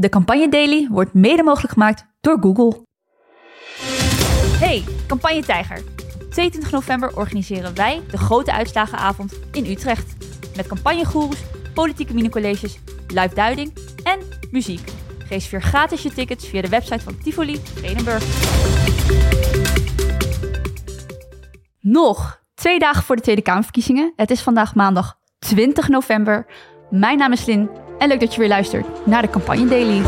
De 0.00 0.08
Campagne 0.08 0.48
Daily 0.48 0.88
wordt 0.90 1.14
mede 1.14 1.42
mogelijk 1.42 1.72
gemaakt 1.72 2.06
door 2.20 2.38
Google. 2.40 2.86
Hey, 4.58 4.84
Campagne 5.06 5.42
Tijger. 5.42 5.82
22 6.30 6.70
november 6.70 7.16
organiseren 7.16 7.74
wij 7.74 8.02
de 8.10 8.18
grote 8.18 8.52
uitslagenavond 8.52 9.38
in 9.52 9.66
Utrecht. 9.66 10.16
Met 10.56 10.66
campagnegoeroes, 10.66 11.42
politieke 11.74 12.14
minicolleges, 12.14 12.78
live 13.08 13.34
duiding 13.34 13.72
en 14.04 14.18
muziek. 14.50 14.92
Reserveer 15.28 15.62
gratis 15.62 16.02
je 16.02 16.12
tickets 16.12 16.48
via 16.48 16.62
de 16.62 16.68
website 16.68 17.00
van 17.04 17.18
Tivoli 17.18 17.56
Vredenburg. 17.56 18.24
Nog 21.80 22.42
twee 22.54 22.78
dagen 22.78 23.02
voor 23.02 23.16
de 23.16 23.22
Tweede 23.22 23.42
Kamerverkiezingen. 23.42 24.12
Het 24.16 24.30
is 24.30 24.40
vandaag 24.40 24.74
maandag 24.74 25.18
20 25.38 25.88
november. 25.88 26.46
Mijn 26.90 27.18
naam 27.18 27.32
is 27.32 27.44
Lin 27.44 27.70
en 28.00 28.08
leuk 28.08 28.20
dat 28.20 28.34
je 28.34 28.40
weer 28.40 28.48
luistert 28.48 29.06
naar 29.06 29.22
de 29.22 29.30
Campagne 29.30 29.68
Daily. 29.68 30.02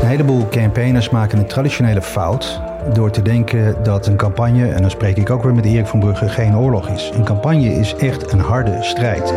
Een 0.00 0.08
heleboel 0.08 0.48
campaigners 0.48 1.10
maken 1.10 1.38
een 1.38 1.46
traditionele 1.46 2.02
fout 2.02 2.60
door 2.92 3.10
te 3.10 3.22
denken 3.22 3.82
dat 3.82 4.06
een 4.06 4.16
campagne, 4.16 4.72
en 4.72 4.80
dan 4.80 4.90
spreek 4.90 5.16
ik 5.16 5.30
ook 5.30 5.42
weer 5.42 5.54
met 5.54 5.64
Erik 5.64 5.86
van 5.86 6.00
Brugge, 6.00 6.28
geen 6.28 6.56
oorlog 6.56 6.88
is. 6.88 7.10
Een 7.14 7.24
campagne 7.24 7.68
is 7.68 7.94
echt 7.94 8.32
een 8.32 8.40
harde 8.40 8.82
strijd. 8.82 9.34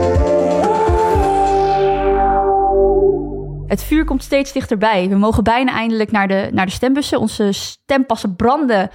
Het 3.68 3.84
vuur 3.84 4.06
komt 4.06 4.24
steeds 4.24 4.52
dichterbij. 4.52 5.10
We 5.10 5.16
mogen 5.16 5.44
bijna 5.44 5.72
eindelijk 5.72 6.12
naar 6.12 6.28
de, 6.28 6.50
naar 6.52 6.66
de 6.66 6.72
stembussen. 6.72 7.20
Onze 7.20 7.52
stempassen 7.52 8.36
branden 8.36 8.90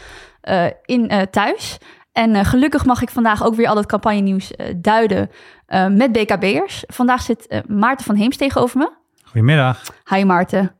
uh, 0.48 0.64
in 0.84 1.12
uh, 1.12 1.20
thuis. 1.30 1.78
En 2.12 2.34
uh, 2.34 2.44
gelukkig 2.44 2.84
mag 2.84 3.02
ik 3.02 3.10
vandaag 3.10 3.44
ook 3.44 3.54
weer 3.54 3.68
al 3.68 3.76
het 3.76 3.86
campagnenieuws 3.86 4.52
duiden 4.76 5.30
met 5.90 6.12
BKB'ers. 6.12 6.84
Vandaag 6.86 7.22
zit 7.22 7.62
Maarten 7.66 8.06
van 8.06 8.14
Heems 8.14 8.36
tegenover 8.36 8.78
me. 8.78 8.92
Goedemiddag. 9.24 9.82
Hi 10.14 10.24
Maarten. 10.24 10.76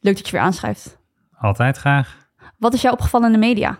Leuk 0.00 0.16
dat 0.16 0.26
je 0.26 0.32
weer 0.32 0.40
aanschrijft. 0.40 0.98
Altijd 1.38 1.76
graag. 1.76 2.16
Wat 2.58 2.74
is 2.74 2.82
jou 2.82 2.94
opgevallen 2.94 3.26
in 3.26 3.32
de 3.32 3.46
media? 3.46 3.78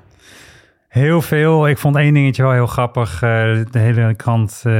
Heel 0.96 1.22
veel. 1.22 1.68
Ik 1.68 1.78
vond 1.78 1.96
één 1.96 2.14
dingetje 2.14 2.42
wel 2.42 2.52
heel 2.52 2.66
grappig. 2.66 3.14
Uh, 3.14 3.20
de 3.70 3.78
hele 3.78 4.14
krant 4.14 4.62
uh, 4.66 4.72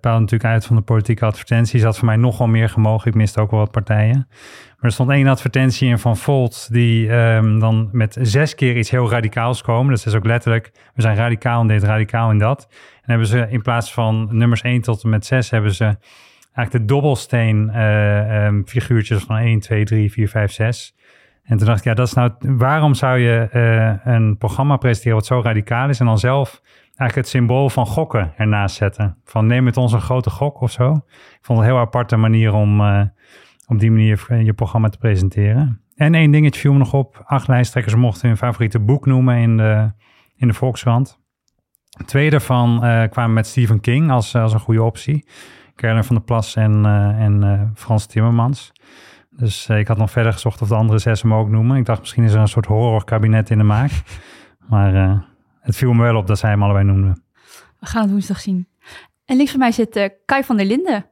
paalde 0.00 0.20
natuurlijk 0.20 0.44
uit 0.44 0.66
van 0.66 0.76
de 0.76 0.82
politieke 0.82 1.24
advertenties. 1.24 1.82
Had 1.82 1.98
voor 1.98 2.06
mij 2.06 2.16
nog 2.16 2.38
wel 2.38 2.46
meer 2.46 2.68
gemogen. 2.68 3.08
Ik 3.08 3.14
miste 3.14 3.40
ook 3.40 3.50
wel 3.50 3.60
wat 3.60 3.70
partijen. 3.70 4.26
Maar 4.28 4.76
er 4.80 4.92
stond 4.92 5.10
één 5.10 5.26
advertentie 5.26 5.88
in 5.88 5.98
van 5.98 6.16
Volt... 6.16 6.68
die 6.72 7.10
um, 7.12 7.58
dan 7.58 7.88
met 7.92 8.16
zes 8.20 8.54
keer 8.54 8.76
iets 8.76 8.90
heel 8.90 9.10
radicaals 9.10 9.62
komen. 9.62 9.94
Dat 9.94 10.06
is 10.06 10.14
ook 10.14 10.24
letterlijk... 10.24 10.70
we 10.94 11.02
zijn 11.02 11.16
radicaal 11.16 11.60
in 11.60 11.68
dit, 11.68 11.82
radicaal 11.82 12.30
in 12.30 12.38
dat. 12.38 12.66
En 12.70 13.10
hebben 13.10 13.26
ze 13.26 13.46
in 13.50 13.62
plaats 13.62 13.92
van 13.92 14.28
nummers 14.30 14.62
1 14.62 14.80
tot 14.80 15.02
en 15.02 15.10
met 15.10 15.26
6... 15.26 15.50
hebben 15.50 15.74
ze 15.74 15.84
eigenlijk 16.52 16.70
de 16.70 16.94
dobbelsteen 16.94 17.70
uh, 17.74 18.44
um, 18.44 18.66
figuurtjes 18.66 19.22
van 19.22 19.36
1, 19.36 19.60
2, 19.60 19.84
3, 19.84 20.12
4, 20.12 20.28
5, 20.28 20.52
6... 20.52 20.94
En 21.48 21.56
toen 21.56 21.66
dacht 21.66 21.78
ik, 21.78 21.84
ja, 21.84 21.94
dat 21.94 22.06
is 22.06 22.12
nou, 22.12 22.32
waarom 22.38 22.94
zou 22.94 23.18
je 23.18 23.48
uh, 23.52 24.14
een 24.14 24.36
programma 24.36 24.76
presenteren 24.76 25.16
wat 25.16 25.26
zo 25.26 25.40
radicaal 25.40 25.88
is 25.88 26.00
en 26.00 26.06
dan 26.06 26.18
zelf 26.18 26.60
eigenlijk 26.84 27.14
het 27.14 27.28
symbool 27.28 27.68
van 27.68 27.86
gokken 27.86 28.32
ernaast 28.36 28.76
zetten? 28.76 29.16
Van 29.24 29.46
neem 29.46 29.64
met 29.64 29.76
ons 29.76 29.92
een 29.92 30.00
grote 30.00 30.30
gok 30.30 30.60
of 30.60 30.70
zo. 30.70 30.92
Ik 30.92 31.38
vond 31.40 31.58
het 31.58 31.68
een 31.68 31.74
heel 31.74 31.82
aparte 31.82 32.16
manier 32.16 32.52
om 32.52 32.80
uh, 32.80 33.02
op 33.66 33.78
die 33.78 33.90
manier 33.90 34.42
je 34.44 34.52
programma 34.52 34.88
te 34.88 34.98
presenteren. 34.98 35.80
En 35.94 36.14
één 36.14 36.30
dingetje 36.30 36.60
viel 36.60 36.72
me 36.72 36.78
nog 36.78 36.94
op. 36.94 37.22
Acht 37.24 37.48
lijsttrekkers 37.48 37.94
mochten 37.94 38.28
hun 38.28 38.36
favoriete 38.36 38.78
boek 38.78 39.06
noemen 39.06 39.36
in 39.36 39.56
de, 39.56 39.92
in 40.36 40.48
de 40.48 40.54
Volkskrant. 40.54 41.20
Twee 42.04 42.30
daarvan 42.30 42.78
kwamen 43.10 43.32
met 43.32 43.46
Stephen 43.46 43.80
King 43.80 44.10
als, 44.10 44.34
als 44.34 44.52
een 44.52 44.60
goede 44.60 44.82
optie. 44.82 45.28
Kerner 45.74 46.04
van 46.04 46.16
der 46.16 46.24
Plas 46.24 46.56
en, 46.56 46.86
en 47.18 47.70
Frans 47.74 48.06
Timmermans. 48.06 48.72
Dus 49.38 49.68
uh, 49.68 49.78
ik 49.78 49.88
had 49.88 49.96
nog 49.96 50.10
verder 50.10 50.32
gezocht 50.32 50.62
of 50.62 50.68
de 50.68 50.74
andere 50.74 50.98
zes 50.98 51.22
hem 51.22 51.34
ook 51.34 51.48
noemen. 51.48 51.76
Ik 51.76 51.84
dacht 51.84 52.00
misschien 52.00 52.24
is 52.24 52.32
er 52.32 52.40
een 52.40 52.48
soort 52.48 52.66
horrorkabinet 52.66 53.50
in 53.50 53.58
de 53.58 53.64
maak. 53.64 53.90
Maar 54.68 54.94
uh, 54.94 55.20
het 55.60 55.76
viel 55.76 55.92
me 55.92 56.02
wel 56.02 56.16
op 56.16 56.26
dat 56.26 56.38
zij 56.38 56.50
hem 56.50 56.62
allebei 56.62 56.84
noemden. 56.84 57.22
We 57.80 57.86
gaan 57.86 58.02
het 58.02 58.10
woensdag 58.10 58.40
zien. 58.40 58.68
En 59.24 59.36
links 59.36 59.50
van 59.50 59.60
mij 59.60 59.72
zit 59.72 59.96
uh, 59.96 60.08
Kai 60.24 60.44
van 60.44 60.56
der 60.56 60.66
Linden. 60.66 61.06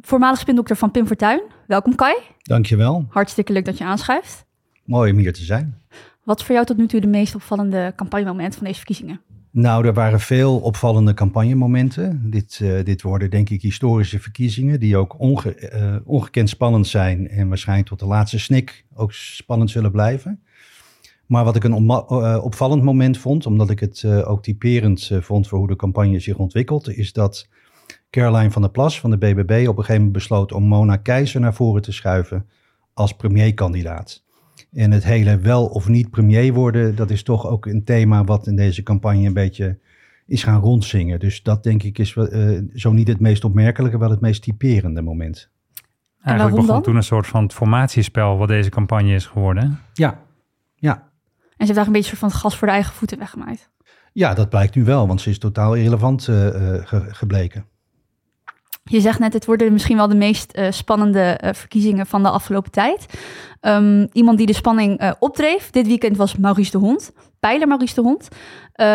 Voormalig 0.00 0.38
spindokter 0.38 0.76
van 0.76 0.90
Pim 0.90 1.06
Fortuyn. 1.06 1.42
Welkom 1.66 1.94
Kai. 1.94 2.14
Dankjewel. 2.42 3.06
Hartstikke 3.08 3.52
leuk 3.52 3.64
dat 3.64 3.78
je 3.78 3.84
aanschuift. 3.84 4.46
Mooi 4.84 5.12
om 5.12 5.18
hier 5.18 5.32
te 5.32 5.44
zijn. 5.44 5.82
Wat 6.22 6.40
is 6.40 6.46
voor 6.46 6.54
jou 6.54 6.66
tot 6.66 6.76
nu 6.76 6.86
toe 6.86 7.00
de 7.00 7.06
meest 7.06 7.34
opvallende 7.34 7.92
campagnemoment 7.96 8.54
van 8.54 8.64
deze 8.64 8.76
verkiezingen? 8.76 9.20
Nou, 9.54 9.86
er 9.86 9.94
waren 9.94 10.20
veel 10.20 10.58
opvallende 10.58 11.14
campagnemomenten. 11.14 12.30
Dit, 12.30 12.58
uh, 12.62 12.84
dit 12.84 13.02
worden 13.02 13.30
denk 13.30 13.50
ik 13.50 13.62
historische 13.62 14.20
verkiezingen 14.20 14.80
die 14.80 14.96
ook 14.96 15.16
uh, 15.20 15.96
ongekend 16.04 16.48
spannend 16.48 16.86
zijn 16.86 17.28
en 17.28 17.48
waarschijnlijk 17.48 17.88
tot 17.88 17.98
de 17.98 18.06
laatste 18.06 18.38
snik 18.38 18.84
ook 18.94 19.12
spannend 19.12 19.70
zullen 19.70 19.90
blijven. 19.90 20.42
Maar 21.26 21.44
wat 21.44 21.56
ik 21.56 21.64
een 21.64 21.84
uh, 21.84 22.40
opvallend 22.42 22.82
moment 22.82 23.18
vond, 23.18 23.46
omdat 23.46 23.70
ik 23.70 23.80
het 23.80 24.04
ook 24.04 24.42
typerend 24.42 25.10
vond 25.20 25.48
voor 25.48 25.58
hoe 25.58 25.68
de 25.68 25.76
campagne 25.76 26.18
zich 26.18 26.36
ontwikkelt, 26.36 26.88
is 26.88 27.12
dat 27.12 27.48
Caroline 28.10 28.50
van 28.50 28.62
der 28.62 28.70
Plas 28.70 29.00
van 29.00 29.10
de 29.10 29.18
BBB 29.18 29.68
op 29.68 29.76
een 29.76 29.84
gegeven 29.84 29.94
moment 29.94 30.12
besloot 30.12 30.52
om 30.52 30.64
Mona 30.64 30.96
Keizer 30.96 31.40
naar 31.40 31.54
voren 31.54 31.82
te 31.82 31.92
schuiven 31.92 32.48
als 32.94 33.12
premierkandidaat. 33.12 34.23
En 34.74 34.90
het 34.90 35.04
hele 35.04 35.38
wel 35.38 35.66
of 35.66 35.88
niet 35.88 36.10
premier 36.10 36.52
worden, 36.52 36.96
dat 36.96 37.10
is 37.10 37.22
toch 37.22 37.46
ook 37.46 37.66
een 37.66 37.84
thema 37.84 38.24
wat 38.24 38.46
in 38.46 38.56
deze 38.56 38.82
campagne 38.82 39.26
een 39.26 39.32
beetje 39.32 39.78
is 40.26 40.42
gaan 40.42 40.60
rondzingen. 40.60 41.20
Dus 41.20 41.42
dat 41.42 41.62
denk 41.62 41.82
ik 41.82 41.98
is 41.98 42.14
uh, 42.14 42.60
zo 42.74 42.92
niet 42.92 43.08
het 43.08 43.20
meest 43.20 43.44
opmerkelijke, 43.44 43.98
wel 43.98 44.10
het 44.10 44.20
meest 44.20 44.42
typerende 44.42 45.02
moment. 45.02 45.50
Eigenlijk 46.20 46.56
begon 46.56 46.74
dan? 46.74 46.82
toen 46.82 46.96
een 46.96 47.02
soort 47.02 47.26
van 47.26 47.50
formatiespel 47.50 48.36
wat 48.36 48.48
deze 48.48 48.70
campagne 48.70 49.14
is 49.14 49.26
geworden. 49.26 49.78
Ja, 49.92 50.20
ja. 50.74 50.92
En 51.56 51.66
ze 51.66 51.72
heeft 51.72 51.74
daar 51.74 51.86
een 51.86 51.92
beetje 51.92 52.16
van 52.16 52.28
het 52.28 52.36
gas 52.36 52.56
voor 52.56 52.66
de 52.66 52.72
eigen 52.72 52.94
voeten 52.94 53.18
weggemaaid. 53.18 53.70
Ja, 54.12 54.34
dat 54.34 54.48
blijkt 54.48 54.74
nu 54.74 54.84
wel, 54.84 55.06
want 55.06 55.20
ze 55.20 55.30
is 55.30 55.38
totaal 55.38 55.74
irrelevant 55.74 56.28
uh, 56.28 56.36
ge 56.36 57.04
gebleken. 57.08 57.66
Je 58.90 59.00
zegt 59.00 59.18
net, 59.18 59.32
het 59.32 59.46
worden 59.46 59.72
misschien 59.72 59.96
wel 59.96 60.08
de 60.08 60.14
meest 60.14 60.56
uh, 60.56 60.66
spannende 60.70 61.40
uh, 61.44 61.50
verkiezingen 61.52 62.06
van 62.06 62.22
de 62.22 62.28
afgelopen 62.28 62.70
tijd. 62.70 63.06
Um, 63.60 64.08
iemand 64.12 64.38
die 64.38 64.46
de 64.46 64.54
spanning 64.54 65.02
uh, 65.02 65.10
opdreef 65.18 65.70
dit 65.70 65.86
weekend 65.86 66.16
was 66.16 66.36
Maurice 66.36 66.70
de 66.70 66.78
Hond, 66.78 67.12
pijler 67.40 67.68
Maurice 67.68 67.94
de 67.94 68.00
Hond. 68.00 68.28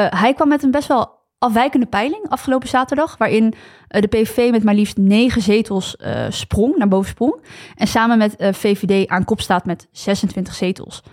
hij 0.09 0.33
kwam 0.33 0.47
met 0.47 0.63
een 0.63 0.71
best 0.71 0.87
wel 0.87 1.17
afwijkende 1.37 1.85
peiling 1.85 2.29
afgelopen 2.29 2.67
zaterdag, 2.67 3.17
waarin 3.17 3.53
de 3.87 4.07
PVV 4.07 4.51
met 4.51 4.63
maar 4.63 4.73
liefst 4.73 4.97
negen 4.97 5.41
zetels 5.41 5.97
sprong, 6.29 6.77
naar 6.77 6.87
boven 6.87 7.09
sprong. 7.09 7.41
En 7.75 7.87
samen 7.87 8.17
met 8.17 8.35
VVD 8.37 9.07
aan 9.07 9.25
kop 9.25 9.41
staat 9.41 9.65
met 9.65 9.87
26 9.91 10.53
zetels. 10.53 11.03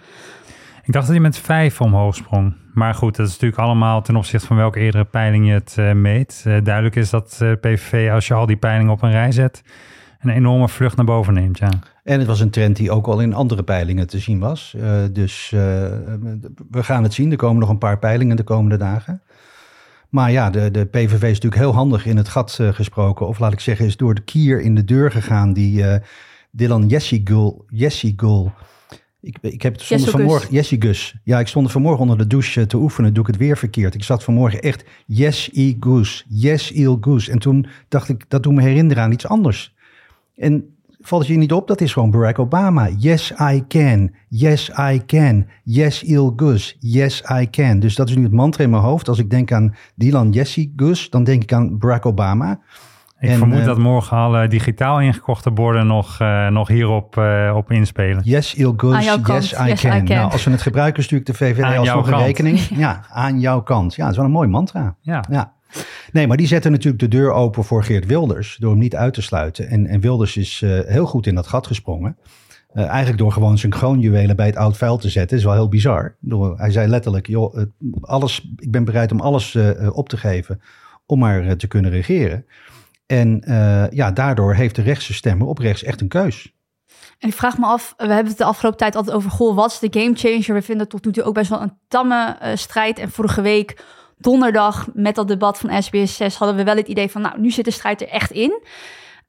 Ik 0.86 0.92
dacht 0.92 1.06
dat 1.06 1.14
hij 1.14 1.24
met 1.24 1.38
vijf 1.38 1.80
omhoog 1.80 2.14
sprong. 2.14 2.54
Maar 2.74 2.94
goed, 2.94 3.16
dat 3.16 3.26
is 3.26 3.32
natuurlijk 3.32 3.60
allemaal 3.60 4.02
ten 4.02 4.16
opzichte 4.16 4.46
van 4.46 4.56
welke 4.56 4.78
eerdere 4.78 5.04
peiling 5.04 5.46
je 5.46 5.52
het 5.52 5.76
uh, 5.78 5.92
meet. 5.92 6.44
Uh, 6.46 6.56
duidelijk 6.62 6.96
is 6.96 7.10
dat 7.10 7.38
uh, 7.42 7.52
PVV, 7.60 8.10
als 8.12 8.26
je 8.26 8.34
al 8.34 8.46
die 8.46 8.56
peilingen 8.56 8.92
op 8.92 9.02
een 9.02 9.10
rij 9.10 9.32
zet, 9.32 9.62
een 10.20 10.30
enorme 10.30 10.68
vlucht 10.68 10.96
naar 10.96 11.06
boven 11.06 11.34
neemt. 11.34 11.58
Ja. 11.58 11.68
En 12.04 12.18
het 12.18 12.26
was 12.26 12.40
een 12.40 12.50
trend 12.50 12.76
die 12.76 12.90
ook 12.90 13.06
al 13.06 13.20
in 13.20 13.34
andere 13.34 13.62
peilingen 13.62 14.06
te 14.06 14.18
zien 14.18 14.38
was. 14.38 14.76
dus 15.12 15.50
we 16.70 16.82
gaan 16.82 17.02
het 17.02 17.14
zien. 17.14 17.30
Er 17.30 17.36
komen 17.36 17.60
nog 17.60 17.68
een 17.68 17.78
paar 17.78 17.98
peilingen 17.98 18.36
de 18.36 18.42
komende 18.42 18.76
dagen. 18.76 19.22
Maar 20.08 20.30
ja, 20.30 20.50
de, 20.50 20.70
de 20.70 20.84
PVV 20.84 21.22
is 21.22 21.40
natuurlijk 21.40 21.62
heel 21.62 21.74
handig 21.74 22.06
in 22.06 22.16
het 22.16 22.28
gat 22.28 22.58
gesproken. 22.70 23.26
Of 23.26 23.38
laat 23.38 23.52
ik 23.52 23.60
zeggen, 23.60 23.86
is 23.86 23.96
door 23.96 24.14
de 24.14 24.24
kier 24.24 24.60
in 24.60 24.74
de 24.74 24.84
deur 24.84 25.10
gegaan 25.10 25.52
die 25.52 25.84
Dylan 26.50 26.86
Jessigul 26.86 27.64
ik, 29.26 29.38
ik 29.40 29.62
heb 29.62 29.72
het 29.74 30.10
vanmorgen, 30.10 30.52
Jessie 30.52 30.82
Gus. 30.82 31.14
Ja, 31.22 31.38
ik 31.38 31.46
stond 31.46 31.70
vanmorgen 31.70 32.00
onder 32.00 32.18
de 32.18 32.26
douche 32.26 32.66
te 32.66 32.76
oefenen. 32.76 33.14
Doe 33.14 33.22
ik 33.22 33.28
het 33.28 33.36
weer 33.36 33.56
verkeerd. 33.56 33.94
Ik 33.94 34.04
zat 34.04 34.24
vanmorgen 34.24 34.60
echt 34.60 34.84
Yes, 35.06 35.50
I 35.52 35.76
Goose. 35.80 36.24
Yes, 36.28 36.70
Il 36.70 36.98
Goose. 37.00 37.30
En 37.30 37.38
toen 37.38 37.66
dacht 37.88 38.08
ik, 38.08 38.24
dat 38.28 38.42
doet 38.42 38.54
me 38.54 38.62
herinneren 38.62 39.02
aan 39.02 39.12
iets 39.12 39.26
anders. 39.26 39.74
En 40.36 40.76
valt 41.00 41.22
het 41.22 41.30
je 41.30 41.38
niet 41.38 41.52
op? 41.52 41.68
Dat 41.68 41.80
is 41.80 41.92
gewoon 41.92 42.10
Barack 42.10 42.38
Obama. 42.38 42.88
Yes, 42.98 43.32
I 43.40 43.64
can. 43.68 44.14
Yes, 44.28 44.70
I 44.78 45.02
can. 45.06 45.46
Yes, 45.64 46.02
Il 46.02 46.32
Goose. 46.36 46.74
Yes, 46.78 47.22
I 47.40 47.50
can. 47.50 47.78
Dus 47.80 47.94
dat 47.94 48.08
is 48.08 48.16
nu 48.16 48.22
het 48.22 48.32
mantra 48.32 48.64
in 48.64 48.70
mijn 48.70 48.82
hoofd. 48.82 49.08
Als 49.08 49.18
ik 49.18 49.30
denk 49.30 49.52
aan 49.52 49.74
Dylan 49.94 50.30
Jessie 50.30 50.72
Gus, 50.76 51.10
dan 51.10 51.24
denk 51.24 51.42
ik 51.42 51.52
aan 51.52 51.78
Barack 51.78 52.06
Obama. 52.06 52.60
Ik 53.20 53.28
en, 53.28 53.38
vermoed 53.38 53.58
uh, 53.58 53.64
dat 53.64 53.78
morgen 53.78 54.16
alle 54.16 54.48
digitaal 54.48 55.00
ingekochte 55.00 55.50
borden 55.50 55.86
nog, 55.86 56.20
uh, 56.20 56.48
nog 56.48 56.68
hierop 56.68 57.16
uh, 57.16 57.52
op 57.56 57.70
inspelen. 57.70 58.22
Yes, 58.24 58.54
il 58.54 58.74
goes, 58.76 59.04
yes, 59.04 59.52
I, 59.52 59.64
yes 59.66 59.80
can. 59.80 59.96
I, 59.96 60.02
can. 60.02 60.04
Nou, 60.04 60.32
als 60.32 60.44
we 60.44 60.50
het 60.50 60.62
gebruiken, 60.62 61.02
stuur 61.02 61.18
ik 61.18 61.26
de 61.26 61.34
VVD 61.34 61.62
aan 61.62 61.76
alsnog 61.76 62.10
een 62.10 62.18
rekening. 62.18 62.58
Ja, 62.76 63.06
aan 63.08 63.40
jouw 63.40 63.62
kant. 63.62 63.94
Ja, 63.94 64.02
dat 64.02 64.10
is 64.10 64.16
wel 64.16 64.26
een 64.26 64.32
mooi 64.32 64.48
mantra. 64.48 64.96
Ja. 65.00 65.24
ja. 65.30 65.52
Nee, 66.12 66.26
maar 66.26 66.36
die 66.36 66.46
zetten 66.46 66.70
natuurlijk 66.70 67.02
de 67.02 67.08
deur 67.08 67.32
open 67.32 67.64
voor 67.64 67.84
Geert 67.84 68.06
Wilders 68.06 68.56
door 68.60 68.70
hem 68.70 68.78
niet 68.78 68.96
uit 68.96 69.14
te 69.14 69.22
sluiten. 69.22 69.68
En, 69.68 69.86
en 69.86 70.00
Wilders 70.00 70.36
is 70.36 70.62
heel 70.86 71.06
goed 71.06 71.26
in 71.26 71.34
dat 71.34 71.46
gat 71.46 71.66
gesprongen. 71.66 72.16
eigenlijk 72.72 73.18
door 73.18 73.32
gewoon 73.32 73.58
zijn 73.58 73.72
kroonjuwelen 73.72 74.36
bij 74.36 74.46
het 74.46 74.56
oud 74.56 74.76
vuil 74.76 74.96
te 74.96 75.08
zetten. 75.08 75.36
is 75.36 75.44
wel 75.44 75.52
heel 75.52 75.68
bizar. 75.68 76.16
Door, 76.20 76.58
hij 76.58 76.70
zei 76.70 76.88
letterlijk, 76.88 77.26
joh, 77.26 77.56
alles, 78.00 78.52
ik 78.56 78.70
ben 78.70 78.84
bereid 78.84 79.12
om 79.12 79.20
alles 79.20 79.58
op 79.92 80.08
te 80.08 80.16
geven 80.16 80.60
om 81.06 81.18
maar 81.18 81.56
te 81.56 81.66
kunnen 81.66 81.90
regeren. 81.90 82.44
En 83.06 83.42
uh, 83.48 83.90
ja, 83.90 84.10
daardoor 84.10 84.54
heeft 84.54 84.74
de 84.74 84.82
rechtse 84.82 85.14
stemmer 85.14 85.46
op 85.46 85.58
rechts 85.58 85.82
echt 85.82 86.00
een 86.00 86.08
keus. 86.08 86.54
En 87.18 87.28
ik 87.28 87.34
vraag 87.34 87.58
me 87.58 87.66
af, 87.66 87.94
we 87.96 88.06
hebben 88.06 88.26
het 88.26 88.38
de 88.38 88.44
afgelopen 88.44 88.78
tijd 88.78 88.96
altijd 88.96 89.16
over, 89.16 89.30
goh, 89.30 89.54
wat 89.54 89.70
is 89.70 89.78
de 89.78 90.00
game 90.00 90.14
changer? 90.14 90.54
We 90.54 90.62
vinden 90.62 90.78
het 90.78 90.90
tot 90.90 91.04
nu 91.04 91.12
toe 91.12 91.22
ook 91.22 91.34
best 91.34 91.50
wel 91.50 91.60
een 91.60 91.78
tamme 91.88 92.36
uh, 92.42 92.48
strijd. 92.54 92.98
En 92.98 93.10
vorige 93.10 93.40
week, 93.40 93.84
donderdag, 94.18 94.88
met 94.92 95.14
dat 95.14 95.28
debat 95.28 95.58
van 95.58 95.82
SBS 95.82 96.16
6, 96.16 96.36
hadden 96.36 96.56
we 96.56 96.64
wel 96.64 96.76
het 96.76 96.88
idee 96.88 97.10
van, 97.10 97.20
nou, 97.20 97.40
nu 97.40 97.50
zit 97.50 97.64
de 97.64 97.70
strijd 97.70 98.00
er 98.00 98.08
echt 98.08 98.30
in. 98.30 98.62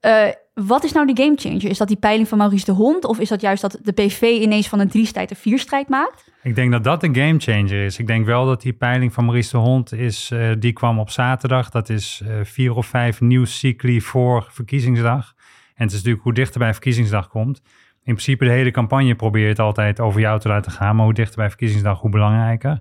Uh, 0.02 0.28
wat 0.66 0.84
is 0.84 0.92
nou 0.92 1.14
de 1.14 1.24
game 1.24 1.36
changer? 1.36 1.66
Is 1.66 1.78
dat 1.78 1.88
die 1.88 1.98
peiling 1.98 2.28
van 2.28 2.38
Maurice 2.38 2.66
de 2.66 2.72
Hond? 2.72 3.06
Of 3.06 3.20
is 3.20 3.30
dat 3.30 3.42
juist 3.42 3.62
dat 3.62 3.80
de 3.84 3.92
PV 3.92 4.22
ineens 4.22 4.68
van 4.68 4.80
een 4.80 4.88
drie-strijd 4.88 5.30
een 5.30 5.36
vier-strijd 5.36 5.90
maakt? 5.90 6.32
Ik 6.44 6.56
denk 6.56 6.72
dat 6.72 6.84
dat 6.84 7.04
een 7.04 7.16
game 7.16 7.40
changer 7.40 7.86
is. 7.86 8.00
Ik 8.00 8.08
denk 8.08 8.26
wel 8.26 8.46
dat 8.46 8.62
die 8.62 8.74
peiling 8.74 9.14
van 9.14 9.26
Maurice 9.26 9.52
de 9.52 9.58
Hond 9.58 9.94
is, 9.94 10.32
uh, 10.34 10.52
die 10.60 10.74
kwam 10.74 11.00
op 11.00 11.10
zaterdag. 11.10 11.70
Dat 11.70 11.90
is 11.90 12.22
uh, 12.24 12.34
vier 12.44 12.76
of 12.76 12.86
vijf 12.86 13.22
nieuwscycli 13.22 14.02
voor 14.02 14.48
verkiezingsdag. 14.50 15.34
En 15.76 15.84
het 15.84 15.92
is 15.92 15.98
natuurlijk 15.98 16.24
hoe 16.24 16.34
dichter 16.34 16.60
bij 16.60 16.74
verkiezingsdag 16.74 17.28
komt. 17.28 17.62
In 18.04 18.14
principe 18.14 18.46
de 18.46 18.52
hele 18.52 18.72
campagne 18.72 19.16
probeert 19.16 19.60
altijd 19.60 20.00
over 20.00 20.20
jou 20.20 20.40
te 20.40 20.48
laten 20.48 20.72
gaan. 20.72 20.96
Maar 20.96 21.06
hoe 21.06 21.14
dichter 21.14 21.38
bij 21.38 21.50
verkiezingsdag, 21.50 22.00
hoe 22.00 22.10
belangrijker. 22.10 22.80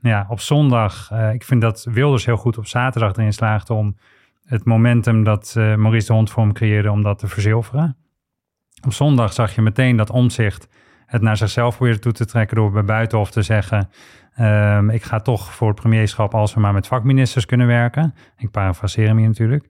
Ja, 0.00 0.26
op 0.28 0.40
zondag, 0.40 1.10
uh, 1.12 1.32
ik 1.32 1.44
vind 1.44 1.60
dat 1.60 1.86
Wilders 1.90 2.24
heel 2.24 2.36
goed 2.36 2.58
op 2.58 2.66
zaterdag 2.66 3.16
erin 3.16 3.32
slaagde 3.32 3.74
om 3.74 3.96
het 4.48 4.64
momentum 4.64 5.24
dat 5.24 5.54
uh, 5.58 5.74
Maurice 5.74 6.06
de 6.06 6.12
Hond 6.12 6.30
voor 6.30 6.42
hem 6.42 6.52
creëerde 6.52 6.90
om 6.90 7.02
dat 7.02 7.18
te 7.18 7.28
verzilveren. 7.28 7.96
Op 8.84 8.92
zondag 8.92 9.32
zag 9.32 9.54
je 9.54 9.62
meteen 9.62 9.96
dat 9.96 10.10
omzicht 10.10 10.68
het 11.06 11.22
naar 11.22 11.36
zichzelf 11.36 11.76
probeerde 11.76 12.00
toe 12.00 12.12
te 12.12 12.26
trekken 12.26 12.56
door 12.56 12.70
bij 12.70 12.84
Buitenhof 12.84 13.30
te 13.30 13.42
zeggen... 13.42 13.88
Um, 14.40 14.90
ik 14.90 15.02
ga 15.02 15.20
toch 15.20 15.54
voor 15.54 15.68
het 15.68 15.80
premierschap 15.80 16.34
als 16.34 16.54
we 16.54 16.60
maar 16.60 16.72
met 16.72 16.86
vakministers 16.86 17.46
kunnen 17.46 17.66
werken. 17.66 18.14
Ik 18.36 18.50
parafraseer 18.50 19.06
hem 19.06 19.16
hier 19.16 19.26
natuurlijk. 19.26 19.66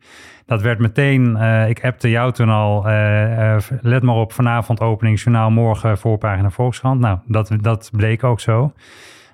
Dat 0.46 0.62
werd 0.62 0.78
meteen, 0.78 1.36
uh, 1.36 1.68
ik 1.68 1.84
appte 1.84 2.10
jou 2.10 2.32
toen 2.32 2.48
al, 2.48 2.88
uh, 2.88 3.56
let 3.80 4.02
maar 4.02 4.14
op 4.14 4.32
vanavond 4.32 4.80
openingsjournaal, 4.80 5.50
morgen 5.50 5.98
voorpagina 5.98 6.50
Volkskrant. 6.50 7.00
Nou, 7.00 7.18
dat, 7.26 7.52
dat 7.60 7.90
bleek 7.92 8.24
ook 8.24 8.40
zo. 8.40 8.72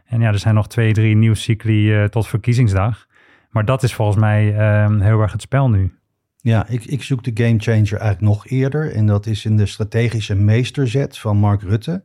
En 0.05 0.21
ja, 0.21 0.29
er 0.29 0.39
zijn 0.39 0.55
nog 0.55 0.69
twee, 0.69 0.93
drie 0.93 1.17
nieuwscycli 1.17 2.09
tot 2.09 2.27
verkiezingsdag. 2.27 3.07
Maar 3.55 3.65
dat 3.65 3.83
is 3.83 3.95
volgens 3.95 4.19
mij 4.19 4.57
ehm, 4.57 5.01
heel 5.01 5.21
erg 5.21 5.33
het 5.33 5.43
spel 5.43 5.71
nu. 5.71 5.95
Ja, 6.41 6.69
ik, 6.69 6.85
ik 6.85 7.03
zoek 7.03 7.25
de 7.25 7.45
game 7.45 7.59
changer 7.59 7.97
eigenlijk 7.97 8.21
nog 8.21 8.47
eerder. 8.47 8.93
En 8.93 9.07
dat 9.07 9.27
is 9.27 9.45
in 9.45 9.57
de 9.57 9.67
strategische 9.67 10.35
meesterzet 10.35 11.19
van 11.19 11.37
Mark 11.37 11.63
Rutte. 11.63 12.05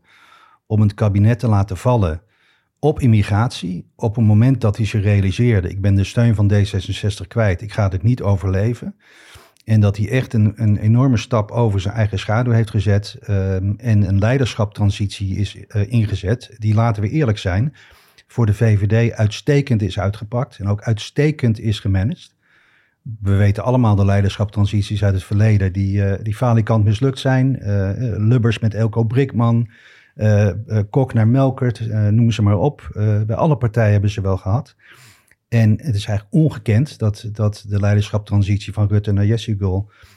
Om 0.66 0.81
het 0.81 0.94
kabinet 0.94 1.40
te 1.40 1.48
laten 1.48 1.78
vallen 1.78 2.22
op 2.80 3.00
immigratie. 3.00 3.92
Op 3.96 4.16
het 4.16 4.25
moment 4.25 4.62
dat 4.62 4.78
hij 4.78 4.86
zich 4.86 5.04
realiseerde: 5.04 5.69
ik 5.69 5.81
ben 5.81 5.96
de 5.96 6.04
steun 6.04 6.36
van 6.36 6.51
D66 6.54 7.28
kwijt, 7.28 7.62
ik 7.62 7.74
ga 7.74 7.90
dit 7.90 8.04
niet 8.04 8.22
overleven. 8.22 8.96
En 9.66 9.80
dat 9.80 9.98
hij 9.98 10.10
echt 10.10 10.34
een, 10.34 10.54
een 10.56 10.78
enorme 10.78 11.18
stap 11.18 11.51
over 11.51 11.81
zijn 11.81 11.94
eigen 11.94 12.19
schaduw 12.19 12.51
heeft 12.51 12.69
gezet. 12.69 13.18
Um, 13.30 13.75
en 13.78 14.07
een 14.07 14.19
leiderschaptransitie 14.19 15.36
is 15.36 15.56
uh, 15.56 15.92
ingezet. 15.92 16.56
Die, 16.57 16.74
laten 16.74 17.01
we 17.01 17.10
eerlijk 17.10 17.38
zijn, 17.38 17.74
voor 18.30 18.46
de 18.46 18.54
VVD 18.54 19.14
uitstekend 19.14 19.81
is 19.81 20.00
uitgepakt. 20.00 20.58
En 20.60 20.68
ook 20.68 20.81
uitstekend 20.81 21.60
is 21.60 21.80
gemanaged 21.80 22.38
we 23.22 23.36
weten 23.36 23.64
allemaal 23.64 23.96
de 23.96 24.06
leiderschaptransities 24.06 25.04
uit 25.04 25.14
het 25.14 25.24
verleden 25.24 25.74
die, 25.74 25.98
uh, 25.98 26.14
die 26.24 26.36
falikant 26.36 26.84
mislukt 26.84 27.20
zijn. 27.20 27.60
Uh, 27.62 27.92
Lubbers 28.18 28.60
met 28.60 28.74
Elko 28.74 29.04
Brikman, 29.04 29.70
Kok 30.90 31.14
naar 31.14 31.28
Melkert, 31.28 31.88
noem 32.12 32.31
ze 32.31 32.42
maar 32.42 32.58
op. 32.58 32.90
bij 33.28 33.36
alle 33.36 33.58
partijen 33.58 33.92
hebben 33.92 34.10
ze 34.10 34.22
wel 34.22 34.38
gehad. 34.38 34.75
En 35.48 35.70
het 35.70 35.96
is 35.96 36.06
eigenlijk 36.06 36.28
ongekend 36.30 37.00
dat, 37.00 37.30
dat 37.32 37.66
de 37.68 37.80
leiderschaptransitie 37.80 38.74
van 38.74 38.88
Rutte 38.88 39.12
naar 39.12 39.25
Yes, 39.25 39.50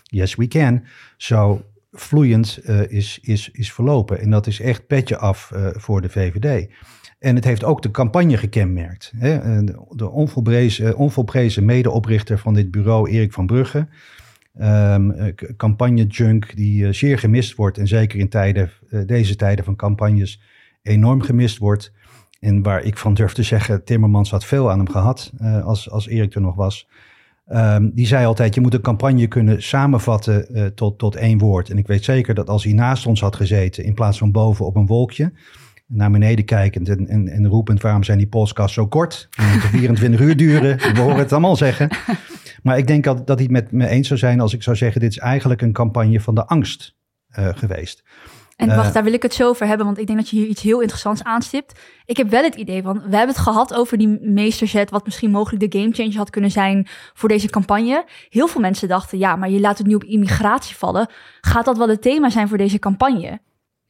yes 0.03 0.35
we 0.35 0.49
can, 0.49 0.85
zo 1.17 1.65
vloeiend 1.93 2.61
is, 2.88 3.19
is, 3.23 3.50
is 3.53 3.73
verlopen. 3.73 4.20
En 4.20 4.31
dat 4.31 4.47
is 4.47 4.61
echt 4.61 4.87
petje 4.87 5.17
af 5.17 5.53
voor 5.76 6.00
de 6.00 6.08
VVD. 6.08 6.69
En 7.22 7.34
het 7.34 7.44
heeft 7.44 7.64
ook 7.64 7.82
de 7.82 7.90
campagne 7.90 8.36
gekenmerkt. 8.36 9.12
Hè? 9.16 9.64
De 9.90 10.10
onvolprezen, 10.10 10.96
onvolprezen 10.96 11.64
medeoprichter 11.64 12.38
van 12.38 12.54
dit 12.54 12.70
bureau, 12.70 13.10
Erik 13.10 13.32
van 13.32 13.46
Brugge. 13.46 13.86
Um, 14.60 15.34
campagne-junk 15.56 16.56
die 16.56 16.92
zeer 16.92 17.19
gemist 17.19 17.54
wordt. 17.54 17.78
En 17.78 17.86
zeker 17.86 18.19
in 18.19 18.28
tijden, 18.28 18.70
deze 19.06 19.36
tijden 19.36 19.64
van 19.64 19.76
campagnes 19.76 20.40
enorm 20.82 21.22
gemist 21.22 21.58
wordt. 21.58 21.92
En 22.40 22.62
waar 22.62 22.82
ik 22.82 22.98
van 22.98 23.14
durf 23.14 23.32
te 23.32 23.42
zeggen, 23.42 23.84
Timmermans 23.84 24.30
had 24.30 24.44
veel 24.44 24.70
aan 24.70 24.78
hem 24.78 24.90
gehad 24.90 25.32
als, 25.64 25.90
als 25.90 26.08
Erik 26.08 26.34
er 26.34 26.40
nog 26.40 26.54
was. 26.54 26.88
Um, 27.52 27.90
die 27.94 28.06
zei 28.06 28.26
altijd, 28.26 28.54
je 28.54 28.60
moet 28.60 28.74
een 28.74 28.80
campagne 28.80 29.26
kunnen 29.26 29.62
samenvatten 29.62 30.72
tot, 30.74 30.98
tot 30.98 31.16
één 31.16 31.38
woord. 31.38 31.70
En 31.70 31.78
ik 31.78 31.86
weet 31.86 32.04
zeker 32.04 32.34
dat 32.34 32.48
als 32.48 32.64
hij 32.64 32.72
naast 32.72 33.06
ons 33.06 33.20
had 33.20 33.36
gezeten 33.36 33.84
in 33.84 33.94
plaats 33.94 34.19
van 34.19 34.32
boven 34.32 34.66
op 34.66 34.76
een 34.76 34.86
wolkje 34.86 35.32
naar 35.94 36.11
beneden 36.11 36.44
kijkend 36.44 36.89
en, 36.89 37.09
en, 37.09 37.29
en 37.29 37.47
roepend 37.47 37.81
waarom 37.81 38.03
zijn 38.03 38.19
die 38.19 38.27
podcasts 38.27 38.75
zo 38.75 38.87
kort? 38.87 39.29
Die 39.37 39.47
moeten 39.50 39.69
24 39.69 40.21
uur 40.21 40.37
duren, 40.37 40.79
we 40.79 41.00
horen 41.00 41.17
het 41.17 41.33
allemaal 41.33 41.56
zeggen. 41.56 41.89
Maar 42.62 42.79
ik 42.79 42.87
denk 42.87 43.05
dat, 43.05 43.27
dat 43.27 43.39
hij 43.39 43.49
het 43.50 43.53
met 43.53 43.73
me 43.73 43.89
eens 43.89 44.06
zou 44.06 44.19
zijn 44.19 44.41
als 44.41 44.55
ik 44.55 44.62
zou 44.62 44.77
zeggen, 44.77 45.00
dit 45.00 45.11
is 45.11 45.19
eigenlijk 45.19 45.62
een 45.62 45.73
campagne 45.73 46.21
van 46.21 46.35
de 46.35 46.47
angst 46.47 46.94
uh, 47.39 47.49
geweest. 47.55 48.03
En 48.56 48.69
wacht, 48.69 48.89
uh, 48.89 48.94
daar 48.94 49.05
wil 49.05 49.12
ik 49.12 49.23
het 49.23 49.35
zo 49.35 49.49
over 49.49 49.67
hebben, 49.67 49.87
want 49.87 49.99
ik 49.99 50.06
denk 50.06 50.19
dat 50.19 50.29
je 50.29 50.37
hier 50.37 50.47
iets 50.47 50.62
heel 50.62 50.81
interessants 50.81 51.23
aanstipt. 51.23 51.81
Ik 52.05 52.17
heb 52.17 52.31
wel 52.31 52.43
het 52.43 52.55
idee 52.55 52.83
van, 52.83 52.94
we 52.94 53.17
hebben 53.17 53.35
het 53.35 53.39
gehad 53.39 53.75
over 53.75 53.99
die 53.99 54.19
meesterzet, 54.21 54.91
wat 54.91 55.05
misschien 55.05 55.31
mogelijk 55.31 55.73
de 55.73 55.79
gamechanger 55.79 56.17
had 56.17 56.31
kunnen 56.31 56.50
zijn 56.50 56.87
voor 57.15 57.29
deze 57.29 57.50
campagne. 57.50 58.05
Heel 58.29 58.47
veel 58.47 58.61
mensen 58.61 58.89
dachten, 58.89 59.19
ja, 59.19 59.37
maar 59.37 59.50
je 59.50 59.61
laat 59.61 59.79
het 59.79 59.87
nu 59.87 59.94
op 59.94 60.05
immigratie 60.05 60.77
vallen. 60.77 61.11
Gaat 61.41 61.65
dat 61.65 61.79
wel 61.79 61.89
het 61.89 62.03
thema 62.03 62.31
zijn 62.31 62.49
voor 62.49 62.59
deze 62.59 62.79
campagne? 62.79 63.41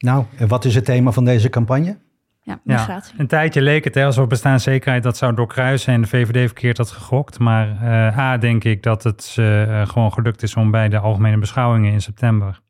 Nou, 0.03 0.25
en 0.37 0.47
wat 0.47 0.65
is 0.65 0.75
het 0.75 0.85
thema 0.85 1.11
van 1.11 1.25
deze 1.25 1.49
campagne? 1.49 1.97
Ja, 2.41 2.59
migratie. 2.63 3.13
Ja, 3.15 3.19
een 3.19 3.27
tijdje 3.27 3.61
leek 3.61 3.83
het 3.83 3.95
hè, 3.95 4.05
alsof 4.05 4.27
bestaanszekerheid 4.27 5.03
dat 5.03 5.17
zou 5.17 5.35
doorkruisen 5.35 5.93
en 5.93 6.01
de 6.01 6.07
VVD 6.07 6.45
verkeerd 6.45 6.77
had 6.77 6.91
gegokt. 6.91 7.39
Maar 7.39 7.67
uh, 7.67 8.17
A, 8.17 8.37
denk 8.37 8.63
ik 8.63 8.83
dat 8.83 9.03
het 9.03 9.35
uh, 9.39 9.87
gewoon 9.87 10.13
gelukt 10.13 10.43
is 10.43 10.55
om 10.55 10.71
bij 10.71 10.89
de 10.89 10.99
algemene 10.99 11.37
beschouwingen 11.37 11.91
in 11.91 12.01
september 12.01 12.61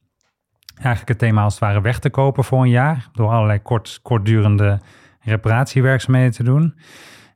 eigenlijk 0.75 1.07
het 1.07 1.17
thema 1.17 1.43
als 1.43 1.53
het 1.53 1.63
ware 1.63 1.81
weg 1.81 1.99
te 1.99 2.09
kopen 2.09 2.43
voor 2.43 2.61
een 2.61 2.69
jaar. 2.69 3.07
Door 3.13 3.29
allerlei 3.29 3.61
kort, 3.61 3.99
kortdurende 4.01 4.79
reparatiewerkzaamheden 5.19 6.31
te 6.31 6.43
doen. 6.43 6.75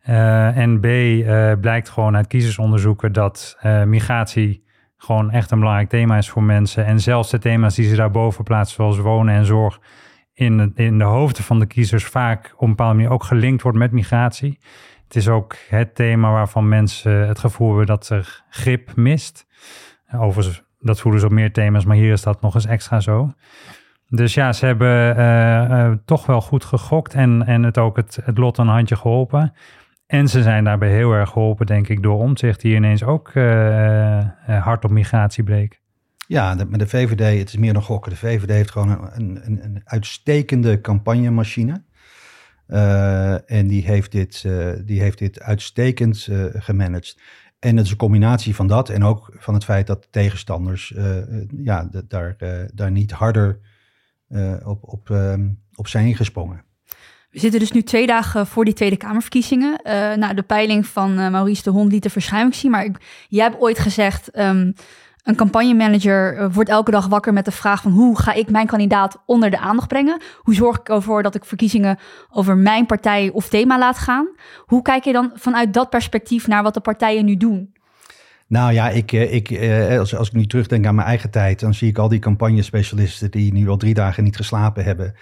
Uh, 0.10 0.58
en 0.58 0.80
B, 0.80 0.88
blijkt 1.62 1.90
gewoon 1.90 2.16
uit 2.16 2.28
kiezersonderzoeken 2.28 3.14
dat 3.14 3.58
migratie 3.86 4.64
gewoon 4.98 5.32
echt 5.32 5.52
een 5.52 5.60
belangrijk 5.60 5.90
thema 5.90 6.18
is 6.18 6.30
voor 6.30 6.44
mensen. 6.44 6.86
En 6.86 7.00
zelfs 7.00 7.30
de 7.30 7.40
thema's 7.40 7.76
die 7.76 7.88
ze 7.88 7.96
daarboven 7.96 8.44
plaatsen, 8.44 8.76
zoals 8.76 8.98
wonen 8.98 9.36
en 9.36 9.46
zorg, 9.46 9.80
in 10.34 10.72
in 10.76 10.98
de 10.98 11.04
hoofden 11.04 11.44
van 11.44 11.60
de 11.60 11.66
kiezers 11.66 12.06
vaak 12.06 12.54
op 12.56 12.62
een 12.62 12.70
bepaalde 12.70 12.96
manier 12.96 13.12
ook 13.12 13.24
gelinkt 13.24 13.62
wordt 13.62 13.78
met 13.78 13.92
migratie. 13.92 14.60
Het 15.04 15.16
is 15.16 15.28
ook 15.28 15.56
het 15.70 15.96
thema 15.96 16.32
waarvan 16.32 16.68
mensen 16.68 17.28
het 17.28 17.40
gevoel 17.40 17.68
hebben 17.68 17.86
dat 17.86 18.10
er 18.10 18.44
grip 18.50 18.96
mist. 18.96 19.48
Overigens, 20.12 20.64
dat 20.80 21.00
voelen 21.00 21.20
ze 21.20 21.26
op 21.26 21.32
meer 21.32 21.54
thema's, 21.54 21.86
maar 21.86 21.96
hier 21.96 22.12
is 22.12 22.22
dat 22.22 22.42
nog 22.42 22.56
eens 22.56 22.66
extra 22.66 23.00
zo. 23.00 23.34
Dus 24.10 24.34
ja, 24.34 24.54
ze 24.54 24.66
hebben 24.66 25.18
uh, 25.18 25.70
uh, 25.70 25.92
toch 26.06 26.26
wel 26.26 26.42
goed 26.42 26.66
gegokt 26.66 27.14
en, 27.14 27.46
en 27.46 27.64
het 27.64 27.78
ook 27.78 27.96
het, 27.96 28.20
het 28.24 28.38
lot 28.38 28.58
een 28.58 28.68
handje 28.68 28.96
geholpen. 28.96 29.54
En 30.08 30.28
ze 30.28 30.42
zijn 30.42 30.64
daarbij 30.64 30.92
heel 30.92 31.12
erg 31.12 31.30
geholpen, 31.30 31.66
denk 31.66 31.88
ik, 31.88 32.04
door 32.04 32.20
omzicht, 32.20 32.62
die 32.62 32.76
ineens 32.76 33.04
ook 33.04 33.32
uh, 33.34 34.26
hard 34.46 34.84
op 34.84 34.92
migratie 34.92 35.44
bleek. 35.44 35.82
Ja, 36.28 36.54
met 36.68 36.80
de 36.80 36.88
VVD, 36.88 37.40
het 37.40 37.48
is 37.48 37.58
meer 37.58 37.74
dan 37.74 37.82
gokken. 37.82 38.12
De 38.12 38.18
VVD 38.18 38.50
heeft 38.50 38.72
gewoon 38.72 39.12
een, 39.14 39.40
een, 39.46 39.64
een 39.64 39.82
uitstekende 39.84 40.82
campagnemachine. 40.82 41.84
Uh, 42.68 43.52
en 43.52 43.68
die 43.68 43.84
heeft 43.86 44.12
dit, 44.12 44.46
die 44.86 45.02
heeft 45.02 45.18
dit 45.18 45.42
uitstekend 45.42 46.28
gemanaged. 46.54 47.20
En 47.60 47.76
het 47.78 47.86
is 47.86 47.92
een 47.92 47.98
combinatie 47.98 48.56
van 48.56 48.68
dat 48.68 48.90
en 48.90 49.04
ook 49.04 49.36
van 49.38 49.54
het 49.54 49.64
feit 49.64 49.88
dat 49.88 50.08
tegenstanders 50.12 50.94
ja, 51.58 51.90
daar, 52.08 52.36
daar 52.74 52.92
niet 52.92 53.12
harder 53.12 53.60
op, 54.64 54.84
op, 54.84 55.10
um, 55.10 55.60
op 55.76 55.88
zijn 55.88 56.16
gesprongen. 56.16 56.66
We 57.30 57.40
zitten 57.40 57.60
dus 57.60 57.72
nu 57.72 57.84
twee 57.84 58.08
dagen 58.08 58.48
voor 58.48 58.66
die 58.66 58.74
Tweede 58.74 58.98
Kamerverkiezingen. 58.98 59.80
Uh, 59.84 60.14
nou, 60.14 60.34
de 60.34 60.44
peiling 60.44 60.86
van 60.86 61.20
uh, 61.20 61.30
Maurice 61.30 61.64
de 61.64 61.70
Hond 61.70 61.92
liet 61.92 62.04
de 62.04 62.10
verschuiving 62.10 62.56
zien. 62.56 62.72
Maar 62.72 62.86
ik, 62.86 62.98
jij 63.30 63.44
hebt 63.44 63.62
ooit 63.62 63.80
gezegd, 63.80 64.40
um, 64.40 64.74
een 65.24 65.36
campagnemanager 65.36 66.38
uh, 66.38 66.54
wordt 66.54 66.70
elke 66.70 66.92
dag 66.92 67.08
wakker 67.08 67.34
met 67.34 67.46
de 67.46 67.52
vraag 67.52 67.82
van... 67.82 67.92
hoe 67.92 68.20
ga 68.20 68.34
ik 68.34 68.50
mijn 68.50 68.68
kandidaat 68.68 69.18
onder 69.26 69.50
de 69.50 69.60
aandacht 69.60 69.88
brengen? 69.88 70.22
Hoe 70.38 70.54
zorg 70.54 70.80
ik 70.80 70.90
ervoor 70.90 71.24
dat 71.24 71.36
ik 71.36 71.46
verkiezingen 71.46 72.00
over 72.30 72.58
mijn 72.58 72.86
partij 72.86 73.30
of 73.34 73.50
thema 73.50 73.78
laat 73.78 73.98
gaan? 73.98 74.28
Hoe 74.66 74.82
kijk 74.82 75.04
je 75.04 75.12
dan 75.12 75.32
vanuit 75.34 75.74
dat 75.74 75.90
perspectief 75.90 76.48
naar 76.48 76.64
wat 76.64 76.74
de 76.74 76.80
partijen 76.80 77.26
nu 77.26 77.38
doen? 77.38 77.76
Nou 78.48 78.74
ja, 78.74 78.90
ik, 78.90 79.12
ik, 79.12 79.60
als, 80.00 80.16
als 80.16 80.28
ik 80.28 80.34
nu 80.34 80.46
terugdenk 80.46 80.86
aan 80.86 80.96
mijn 80.96 81.08
eigen 81.08 81.30
tijd... 81.30 81.60
dan 81.60 81.74
zie 81.74 81.90
ik 81.90 81.98
al 81.98 82.10
die 82.10 82.20
campagnespecialisten 82.20 83.32
die 83.32 83.54
nu 83.54 83.70
al 83.70 83.78
drie 83.78 83.94
dagen 83.94 84.24
niet 84.24 84.36
geslapen 84.36 84.84
hebben... 84.84 85.16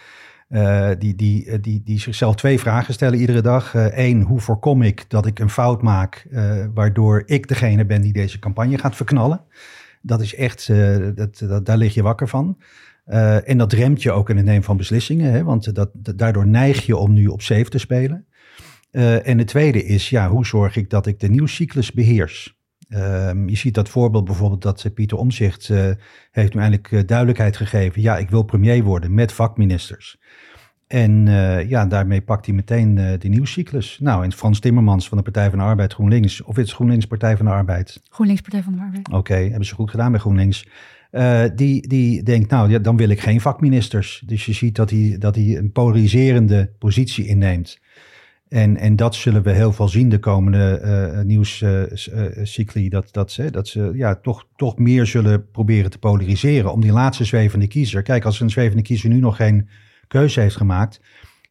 Uh, 0.49 0.89
die, 0.99 1.15
die, 1.15 1.59
die, 1.59 1.81
die 1.83 1.99
zichzelf 1.99 2.35
twee 2.35 2.59
vragen 2.59 2.93
stellen 2.93 3.19
iedere 3.19 3.41
dag. 3.41 3.73
Eén, 3.73 4.19
uh, 4.19 4.25
hoe 4.25 4.39
voorkom 4.39 4.81
ik 4.81 5.05
dat 5.07 5.25
ik 5.25 5.39
een 5.39 5.49
fout 5.49 5.81
maak 5.81 6.27
waardoor 6.73 7.23
ik 7.25 7.47
degene 7.47 7.85
ben 7.85 8.01
die 8.01 8.13
deze 8.13 8.39
campagne 8.39 8.77
gaat 8.77 8.95
verknallen? 8.95 9.41
Dat 10.01 10.21
is 10.21 10.35
echt, 10.35 10.67
dat, 11.15 11.39
dat, 11.39 11.65
daar 11.65 11.77
lig 11.77 11.93
je 11.93 12.01
wakker 12.01 12.27
van. 12.27 12.57
En 13.45 13.57
dat 13.57 13.73
remt 13.73 14.01
je 14.01 14.11
ook 14.11 14.29
in 14.29 14.37
het 14.37 14.45
nemen 14.45 14.63
van 14.63 14.77
beslissingen, 14.77 15.31
hè, 15.31 15.43
want 15.43 15.75
dat, 15.75 15.89
daardoor 15.93 16.47
neig 16.47 16.85
je 16.85 16.97
om 16.97 17.13
nu 17.13 17.27
op 17.27 17.41
safe 17.41 17.69
te 17.69 17.77
spelen. 17.77 18.25
En 18.91 19.37
het 19.37 19.47
tweede 19.47 19.85
is, 19.85 20.09
ja, 20.09 20.29
hoe 20.29 20.45
zorg 20.45 20.75
ik 20.75 20.89
dat 20.89 21.07
ik 21.07 21.19
de 21.19 21.29
nieuwscyclus 21.29 21.91
beheers? 21.91 22.54
Um, 22.89 23.50
je 23.50 23.58
ziet 23.58 23.74
dat 23.74 23.89
voorbeeld 23.89 24.25
bijvoorbeeld 24.25 24.62
dat 24.62 24.94
Pieter 24.94 25.18
Omzicht 25.18 25.70
uh, 25.70 25.89
heeft 26.32 26.54
nu 26.54 26.62
eindelijk 26.62 27.08
duidelijkheid 27.08 27.58
gegeven. 27.58 28.01
Ja, 28.01 28.18
ik 28.18 28.30
wil 28.30 28.44
premier 28.44 28.84
worden 28.84 29.13
met 29.13 29.32
vakministers. 29.32 30.18
En 30.88 31.25
uh, 31.25 31.70
ja, 31.70 31.86
daarmee 31.86 32.22
pakt 32.22 32.46
hij 32.46 32.56
meteen 32.56 32.98
uh, 32.98 33.12
de 33.20 33.27
nieuwscyclus. 33.27 34.00
Nou, 34.01 34.24
en 34.24 34.32
Frans 34.32 34.60
Timmermans 34.60 35.08
van 35.08 35.18
de 35.18 35.24
Partij 35.24 35.50
van 35.50 35.60
de 35.60 35.65
Arbeid, 35.65 35.94
GroenLinks. 35.94 36.42
Of 36.42 36.58
is 36.58 36.63
het 36.63 36.72
GroenLinks 36.72 37.06
Partij 37.06 37.38
van 37.38 37.46
de 37.46 37.51
Arbeid? 37.51 38.01
GroenLinks 38.10 38.42
Partij 38.42 38.63
van 38.63 38.74
de 38.74 38.80
Arbeid. 38.80 39.08
Oké, 39.08 39.18
okay, 39.18 39.44
hebben 39.48 39.65
ze 39.65 39.75
goed 39.75 39.89
gedaan 39.89 40.12
bij 40.12 40.20
GroenLinks. 40.20 40.68
Uh, 41.12 41.44
die, 41.56 41.88
die 41.88 42.24
denkt, 42.24 42.50
nou, 42.50 42.70
ja, 42.70 42.80
dan 42.80 42.98
wil 42.98 43.10
ik 43.10 43.20
geen 43.20 43.42
vakministers. 43.42 44.24
Dus 44.25 44.46
je 44.46 44.54
ziet 44.54 44.75
dat 44.75 44.89
hij, 44.89 45.15
dat 45.20 45.36
hij 45.36 45.58
een 45.58 45.72
polariserende 45.72 46.72
positie 46.80 47.25
inneemt. 47.25 47.80
En, 48.55 48.77
en 48.77 48.95
dat 48.95 49.15
zullen 49.15 49.43
we 49.43 49.51
heel 49.51 49.71
veel 49.74 49.88
zien 49.88 50.09
de 50.09 50.19
komende 50.19 50.81
uh, 51.15 51.21
nieuwscycli. 51.24 52.89
dat, 52.89 53.07
dat, 53.12 53.31
ze, 53.31 53.51
dat 53.51 53.67
ze 53.67 53.91
ja, 53.93 54.15
toch, 54.15 54.47
toch 54.55 54.77
meer 54.77 55.05
zullen 55.05 55.51
proberen 55.51 55.91
te 55.91 55.97
polariseren. 55.97 56.71
Om 56.71 56.81
die 56.81 56.91
laatste 56.91 57.25
zwevende 57.25 57.67
kiezer. 57.67 58.01
Kijk, 58.01 58.25
als 58.25 58.39
een 58.39 58.50
zwevende 58.50 58.81
kiezer 58.81 59.09
nu 59.09 59.19
nog 59.19 59.35
geen 59.35 59.69
keuze 60.07 60.39
heeft 60.39 60.55
gemaakt, 60.55 61.01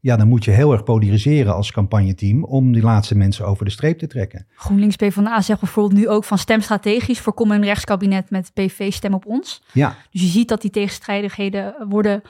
ja, 0.01 0.17
dan 0.17 0.29
moet 0.29 0.45
je 0.45 0.51
heel 0.51 0.73
erg 0.73 0.83
polariseren 0.83 1.55
als 1.55 1.73
campagneteam 1.73 2.45
om 2.45 2.73
die 2.73 2.83
laatste 2.83 3.17
mensen 3.17 3.47
over 3.47 3.65
de 3.65 3.71
streep 3.71 3.99
te 3.99 4.07
trekken. 4.07 4.47
GroenLinks 4.55 4.97
PvdA 4.97 5.41
zegt 5.41 5.61
bijvoorbeeld 5.61 6.01
nu 6.01 6.09
ook 6.09 6.25
van 6.25 6.39
stem 6.39 6.61
strategisch, 6.61 7.21
voorkom 7.21 7.51
een 7.51 7.65
rechtskabinet 7.65 8.31
met 8.31 8.51
PV 8.55 8.93
stem 8.93 9.15
op 9.15 9.27
ons. 9.27 9.63
Ja. 9.73 9.97
Dus 10.11 10.21
je 10.21 10.29
ziet 10.29 10.49
dat 10.49 10.61
die 10.61 10.71
tegenstrijdigheden 10.71 11.75
worden 11.89 12.23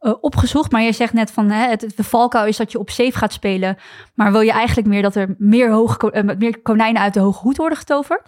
uh, 0.00 0.14
opgezocht. 0.20 0.72
Maar 0.72 0.82
je 0.82 0.92
zegt 0.92 1.12
net 1.12 1.30
van 1.30 1.50
hè, 1.50 1.68
het, 1.68 1.92
de 1.96 2.04
valkuil 2.04 2.46
is 2.46 2.56
dat 2.56 2.72
je 2.72 2.78
op 2.78 2.90
safe 2.90 3.18
gaat 3.18 3.32
spelen. 3.32 3.76
Maar 4.14 4.32
wil 4.32 4.40
je 4.40 4.52
eigenlijk 4.52 4.88
meer 4.88 5.02
dat 5.02 5.14
er 5.14 5.34
meer, 5.38 5.70
hoge, 5.70 6.12
uh, 6.12 6.36
meer 6.38 6.60
konijnen 6.62 7.02
uit 7.02 7.14
de 7.14 7.20
hoge 7.20 7.40
hoed 7.40 7.56
worden 7.56 7.78
getoverd? 7.78 8.22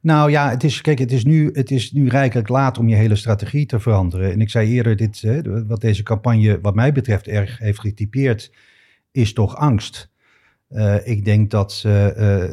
Nou 0.00 0.30
ja, 0.30 0.50
het 0.50 0.64
is, 0.64 0.80
kijk, 0.80 0.98
het 0.98 1.12
is, 1.12 1.24
nu, 1.24 1.50
het 1.52 1.70
is 1.70 1.92
nu 1.92 2.08
rijkelijk 2.08 2.48
laat 2.48 2.78
om 2.78 2.88
je 2.88 2.96
hele 2.96 3.16
strategie 3.16 3.66
te 3.66 3.80
veranderen. 3.80 4.32
En 4.32 4.40
ik 4.40 4.50
zei 4.50 4.70
eerder, 4.70 4.96
dit, 4.96 5.20
hè, 5.20 5.66
wat 5.66 5.80
deze 5.80 6.02
campagne 6.02 6.58
wat 6.62 6.74
mij 6.74 6.92
betreft 6.92 7.28
erg 7.28 7.58
heeft 7.58 7.80
getypeerd, 7.80 8.52
is 9.12 9.32
toch 9.32 9.56
angst. 9.56 10.12
Ik 11.04 11.24
denk 11.24 11.50
dat 11.50 11.84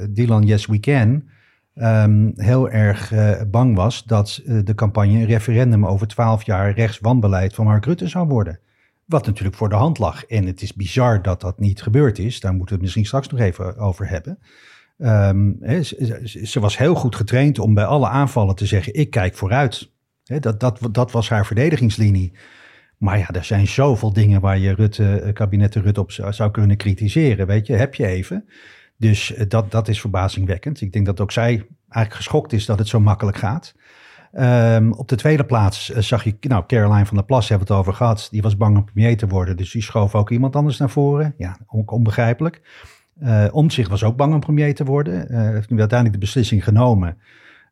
Dylan 0.10 0.44
Yes 0.46 0.66
We 0.66 0.80
Can 0.80 1.24
um, 1.76 2.34
heel 2.36 2.70
erg 2.70 3.14
bang 3.50 3.76
was 3.76 4.04
dat 4.04 4.42
de 4.64 4.76
campagne 4.76 5.20
een 5.20 5.26
referendum 5.26 5.86
over 5.86 6.08
twaalf 6.08 6.44
jaar 6.44 6.74
rechtswanbeleid 6.74 7.54
van 7.54 7.66
Mark 7.66 7.86
Rutte 7.86 8.08
zou 8.08 8.28
worden. 8.28 8.60
Wat 9.06 9.26
natuurlijk 9.26 9.58
voor 9.58 9.70
de 9.70 9.76
hand 9.76 9.98
lag. 9.98 10.26
En 10.26 10.46
het 10.46 10.62
is 10.62 10.74
bizar 10.74 11.22
dat 11.22 11.42
dat 11.42 11.60
niet 11.60 11.82
gebeurd 11.82 12.20
is. 12.20 12.40
Daar 12.40 12.54
moeten 12.54 12.68
we 12.68 12.74
het 12.74 12.82
misschien 12.82 13.06
straks 13.06 13.28
nog 13.28 13.40
even 13.40 13.78
over 13.78 14.10
hebben. 14.10 14.40
He, 15.62 15.84
ze, 16.44 16.60
was 16.60 16.78
heel 16.78 16.96
goed 16.96 17.16
getraind 17.16 17.60
om 17.60 17.74
bij 17.74 17.86
alle 17.86 18.08
aanvallen 18.08 18.56
te 18.56 18.66
zeggen: 18.66 18.94
ik 18.94 19.10
kijk 19.10 19.36
vooruit. 19.36 19.92
Dat, 20.24 20.60
dat, 20.60 20.80
dat 20.92 21.12
was 21.12 21.30
haar 21.30 21.46
verdedigingslinie. 21.46 22.34
Maar 22.98 23.18
ja, 23.18 23.30
er 23.30 23.44
zijn 23.44 23.68
zoveel 23.68 24.14
dingen 24.14 24.42
waar 24.42 24.58
je 24.58 24.74
Rutte, 24.74 25.20
eh, 25.20 25.34
kabinetten 25.34 25.82
Rutte 25.82 26.02
op 26.02 26.12
zou 26.12 26.52
kunnen 26.52 26.78
kritiseren. 26.78 27.48
Weet 27.48 27.68
je, 27.68 27.74
heb 27.74 27.96
je 27.96 28.08
even. 28.08 28.46
Dus 29.02 29.34
eh, 29.34 29.50
dat, 29.50 29.72
dat 29.72 29.88
is 29.88 30.00
verbazingwekkend. 30.00 30.82
Ik 30.82 30.94
denk 30.94 31.06
dat 31.06 31.20
ook 31.20 31.32
zij 31.32 31.68
eigenlijk 31.90 32.14
geschokt 32.14 32.54
is 32.54 32.66
dat 32.66 32.80
het 32.80 32.88
zo 32.88 33.00
makkelijk 33.00 33.38
gaat. 33.38 33.76
Um, 34.34 34.94
op 34.94 35.08
de 35.08 35.16
tweede 35.16 35.46
plaats 35.46 35.90
uh, 35.90 35.98
zag 35.98 36.24
je, 36.24 36.36
nou, 36.40 36.64
Caroline 36.68 37.06
van 37.06 37.18
der 37.18 37.26
Plas 37.26 37.50
hebben 37.50 37.68
we 37.68 37.74
het 37.74 37.82
over 37.82 37.94
gehad. 37.98 38.28
Die 38.32 38.42
was 38.42 38.58
bang 38.58 38.78
om 38.78 38.86
premier 38.86 39.18
te 39.18 39.28
worden, 39.28 39.58
dus 39.58 39.72
die 39.72 39.82
schoof 39.82 40.16
ook 40.16 40.30
iemand 40.30 40.56
anders 40.56 40.78
naar 40.78 40.90
voren. 40.90 41.34
Ja, 41.38 41.58
ook 41.68 41.92
onbegrijpelijk. 41.92 42.62
Uh, 43.24 43.46
Omtzigt 43.52 43.90
was 43.90 44.04
ook 44.04 44.16
bang 44.16 44.34
om 44.34 44.40
premier 44.40 44.76
te 44.76 44.84
worden. 44.84 45.32
Uh, 45.32 45.40
heeft 45.40 45.70
nu 45.70 45.80
uiteindelijk 45.80 46.20
de 46.20 46.26
beslissing 46.26 46.64
genomen. 46.64 47.18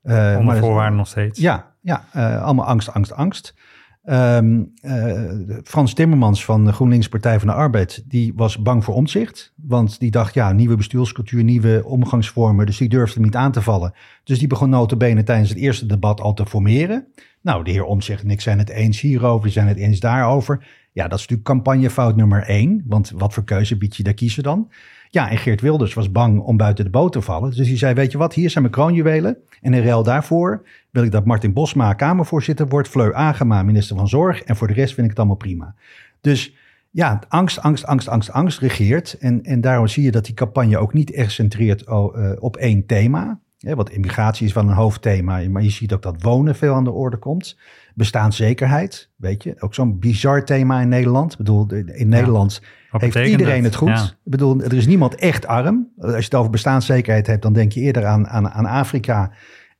Uh, 0.03 0.36
Onder 0.39 0.57
voorwaarden 0.57 0.98
nog 0.98 1.07
steeds. 1.07 1.39
Ja, 1.39 1.74
ja 1.81 2.03
allemaal 2.41 2.65
angst, 2.65 2.93
angst, 2.93 3.13
angst. 3.13 3.55
Um, 4.03 4.74
Frans 5.63 5.94
Timmermans 5.94 6.46
van 6.46 6.65
de 6.65 6.72
GroenLinks 6.72 7.10
Partij 7.10 7.39
van 7.39 7.48
de 7.48 7.53
Arbeid, 7.53 8.03
die 8.08 8.34
was 8.36 8.62
bang 8.62 8.84
voor 8.84 8.96
omzicht. 8.96 9.53
Want 9.56 10.00
die 10.00 10.12
dacht, 10.12 10.34
ja, 10.34 10.51
nieuwe 10.51 10.75
bestuurscultuur, 10.75 11.44
nieuwe 11.44 11.82
omgangsvormen. 11.86 12.65
Dus 12.65 12.77
die 12.77 12.89
durfde 12.89 13.20
niet 13.20 13.36
aan 13.36 13.51
te 13.51 13.62
vallen. 13.62 13.94
Dus 14.24 14.39
die 14.39 14.48
begon 14.48 14.70
notabene 14.70 15.24
tijdens 15.24 15.50
het 15.50 15.58
eerste 15.58 15.86
debat 15.86 16.22
al 16.22 16.34
te 16.34 16.46
formeren. 16.46 17.08
Nou, 17.41 17.63
de 17.63 17.72
heer 17.72 17.84
Omzicht 17.84 18.24
en 18.24 18.29
ik 18.29 18.41
zijn 18.41 18.60
het 18.60 18.70
eens 18.70 19.01
hierover, 19.01 19.50
zijn 19.50 19.68
het 19.68 19.77
eens 19.77 20.00
daarover. 20.00 20.68
Ja, 20.91 21.03
dat 21.03 21.19
is 21.19 21.27
natuurlijk 21.27 21.48
campagnefout 21.48 22.15
nummer 22.15 22.43
één. 22.43 22.84
Want 22.86 23.12
wat 23.15 23.34
voor 23.34 23.43
keuze 23.43 23.77
bied 23.77 23.96
je 23.96 24.03
daar 24.03 24.13
kiezen 24.13 24.43
dan? 24.43 24.72
Ja, 25.10 25.29
en 25.29 25.38
Geert 25.38 25.62
Wilders 25.62 25.93
was 25.93 26.12
bang 26.12 26.39
om 26.39 26.58
buiten 26.58 26.86
de 26.86 26.91
boot 26.91 27.12
te 27.12 27.22
vallen. 27.22 27.55
Dus 27.55 27.67
hij 27.67 27.77
zei, 27.77 27.93
weet 27.93 28.12
je 28.12 28.17
wat, 28.17 28.34
hier 28.34 28.50
zijn 28.50 28.63
mijn 28.63 28.75
kroonjuwelen. 28.75 29.38
En 29.62 29.74
in 29.74 29.84
ruil 29.84 30.03
daarvoor 30.03 30.67
wil 30.89 31.03
ik 31.03 31.12
dat 31.12 31.25
Martin 31.25 31.53
Bosma 31.53 31.93
Kamervoorzitter 31.93 32.67
wordt, 32.67 32.88
Fleur 32.88 33.13
Agema 33.13 33.63
minister 33.63 33.96
van 33.96 34.08
Zorg. 34.08 34.41
En 34.41 34.55
voor 34.55 34.67
de 34.67 34.74
rest 34.74 34.93
vind 34.93 35.03
ik 35.03 35.10
het 35.10 35.19
allemaal 35.19 35.38
prima. 35.38 35.75
Dus 36.22 36.53
ja, 36.91 37.19
angst, 37.27 37.62
angst, 37.62 37.86
angst, 37.86 38.08
angst, 38.08 38.31
angst 38.31 38.60
regeert. 38.60 39.17
En, 39.19 39.43
en 39.43 39.62
daarom 39.62 39.88
zie 39.88 40.03
je 40.03 40.12
dat 40.12 40.25
die 40.25 40.34
campagne 40.34 40.77
ook 40.77 40.93
niet 40.93 41.12
echt 41.12 41.31
centreert 41.31 41.88
uh, 41.88 42.31
op 42.39 42.58
één 42.58 42.86
thema. 42.86 43.39
Ja, 43.58 43.75
want 43.75 43.89
immigratie 43.89 44.48
is 44.48 44.53
wel 44.53 44.63
een 44.63 44.69
hoofdthema, 44.69 45.50
maar 45.50 45.63
je 45.63 45.69
ziet 45.69 45.93
ook 45.93 46.01
dat 46.01 46.22
wonen 46.22 46.55
veel 46.55 46.74
aan 46.74 46.84
de 46.84 46.91
orde 46.91 47.17
komt. 47.17 47.58
Bestaanszekerheid, 47.96 49.10
weet 49.15 49.43
je, 49.43 49.55
ook 49.60 49.74
zo'n 49.74 50.00
bizar 50.00 50.46
thema 50.46 50.81
in 50.81 50.89
Nederland. 50.89 51.31
Ik 51.31 51.38
bedoel, 51.38 51.67
in 51.72 52.10
Nederland 52.10 52.62
heeft 52.91 53.15
iedereen 53.15 53.63
het 53.63 53.75
goed. 53.75 54.17
Ik 54.25 54.31
bedoel, 54.31 54.62
er 54.62 54.74
is 54.74 54.88
niemand 54.88 55.15
echt 55.15 55.48
arm. 55.48 55.89
Als 55.98 56.12
je 56.12 56.17
het 56.17 56.36
over 56.36 56.51
bestaanszekerheid 56.51 57.27
hebt, 57.27 57.41
dan 57.41 57.53
denk 57.53 57.72
je 57.72 57.79
eerder 57.79 58.05
aan, 58.05 58.27
aan, 58.27 58.50
aan 58.50 58.65
Afrika 58.65 59.31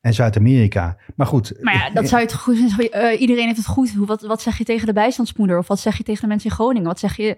en 0.02 0.14
Zuid-Amerika. 0.14 0.98
Maar 1.16 1.28
goed. 1.28 1.54
Maar 1.62 1.74
ja, 1.74 1.90
dat 1.90 2.08
zou 2.08 2.22
je 2.22 2.28
het 2.28 2.36
goed 2.36 2.58
uh, 2.58 3.22
Iedereen 3.22 3.46
heeft 3.46 3.58
het 3.58 3.66
goed. 3.66 3.94
Wat, 3.96 4.22
wat 4.22 4.42
zeg 4.42 4.58
je 4.58 4.64
tegen 4.64 4.88
de 4.88 4.94
bijstandsmoeder? 4.94 5.58
Of 5.58 5.68
wat 5.68 5.80
zeg 5.80 5.98
je 5.98 6.04
tegen 6.04 6.22
de 6.22 6.28
mensen 6.28 6.50
in 6.50 6.56
Groningen? 6.56 6.88
Wat 6.88 7.00
zeg 7.00 7.16
je 7.16 7.38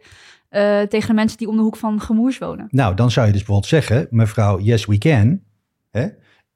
uh, 0.51 0.82
tegen 0.82 1.08
de 1.08 1.13
mensen 1.13 1.38
die 1.38 1.48
om 1.48 1.56
de 1.56 1.62
hoek 1.62 1.75
van 1.75 2.01
Gemoers 2.01 2.38
wonen? 2.38 2.68
Nou, 2.70 2.96
dan 2.96 3.12
zou 3.12 3.25
je 3.25 3.32
dus 3.32 3.42
bijvoorbeeld 3.44 3.72
zeggen, 3.72 4.08
mevrouw 4.10 4.60
Yes 4.60 4.86
We 4.86 4.98
Can. 4.98 5.42
Hè, 5.92 6.08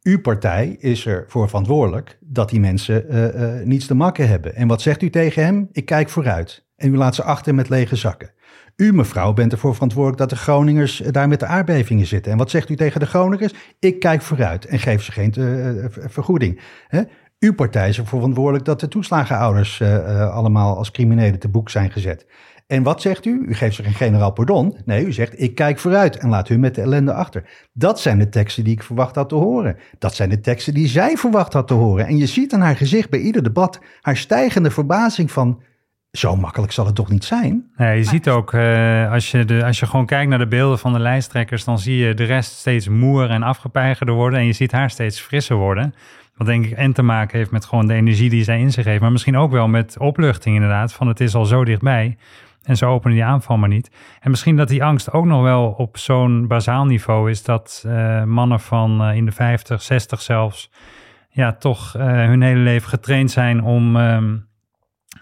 uw 0.05 0.21
partij 0.21 0.75
is 0.79 1.05
ervoor 1.05 1.47
verantwoordelijk 1.47 2.17
dat 2.21 2.49
die 2.49 2.59
mensen 2.59 3.05
uh, 3.09 3.23
uh, 3.23 3.65
niets 3.65 3.85
te 3.85 3.95
makken 3.95 4.27
hebben. 4.27 4.55
En 4.55 4.67
wat 4.67 4.81
zegt 4.81 5.01
u 5.01 5.09
tegen 5.09 5.43
hem? 5.43 5.69
Ik 5.71 5.85
kijk 5.85 6.09
vooruit. 6.09 6.65
En 6.75 6.93
u 6.93 6.97
laat 6.97 7.15
ze 7.15 7.23
achter 7.23 7.55
met 7.55 7.69
lege 7.69 7.95
zakken. 7.95 8.31
U, 8.75 8.93
mevrouw, 8.93 9.33
bent 9.33 9.51
ervoor 9.51 9.73
verantwoordelijk 9.73 10.19
dat 10.19 10.29
de 10.29 10.35
Groningers 10.35 10.97
daar 11.11 11.27
met 11.27 11.39
de 11.39 11.45
aardbevingen 11.45 12.05
zitten. 12.05 12.31
En 12.31 12.37
wat 12.37 12.49
zegt 12.49 12.69
u 12.69 12.75
tegen 12.75 12.99
de 12.99 13.05
Groningers? 13.05 13.53
Ik 13.79 13.99
kijk 13.99 14.21
vooruit 14.21 14.65
en 14.65 14.79
geef 14.79 15.03
ze 15.03 15.11
geen 15.11 15.33
vergoeding. 15.91 16.61
Hè? 16.87 17.01
Uw 17.39 17.53
partij 17.53 17.89
is 17.89 17.97
ervoor 17.97 18.19
verantwoordelijk 18.19 18.65
dat 18.65 18.79
de 18.79 18.87
toeslagenouders 18.87 19.81
allemaal 20.31 20.77
als 20.77 20.91
criminelen 20.91 21.39
te 21.39 21.49
boek 21.49 21.69
zijn 21.69 21.91
gezet. 21.91 22.25
En 22.67 22.83
wat 22.83 23.01
zegt 23.01 23.25
u? 23.25 23.45
U 23.47 23.53
geeft 23.53 23.75
ze 23.75 23.83
geen 23.83 23.93
generaal 23.93 24.31
pardon. 24.31 24.77
Nee, 24.85 25.05
u 25.05 25.11
zegt 25.11 25.41
ik 25.41 25.55
kijk 25.55 25.79
vooruit 25.79 26.17
en 26.17 26.29
laat 26.29 26.49
u 26.49 26.57
met 26.57 26.75
de 26.75 26.81
ellende 26.81 27.13
achter. 27.13 27.43
Dat 27.73 27.99
zijn 27.99 28.19
de 28.19 28.29
teksten 28.29 28.63
die 28.63 28.73
ik 28.73 28.83
verwacht 28.83 29.15
had 29.15 29.29
te 29.29 29.35
horen. 29.35 29.77
Dat 29.99 30.15
zijn 30.15 30.29
de 30.29 30.39
teksten 30.39 30.73
die 30.73 30.87
zij 30.87 31.17
verwacht 31.17 31.53
had 31.53 31.67
te 31.67 31.73
horen. 31.73 32.07
En 32.07 32.17
je 32.17 32.25
ziet 32.25 32.53
aan 32.53 32.61
haar 32.61 32.75
gezicht 32.75 33.09
bij 33.09 33.19
ieder 33.19 33.43
debat 33.43 33.79
haar 34.01 34.17
stijgende 34.17 34.71
verbazing 34.71 35.31
van... 35.31 35.61
Zo 36.11 36.35
makkelijk 36.35 36.71
zal 36.71 36.85
het 36.85 36.95
toch 36.95 37.09
niet 37.09 37.23
zijn? 37.23 37.71
Ja, 37.77 37.89
je 37.89 38.03
ziet 38.03 38.29
ook, 38.29 38.53
uh, 38.53 39.11
als, 39.11 39.31
je 39.31 39.45
de, 39.45 39.65
als 39.65 39.79
je 39.79 39.85
gewoon 39.85 40.05
kijkt 40.05 40.29
naar 40.29 40.39
de 40.39 40.47
beelden 40.47 40.79
van 40.79 40.93
de 40.93 40.99
lijsttrekkers, 40.99 41.63
dan 41.63 41.79
zie 41.79 41.97
je 41.97 42.13
de 42.13 42.23
rest 42.23 42.51
steeds 42.51 42.87
moer 42.87 43.29
en 43.29 43.43
afgepeigerder 43.43 44.15
worden. 44.15 44.39
En 44.39 44.45
je 44.45 44.53
ziet 44.53 44.71
haar 44.71 44.89
steeds 44.89 45.19
frisser 45.19 45.55
worden. 45.55 45.93
Wat 46.35 46.47
denk 46.47 46.65
ik 46.65 46.71
en 46.71 46.93
te 46.93 47.01
maken 47.01 47.37
heeft 47.37 47.51
met 47.51 47.65
gewoon 47.65 47.87
de 47.87 47.93
energie 47.93 48.29
die 48.29 48.43
zij 48.43 48.59
in 48.59 48.71
zich 48.71 48.85
heeft. 48.85 49.01
Maar 49.01 49.11
misschien 49.11 49.37
ook 49.37 49.51
wel 49.51 49.67
met 49.67 49.97
opluchting 49.99 50.55
inderdaad. 50.55 50.93
Van 50.93 51.07
het 51.07 51.19
is 51.19 51.35
al 51.35 51.45
zo 51.45 51.65
dichtbij. 51.65 52.17
En 52.65 52.77
ze 52.77 52.85
openen 52.85 53.15
die 53.15 53.25
aanval 53.25 53.57
maar 53.57 53.69
niet. 53.69 53.91
En 54.19 54.29
misschien 54.29 54.55
dat 54.55 54.67
die 54.67 54.83
angst 54.83 55.11
ook 55.11 55.25
nog 55.25 55.41
wel 55.41 55.73
op 55.77 55.97
zo'n 55.97 56.47
bazaal 56.47 56.85
niveau 56.85 57.29
is 57.29 57.43
dat 57.43 57.83
uh, 57.87 58.23
mannen 58.23 58.59
van 58.59 59.09
uh, 59.09 59.15
in 59.15 59.25
de 59.25 59.31
50, 59.31 59.81
60 59.81 60.21
zelfs, 60.21 60.71
ja, 61.29 61.53
toch 61.53 61.95
uh, 61.97 62.03
hun 62.03 62.41
hele 62.41 62.59
leven 62.59 62.89
getraind 62.89 63.31
zijn 63.31 63.63
om 63.63 63.95
um, 63.95 64.44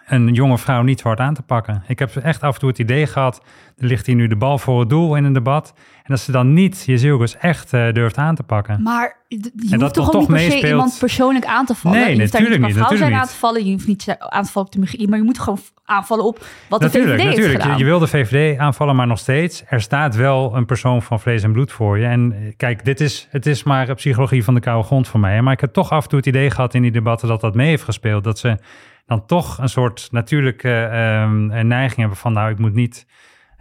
een 0.06 0.34
jonge 0.34 0.58
vrouw 0.58 0.82
niet 0.82 1.02
hard 1.02 1.20
aan 1.20 1.34
te 1.34 1.42
pakken. 1.42 1.84
Ik 1.88 2.00
heb 2.00 2.16
echt 2.16 2.42
af 2.42 2.54
en 2.54 2.60
toe 2.60 2.70
het 2.70 2.80
idee 2.80 3.08
gehad, 3.08 3.42
er 3.78 3.88
ligt 3.88 4.06
hier 4.06 4.16
nu 4.16 4.28
de 4.28 4.36
bal 4.36 4.58
voor 4.58 4.80
het 4.80 4.90
doel 4.90 5.16
in 5.16 5.24
een 5.24 5.34
debat. 5.34 5.74
En 5.78 6.10
dat 6.10 6.20
ze 6.20 6.32
dan 6.32 6.54
niet 6.54 6.84
Jezielgus 6.86 7.38
echt 7.38 7.74
uh, 7.74 7.92
durft 7.92 8.18
aan 8.18 8.36
te 8.36 8.44
pakken. 8.44 8.82
Maar 8.82 9.18
je 9.28 9.78
hoeft 9.78 9.94
toch, 9.94 10.12
toch 10.12 10.30
niet 10.30 10.60
per 10.60 10.70
iemand 10.70 10.98
persoonlijk 11.00 11.46
aan 11.46 11.66
te 11.66 11.76
vallen. 11.76 12.00
Nee, 12.00 12.16
je 12.16 12.18
natuurlijk 12.18 12.62
niet. 12.62 12.76
vrouw 12.76 12.96
zijn 12.96 13.14
aan 13.14 13.28
te 13.28 13.34
vallen. 13.34 13.66
Je 13.66 13.72
hoeft 13.72 13.88
niet 13.88 14.16
aan 14.20 14.44
te 14.44 14.52
vallen 14.52 14.68
op 14.68 14.74
de 14.74 14.80
MGI, 14.80 15.08
maar 15.08 15.18
je 15.18 15.24
moet 15.24 15.40
gewoon 15.40 15.60
aanvallen 15.86 16.26
op 16.26 16.46
wat 16.70 16.82
natuurlijk, 16.82 17.12
de 17.12 17.18
VVD 17.18 17.26
natuurlijk. 17.26 17.52
heeft 17.52 17.62
gedaan. 17.62 17.78
Je, 17.78 17.84
je 17.84 17.90
wil 17.90 18.00
de 18.00 18.08
VVD 18.08 18.60
aanvallen, 18.60 18.96
maar 18.96 19.08
nog 19.08 19.20
steeds. 19.20 19.64
Er 19.68 19.82
staat 19.82 20.16
wel 20.16 20.56
een 20.56 20.66
persoon 20.66 21.02
van 21.02 21.20
vlees 21.20 21.44
en 21.44 21.52
bloed 21.52 21.72
voor 21.72 22.00
je. 22.00 22.06
En 22.06 22.34
eh, 22.34 22.54
kijk, 22.58 22.86
dit 22.86 23.00
is, 23.00 23.28
het 23.30 23.46
is 23.46 23.64
maar 23.64 23.94
psychologie 23.94 24.44
van 24.44 24.54
de 24.54 24.60
koude 24.60 24.86
grond 24.86 25.08
voor 25.08 25.20
mij. 25.20 25.42
Maar 25.42 25.54
ik 25.54 25.62
heb 25.62 25.74
toch 25.74 25.92
af 25.92 26.04
en 26.04 26.10
toe 26.10 26.18
het 26.18 26.28
idee 26.28 26.50
gehad 26.50 26.74
in 26.74 26.82
die 26.82 26.92
debatten 26.92 27.28
dat 27.28 27.42
dat 27.42 27.56
mee 27.56 27.68
heeft 27.68 27.84
gespeeld. 27.84 28.24
Dat 28.24 28.40
ze 28.40 28.58
dan 29.06 29.26
toch 29.26 29.58
een 29.58 29.70
soort 29.70 30.08
natuurlijke 30.12 30.84
ehm, 30.84 31.68
neiging 31.68 32.00
hebben 32.00 32.18
van 32.18 32.34
nou, 32.34 32.52
ik 32.52 32.60
moet 32.60 32.74
niet, 32.74 33.08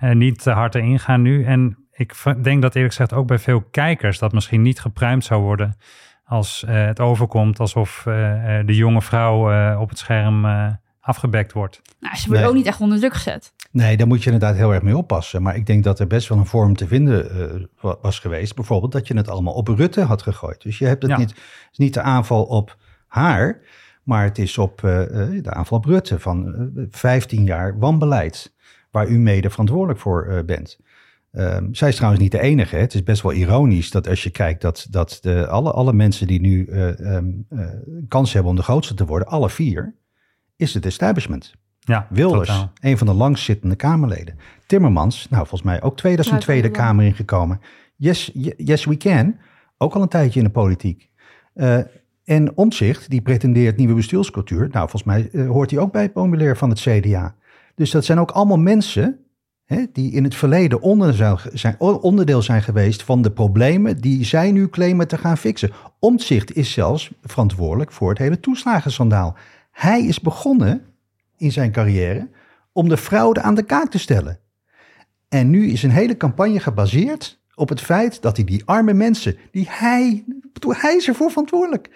uh, 0.03 0.11
niet 0.11 0.43
te 0.43 0.51
hard 0.51 0.75
erin 0.75 0.99
gaan 0.99 1.23
nu. 1.23 1.45
En 1.45 1.77
ik 1.93 2.15
denk 2.43 2.63
dat 2.63 2.75
eerlijk 2.75 2.95
gezegd 2.95 3.13
ook 3.13 3.27
bij 3.27 3.39
veel 3.39 3.63
kijkers 3.63 4.19
dat 4.19 4.33
misschien 4.33 4.63
niet 4.63 4.81
gepruimd 4.81 5.25
zou 5.25 5.43
worden 5.43 5.77
als 6.25 6.65
uh, 6.69 6.85
het 6.85 7.01
overkomt 7.01 7.61
alsof 7.61 8.05
uh, 8.09 8.15
de 8.67 8.75
jonge 8.75 9.03
vrouw 9.03 9.53
uh, 9.53 9.81
op 9.81 9.89
het 9.89 9.99
scherm 9.99 10.47
afgebekt 11.01 11.53
wordt. 11.53 11.81
Nou, 12.01 12.17
ze 12.17 12.27
wordt 12.27 12.41
nee. 12.41 12.51
ook 12.51 12.57
niet 12.57 12.67
echt 12.67 12.81
onder 12.81 12.99
druk 12.99 13.13
gezet. 13.13 13.53
Nee, 13.71 13.97
daar 13.97 14.07
moet 14.07 14.23
je 14.23 14.31
inderdaad 14.31 14.57
heel 14.57 14.73
erg 14.73 14.83
mee 14.83 14.97
oppassen. 14.97 15.43
Maar 15.43 15.57
ik 15.57 15.67
denk 15.67 15.85
dat 15.85 15.99
er 15.99 16.07
best 16.07 16.29
wel 16.29 16.39
een 16.39 16.47
vorm 16.47 16.77
te 16.77 16.87
vinden 16.87 17.69
was 18.01 18.19
geweest. 18.19 18.55
Bijvoorbeeld 18.55 18.93
dat 18.93 19.09
je 19.09 19.17
het 19.17 19.29
allemaal 19.29 19.55
op 19.55 19.69
Rutte 19.69 20.01
had 20.01 20.23
gegooid. 20.23 20.63
Dus 20.63 20.79
je 20.79 20.87
hebt 20.87 21.03
het 21.03 21.11
ja. 21.11 21.19
niet, 21.19 21.35
niet 21.77 21.95
de 21.95 22.03
aanval 22.03 22.45
op 22.45 22.77
haar, 23.07 23.61
maar 24.03 24.25
het 24.25 24.39
is 24.39 24.59
op 24.59 24.81
de 24.81 25.51
aanval 25.51 25.79
op 25.79 25.85
Rutte 25.85 26.19
van 26.19 26.71
15 26.91 27.45
jaar 27.45 27.79
wanbeleid. 27.79 28.55
Waar 28.91 29.09
u 29.09 29.19
mede 29.19 29.51
verantwoordelijk 29.51 30.01
voor 30.01 30.43
bent. 30.47 30.79
Um, 31.33 31.75
zij 31.75 31.89
is 31.89 31.95
trouwens 31.95 32.23
niet 32.23 32.33
de 32.33 32.41
enige. 32.41 32.75
Hè. 32.75 32.81
Het 32.81 32.95
is 32.95 33.03
best 33.03 33.23
wel 33.23 33.33
ironisch 33.33 33.91
dat 33.91 34.09
als 34.09 34.23
je 34.23 34.31
kijkt 34.31 34.61
dat, 34.61 34.87
dat 34.91 35.19
de, 35.21 35.47
alle, 35.47 35.73
alle 35.73 35.93
mensen 35.93 36.27
die 36.27 36.41
nu 36.41 36.67
uh, 36.67 36.87
um, 36.87 37.47
uh, 37.51 37.67
kans 38.09 38.33
hebben 38.33 38.51
om 38.51 38.57
de 38.57 38.63
grootste 38.63 38.95
te 38.95 39.07
worden, 39.07 39.29
alle 39.29 39.51
vier, 39.51 39.95
is 40.57 40.75
het 40.75 40.87
establishment. 40.87 41.55
Ja, 41.79 42.07
Wilders, 42.11 42.49
totaal. 42.49 42.73
een 42.81 42.99
van 42.99 43.07
de 43.07 43.13
langstzittende 43.13 43.77
Kamerleden. 43.77 44.39
Timmermans, 44.67 45.27
nou 45.29 45.47
volgens 45.47 45.63
mij 45.63 45.83
ook 45.83 45.97
twee, 45.97 46.17
dat 46.17 46.25
is 46.25 46.31
een 46.31 46.39
Tweede 46.39 46.71
Kamer 46.71 47.05
ingekomen. 47.05 47.61
Yes, 47.97 48.31
yes 48.57 48.85
we 48.85 48.97
can, 48.97 49.39
ook 49.79 49.95
al 49.95 50.03
een 50.03 50.09
tijdje 50.09 50.39
in 50.39 50.47
de 50.47 50.53
politiek. 50.53 51.11
Uh, 51.55 51.79
en 52.25 52.57
Omtzigt, 52.57 53.11
die 53.11 53.23
pretendeert 53.23 53.77
nieuwe 53.77 53.95
bestuurscultuur. 53.95 54.59
Nou, 54.59 54.89
volgens 54.89 55.05
mij 55.05 55.29
uh, 55.33 55.49
hoort 55.51 55.71
hij 55.71 55.81
ook 55.81 55.93
bij 55.93 56.03
het 56.03 56.13
populair 56.13 56.57
van 56.57 56.69
het 56.69 56.81
CDA. 56.81 57.35
Dus 57.75 57.91
dat 57.91 58.05
zijn 58.05 58.19
ook 58.19 58.31
allemaal 58.31 58.59
mensen 58.59 59.23
Hè, 59.73 59.85
die 59.93 60.13
in 60.13 60.25
het 60.25 60.35
verleden 60.35 60.81
onderdeel 61.81 62.43
zijn, 62.43 62.63
geweest 62.63 63.03
van 63.03 63.23
de 63.23 63.31
problemen 63.31 64.01
die 64.01 64.25
zij 64.25 64.53
nu 64.53 64.69
claimen 64.69 65.09
te 65.09 65.19
gaan 65.19 65.39
fixen. 65.39 65.71
Omtzigt 65.99 66.57
is 66.57 66.73
zelfs 66.73 67.13
verantwoordelijk 67.23 67.93
voor 67.93 68.09
het 68.09 68.19
hele 68.19 68.41
toeslagensandaal. 68.41 69.37
Hij 69.71 70.07
is 70.07 70.21
begonnen 70.21 70.83
in 71.37 71.53
zijn 71.53 71.73
carrière 71.73 72.29
om 72.73 72.89
de 72.89 72.97
fraude 72.97 73.41
aan 73.41 73.55
de 73.55 73.63
kaak 73.63 73.91
te 73.91 73.99
stellen. 73.99 74.39
En 75.29 75.51
nu 75.51 75.71
is 75.71 75.83
een 75.83 75.91
hele 75.91 76.17
campagne 76.17 76.61
gebaseerd 76.61 77.42
op 77.63 77.69
het 77.69 77.81
feit 77.81 78.23
dat 78.23 78.37
hij 78.37 78.45
die 78.45 78.63
arme 78.65 78.93
mensen, 78.93 79.37
die 79.51 79.67
hij, 79.69 80.25
hij 80.61 80.97
is 80.97 81.09
ervoor 81.09 81.31
verantwoordelijk. 81.31 81.91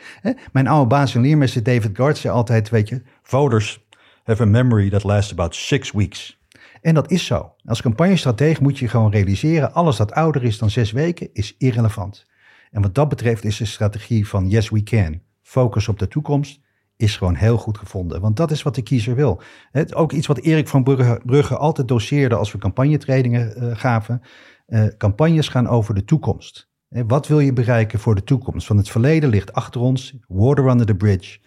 Mijn 0.53 0.67
oude 0.67 0.87
baas 0.87 1.15
en 1.15 1.21
leermeester 1.21 1.63
David 1.63 1.97
Gard 1.97 2.19
zei 2.19 2.35
altijd, 2.35 2.69
weet 2.69 2.89
je, 2.89 3.03
voters 3.23 3.87
have 4.25 4.43
a 4.43 4.47
memory 4.47 4.91
that 4.91 5.05
lasts 5.05 5.33
about 5.33 5.55
six 5.55 5.93
weeks. 5.93 6.41
En 6.81 6.95
dat 6.95 7.11
is 7.11 7.25
zo. 7.25 7.55
Als 7.65 7.83
campagnestratege 7.83 8.63
moet 8.63 8.79
je 8.79 8.89
gewoon 8.89 9.11
realiseren, 9.11 9.73
alles 9.73 9.97
dat 9.97 10.13
ouder 10.13 10.45
is 10.45 10.59
dan 10.59 10.71
zes 10.71 10.93
weken 10.93 11.29
is 11.33 11.55
irrelevant. 11.59 12.27
En 12.71 12.83
wat 12.83 12.95
dat 12.95 13.09
betreft 13.09 13.45
is 13.45 13.57
de 13.57 13.65
strategie 13.65 14.29
van 14.29 14.49
Yes 14.49 14.71
We 14.71 14.83
Can, 14.83 15.21
focus 15.43 15.89
op 15.89 15.99
de 15.99 16.09
toekomst, 16.09 16.61
is 16.97 17.17
gewoon 17.17 17.35
heel 17.35 17.59
goed 17.59 17.79
gevonden. 17.79 18.21
Want 18.21 18.37
dat 18.37 18.51
is 18.51 18.63
wat 18.63 18.75
de 18.75 18.83
kiezer 18.83 19.15
wil. 19.15 19.41
Het, 19.71 19.95
ook 19.95 20.13
iets 20.13 20.27
wat 20.27 20.39
Erik 20.39 20.69
van 20.69 20.85
Brugge, 20.85 21.21
Brugge 21.25 21.57
altijd 21.57 21.89
doseerde 21.89 22.35
als 22.35 22.53
we 22.53 22.59
campagnetrainingen 22.59 23.63
uh, 23.63 23.77
gaven. 23.77 24.23
Uh, 24.67 24.87
campagnes 24.99 25.49
gaan 25.49 25.69
over 25.69 25.95
de 25.95 26.05
toekomst. 26.05 26.69
He, 26.89 27.07
wat 27.07 27.27
wil 27.27 27.41
je 27.41 27.53
bereiken 27.53 27.99
voor 27.99 28.15
de 28.15 28.25
toekomst? 28.25 28.67
Van 28.67 28.77
het 28.77 28.89
verleden 28.89 29.29
ligt 29.29 29.53
achter 29.53 29.81
ons, 29.81 30.15
water 30.29 30.67
under 30.67 30.87
the 30.87 30.95
bridge. 30.95 31.39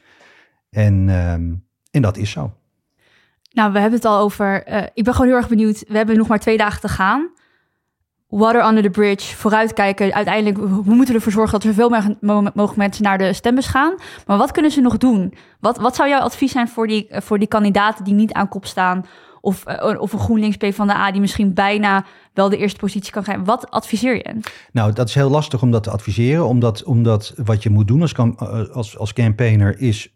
En, 0.70 1.10
um, 1.10 1.66
en 1.92 2.02
dat 2.02 2.18
is 2.18 2.32
zo. 2.32 2.54
Nou, 3.52 3.72
we 3.72 3.80
hebben 3.80 4.00
het 4.00 4.08
al 4.08 4.20
over. 4.20 4.68
Uh, 4.68 4.84
ik 4.94 5.04
ben 5.04 5.14
gewoon 5.14 5.28
heel 5.28 5.38
erg 5.38 5.50
benieuwd. 5.50 5.84
We 5.88 5.98
hebben 5.98 6.18
nog 6.18 6.28
maar 6.28 6.40
twee 6.40 6.58
dagen 6.58 6.82
te 6.82 6.88
gaan. 6.88 7.30
Water 8.28 8.66
under 8.66 8.84
the 8.84 8.90
bridge, 8.90 9.36
vooruitkijken. 9.36 10.14
Uiteindelijk, 10.14 10.58
we 10.58 10.94
moeten 10.96 11.16
ervoor 11.16 11.32
zorgen 11.32 11.52
dat 11.52 11.64
er 11.64 11.74
zoveel 11.74 11.90
mogelijk 12.54 12.76
mensen 12.76 13.04
naar 13.04 13.18
de 13.18 13.34
stembus 13.34 13.68
gaan. 13.68 13.96
Maar 14.26 14.38
wat 14.38 14.52
kunnen 14.52 14.72
ze 14.72 14.82
nog 14.82 14.98
doen? 14.98 15.34
Wat, 15.60 15.78
wat 15.78 15.96
zou 15.96 16.10
jouw 16.10 16.20
advies 16.20 16.52
zijn 16.52 16.68
voor 16.68 16.88
die, 16.88 17.08
voor 17.10 17.40
die 17.40 17.48
kandidaten 17.48 18.04
die 18.04 18.14
niet 18.14 18.34
aan 18.34 18.48
kop 18.48 18.66
staan? 18.66 19.06
Of, 19.42 19.66
uh, 19.68 20.02
of 20.02 20.14
een 20.14 20.20
GroenLinks 20.20 20.58
P 20.58 20.74
van 20.74 20.88
de 20.88 20.94
A 20.94 21.12
die 21.12 21.22
misschien 21.22 21.54
bijna 21.54 22.06
wel 22.34 22.50
de 22.50 22.58
eerste 22.58 22.80
positie 22.80 23.12
kan 23.12 23.24
krijgen. 23.24 23.46
Wat 23.46 23.72
adviseer 23.72 24.16
je? 24.16 24.40
Nou, 24.72 24.94
dat 24.94 25.08
is 25.08 25.16
heel 25.16 25.30
lastig 25.30 25.62
om 25.62 25.72
dat 25.72 25.84
te 25.84 25.92
adviseren. 25.92 26.46
Omdat, 26.46 26.84
omdat 26.84 27.34
wat 27.44 27.64
je 27.64 27.70
moet 27.70 27.88
doen 27.88 28.02
als, 28.02 28.16
als, 28.72 28.98
als 28.98 29.14
campaigner 29.14 29.80
is 29.80 30.14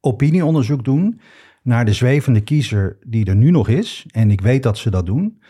opinieonderzoek 0.00 0.84
doen 0.84 1.20
naar 1.62 1.84
de 1.84 1.92
zwevende 1.92 2.40
kiezer 2.40 2.98
die 3.06 3.24
er 3.24 3.36
nu 3.36 3.50
nog 3.50 3.68
is. 3.68 4.06
En 4.10 4.30
ik 4.30 4.40
weet 4.40 4.62
dat 4.62 4.78
ze 4.78 4.90
dat 4.90 5.06
doen. 5.06 5.42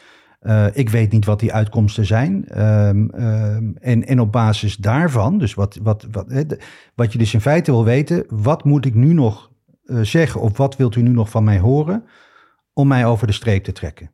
Uh, 0.42 0.66
ik 0.72 0.90
weet 0.90 1.12
niet 1.12 1.24
wat 1.24 1.40
die 1.40 1.52
uitkomsten 1.52 2.06
zijn. 2.06 2.62
Um, 2.62 3.10
um, 3.14 3.76
en, 3.80 4.06
en 4.06 4.20
op 4.20 4.32
basis 4.32 4.76
daarvan, 4.76 5.38
dus 5.38 5.54
wat, 5.54 5.78
wat, 5.82 6.06
wat, 6.10 6.26
wat 6.94 7.12
je 7.12 7.18
dus 7.18 7.34
in 7.34 7.40
feite 7.40 7.70
wil 7.70 7.84
weten, 7.84 8.24
wat 8.28 8.64
moet 8.64 8.84
ik 8.84 8.94
nu 8.94 9.12
nog 9.12 9.50
zeggen 9.86 10.40
of 10.40 10.56
wat 10.56 10.76
wilt 10.76 10.96
u 10.96 11.02
nu 11.02 11.10
nog 11.10 11.30
van 11.30 11.44
mij 11.44 11.58
horen 11.58 12.04
om 12.74 12.88
mij 12.88 13.06
over 13.06 13.26
de 13.26 13.32
streep 13.32 13.64
te 13.64 13.72
trekken? 13.72 14.10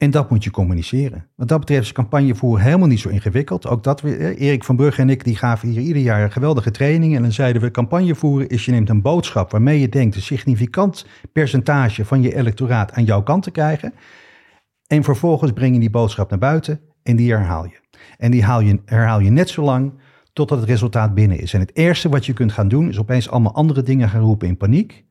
En 0.00 0.10
dat 0.10 0.30
moet 0.30 0.44
je 0.44 0.50
communiceren. 0.50 1.28
Wat 1.36 1.48
dat 1.48 1.60
betreft 1.60 1.82
is 1.82 1.92
campagnevoer 1.92 2.60
helemaal 2.60 2.88
niet 2.88 3.00
zo 3.00 3.08
ingewikkeld. 3.08 3.66
Ook 3.66 3.82
dat 3.82 4.00
we, 4.00 4.36
Erik 4.36 4.64
van 4.64 4.76
Brugge 4.76 5.00
en 5.00 5.10
ik, 5.10 5.24
die 5.24 5.36
gaven 5.36 5.68
hier 5.68 5.80
ieder 5.80 6.02
jaar 6.02 6.30
geweldige 6.30 6.70
trainingen. 6.70 7.16
En 7.16 7.22
dan 7.22 7.32
zeiden 7.32 7.62
we, 7.62 7.70
campagnevoeren 7.70 8.48
is 8.48 8.64
je 8.64 8.70
neemt 8.70 8.88
een 8.88 9.02
boodschap 9.02 9.50
waarmee 9.50 9.80
je 9.80 9.88
denkt 9.88 10.16
een 10.16 10.22
significant 10.22 11.06
percentage 11.32 12.04
van 12.04 12.22
je 12.22 12.34
electoraat 12.34 12.92
aan 12.92 13.04
jouw 13.04 13.22
kant 13.22 13.42
te 13.42 13.50
krijgen. 13.50 13.94
En 14.86 15.04
vervolgens 15.04 15.52
breng 15.52 15.74
je 15.74 15.80
die 15.80 15.90
boodschap 15.90 16.30
naar 16.30 16.38
buiten 16.38 16.80
en 17.02 17.16
die 17.16 17.32
herhaal 17.32 17.64
je. 17.64 17.80
En 18.16 18.30
die 18.30 18.44
haal 18.44 18.60
je, 18.60 18.80
herhaal 18.84 19.20
je 19.20 19.30
net 19.30 19.48
zo 19.48 19.62
lang 19.62 19.92
totdat 20.32 20.58
het 20.58 20.68
resultaat 20.68 21.14
binnen 21.14 21.38
is. 21.38 21.54
En 21.54 21.60
het 21.60 21.76
eerste 21.76 22.08
wat 22.08 22.26
je 22.26 22.32
kunt 22.32 22.52
gaan 22.52 22.68
doen 22.68 22.88
is 22.88 22.98
opeens 22.98 23.30
allemaal 23.30 23.54
andere 23.54 23.82
dingen 23.82 24.08
gaan 24.08 24.20
roepen 24.20 24.48
in 24.48 24.56
paniek. 24.56 25.04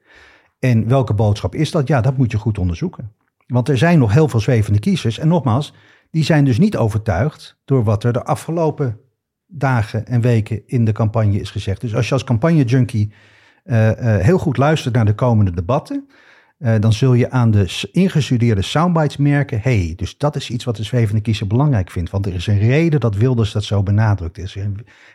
En 0.59 0.87
welke 0.87 1.13
boodschap 1.13 1.55
is 1.55 1.71
dat? 1.71 1.87
Ja, 1.87 2.01
dat 2.01 2.17
moet 2.17 2.31
je 2.31 2.37
goed 2.37 2.57
onderzoeken. 2.57 3.11
Want 3.47 3.69
er 3.69 3.77
zijn 3.77 3.99
nog 3.99 4.13
heel 4.13 4.27
veel 4.27 4.39
zwevende 4.39 4.79
kiezers. 4.79 5.19
En 5.19 5.27
nogmaals, 5.27 5.73
die 6.11 6.23
zijn 6.23 6.45
dus 6.45 6.59
niet 6.59 6.77
overtuigd 6.77 7.57
door 7.65 7.83
wat 7.83 8.03
er 8.03 8.13
de 8.13 8.23
afgelopen 8.23 8.99
dagen 9.47 10.07
en 10.07 10.21
weken 10.21 10.61
in 10.65 10.85
de 10.85 10.91
campagne 10.91 11.39
is 11.39 11.51
gezegd. 11.51 11.81
Dus 11.81 11.95
als 11.95 12.07
je 12.07 12.13
als 12.13 12.23
campagne-junkie 12.23 13.11
uh, 13.65 13.91
heel 13.95 14.37
goed 14.37 14.57
luistert 14.57 14.95
naar 14.95 15.05
de 15.05 15.15
komende 15.15 15.51
debatten, 15.51 16.07
uh, 16.59 16.75
dan 16.79 16.93
zul 16.93 17.13
je 17.13 17.31
aan 17.31 17.51
de 17.51 17.87
ingestudeerde 17.91 18.61
soundbites 18.61 19.17
merken, 19.17 19.59
hey, 19.61 19.93
dus 19.95 20.17
dat 20.17 20.35
is 20.35 20.49
iets 20.49 20.63
wat 20.63 20.75
de 20.75 20.83
zwevende 20.83 21.21
kiezer 21.21 21.47
belangrijk 21.47 21.89
vindt. 21.89 22.09
Want 22.09 22.25
er 22.25 22.33
is 22.33 22.47
een 22.47 22.59
reden 22.59 22.99
dat 22.99 23.15
Wilders 23.15 23.51
dat 23.51 23.63
zo 23.63 23.83
benadrukt 23.83 24.37
is. 24.37 24.55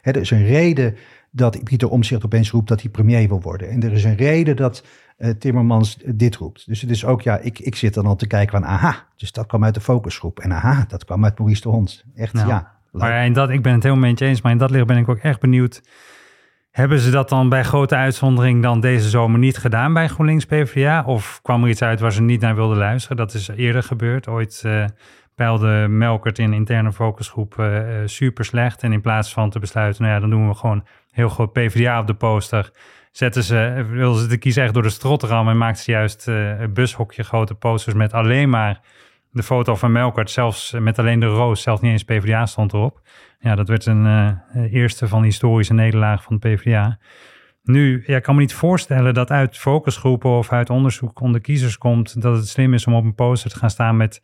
Er 0.02 0.16
is 0.16 0.30
een 0.30 0.46
reden 0.46 0.96
dat 1.30 1.64
Pieter 1.64 1.90
Omzicht 1.90 2.24
opeens 2.24 2.50
roept 2.50 2.68
dat 2.68 2.80
hij 2.80 2.90
premier 2.90 3.28
wil 3.28 3.40
worden. 3.40 3.68
En 3.68 3.82
er 3.82 3.92
is 3.92 4.04
een 4.04 4.16
reden 4.16 4.56
dat 4.56 4.84
Timmermans 5.38 5.98
dit 6.06 6.36
roept. 6.36 6.66
Dus 6.66 6.80
het 6.80 6.90
is 6.90 7.04
ook, 7.04 7.22
ja, 7.22 7.38
ik, 7.38 7.58
ik 7.58 7.76
zit 7.76 7.94
dan 7.94 8.06
al 8.06 8.16
te 8.16 8.26
kijken 8.26 8.60
van, 8.60 8.68
aha, 8.68 9.06
dus 9.16 9.32
dat 9.32 9.46
kwam 9.46 9.64
uit 9.64 9.74
de 9.74 9.80
focusgroep. 9.80 10.38
En 10.38 10.52
aha, 10.52 10.84
dat 10.88 11.04
kwam 11.04 11.24
uit 11.24 11.38
Maurice 11.38 11.62
de 11.62 11.68
Hond. 11.68 12.04
Echt, 12.14 12.32
nou, 12.32 12.48
ja. 12.48 12.72
Maar 12.90 13.24
in 13.24 13.32
dat, 13.32 13.50
ik 13.50 13.62
ben 13.62 13.72
het 13.72 13.82
helemaal 13.82 14.04
mee 14.04 14.28
eens, 14.28 14.42
maar 14.42 14.52
in 14.52 14.58
dat 14.58 14.70
licht 14.70 14.86
ben 14.86 14.96
ik 14.96 15.08
ook 15.08 15.18
echt 15.18 15.40
benieuwd. 15.40 15.82
Hebben 16.70 16.98
ze 16.98 17.10
dat 17.10 17.28
dan 17.28 17.48
bij 17.48 17.64
grote 17.64 17.94
uitzondering 17.94 18.62
dan 18.62 18.80
deze 18.80 19.08
zomer 19.08 19.38
niet 19.38 19.58
gedaan 19.58 19.92
bij 19.92 20.08
GroenLinks 20.08 20.44
PvdA? 20.44 21.02
Of 21.06 21.40
kwam 21.42 21.62
er 21.62 21.68
iets 21.68 21.82
uit 21.82 22.00
waar 22.00 22.12
ze 22.12 22.22
niet 22.22 22.40
naar 22.40 22.54
wilden 22.54 22.76
luisteren? 22.76 23.16
Dat 23.16 23.34
is 23.34 23.48
eerder 23.48 23.82
gebeurd. 23.82 24.28
Ooit 24.28 24.62
uh, 24.66 24.84
peilde 25.34 25.86
Melkert 25.88 26.38
in 26.38 26.52
interne 26.52 26.92
focusgroep 26.92 27.56
uh, 27.60 27.78
super 28.04 28.44
slecht. 28.44 28.82
En 28.82 28.92
in 28.92 29.00
plaats 29.00 29.32
van 29.32 29.50
te 29.50 29.58
besluiten, 29.58 30.02
nou 30.02 30.14
ja, 30.14 30.20
dan 30.20 30.30
doen 30.30 30.48
we 30.48 30.54
gewoon 30.54 30.84
heel 31.10 31.28
groot 31.28 31.52
PvdA 31.52 32.00
op 32.00 32.06
de 32.06 32.14
poster 32.14 32.70
zetten 33.16 33.42
ze, 33.42 33.86
wilden 33.90 34.22
ze 34.22 34.28
de 34.28 34.36
kiezer 34.36 34.64
echt 34.64 34.74
door 34.74 34.82
de 34.82 34.90
strot 34.90 35.22
rammen 35.22 35.52
en 35.52 35.58
maakten 35.58 35.84
ze 35.84 35.90
juist 35.90 36.28
uh, 36.28 36.60
een 36.60 36.72
bushokje 36.72 37.22
grote 37.22 37.54
posters 37.54 37.94
met 37.94 38.12
alleen 38.12 38.50
maar 38.50 38.80
de 39.30 39.42
foto 39.42 39.74
van 39.74 39.92
Melkert, 39.92 40.30
zelfs 40.30 40.72
met 40.78 40.98
alleen 40.98 41.20
de 41.20 41.26
roos, 41.26 41.62
zelfs 41.62 41.80
niet 41.80 41.92
eens 41.92 42.04
PvdA 42.04 42.46
stond 42.46 42.72
erop. 42.72 43.00
Ja, 43.38 43.54
dat 43.54 43.68
werd 43.68 43.86
een 43.86 44.04
uh, 44.06 44.72
eerste 44.72 45.08
van 45.08 45.22
historische 45.22 45.74
nederlaag 45.74 46.22
van 46.22 46.38
de 46.38 46.48
PvdA. 46.48 46.98
Nu, 47.62 48.02
ja, 48.06 48.16
ik 48.16 48.22
kan 48.22 48.34
me 48.34 48.40
niet 48.40 48.54
voorstellen 48.54 49.14
dat 49.14 49.30
uit 49.30 49.58
focusgroepen 49.58 50.30
of 50.30 50.52
uit 50.52 50.70
onderzoek 50.70 51.20
onder 51.20 51.40
kiezers 51.40 51.78
komt 51.78 52.22
dat 52.22 52.36
het 52.36 52.48
slim 52.48 52.74
is 52.74 52.86
om 52.86 52.94
op 52.94 53.04
een 53.04 53.14
poster 53.14 53.50
te 53.50 53.58
gaan 53.58 53.70
staan 53.70 53.96
met 53.96 54.22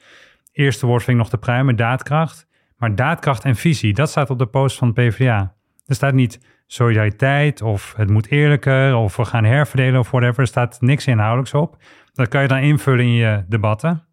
eerste 0.52 0.86
woord 0.86 1.02
vind 1.02 1.16
ik 1.16 1.22
nog 1.22 1.30
te 1.30 1.38
pruimen, 1.38 1.76
daadkracht. 1.76 2.46
Maar 2.76 2.94
daadkracht 2.94 3.44
en 3.44 3.56
visie, 3.56 3.94
dat 3.94 4.10
staat 4.10 4.30
op 4.30 4.38
de 4.38 4.46
post 4.46 4.78
van 4.78 4.92
de 4.92 4.94
PvdA. 4.94 5.54
Er 5.86 5.94
staat 5.94 6.14
niet 6.14 6.40
solidariteit 6.72 7.62
of 7.62 7.94
het 7.96 8.10
moet 8.10 8.30
eerlijker 8.30 8.96
of 8.96 9.16
we 9.16 9.24
gaan 9.24 9.44
herverdelen 9.44 10.00
of 10.00 10.10
whatever. 10.10 10.40
Er 10.40 10.46
staat 10.46 10.80
niks 10.80 11.06
inhoudelijks 11.06 11.54
op. 11.54 11.76
Dat 12.12 12.28
kan 12.28 12.42
je 12.42 12.48
dan 12.48 12.58
invullen 12.58 13.04
in 13.04 13.12
je 13.12 13.44
debatten, 13.48 14.04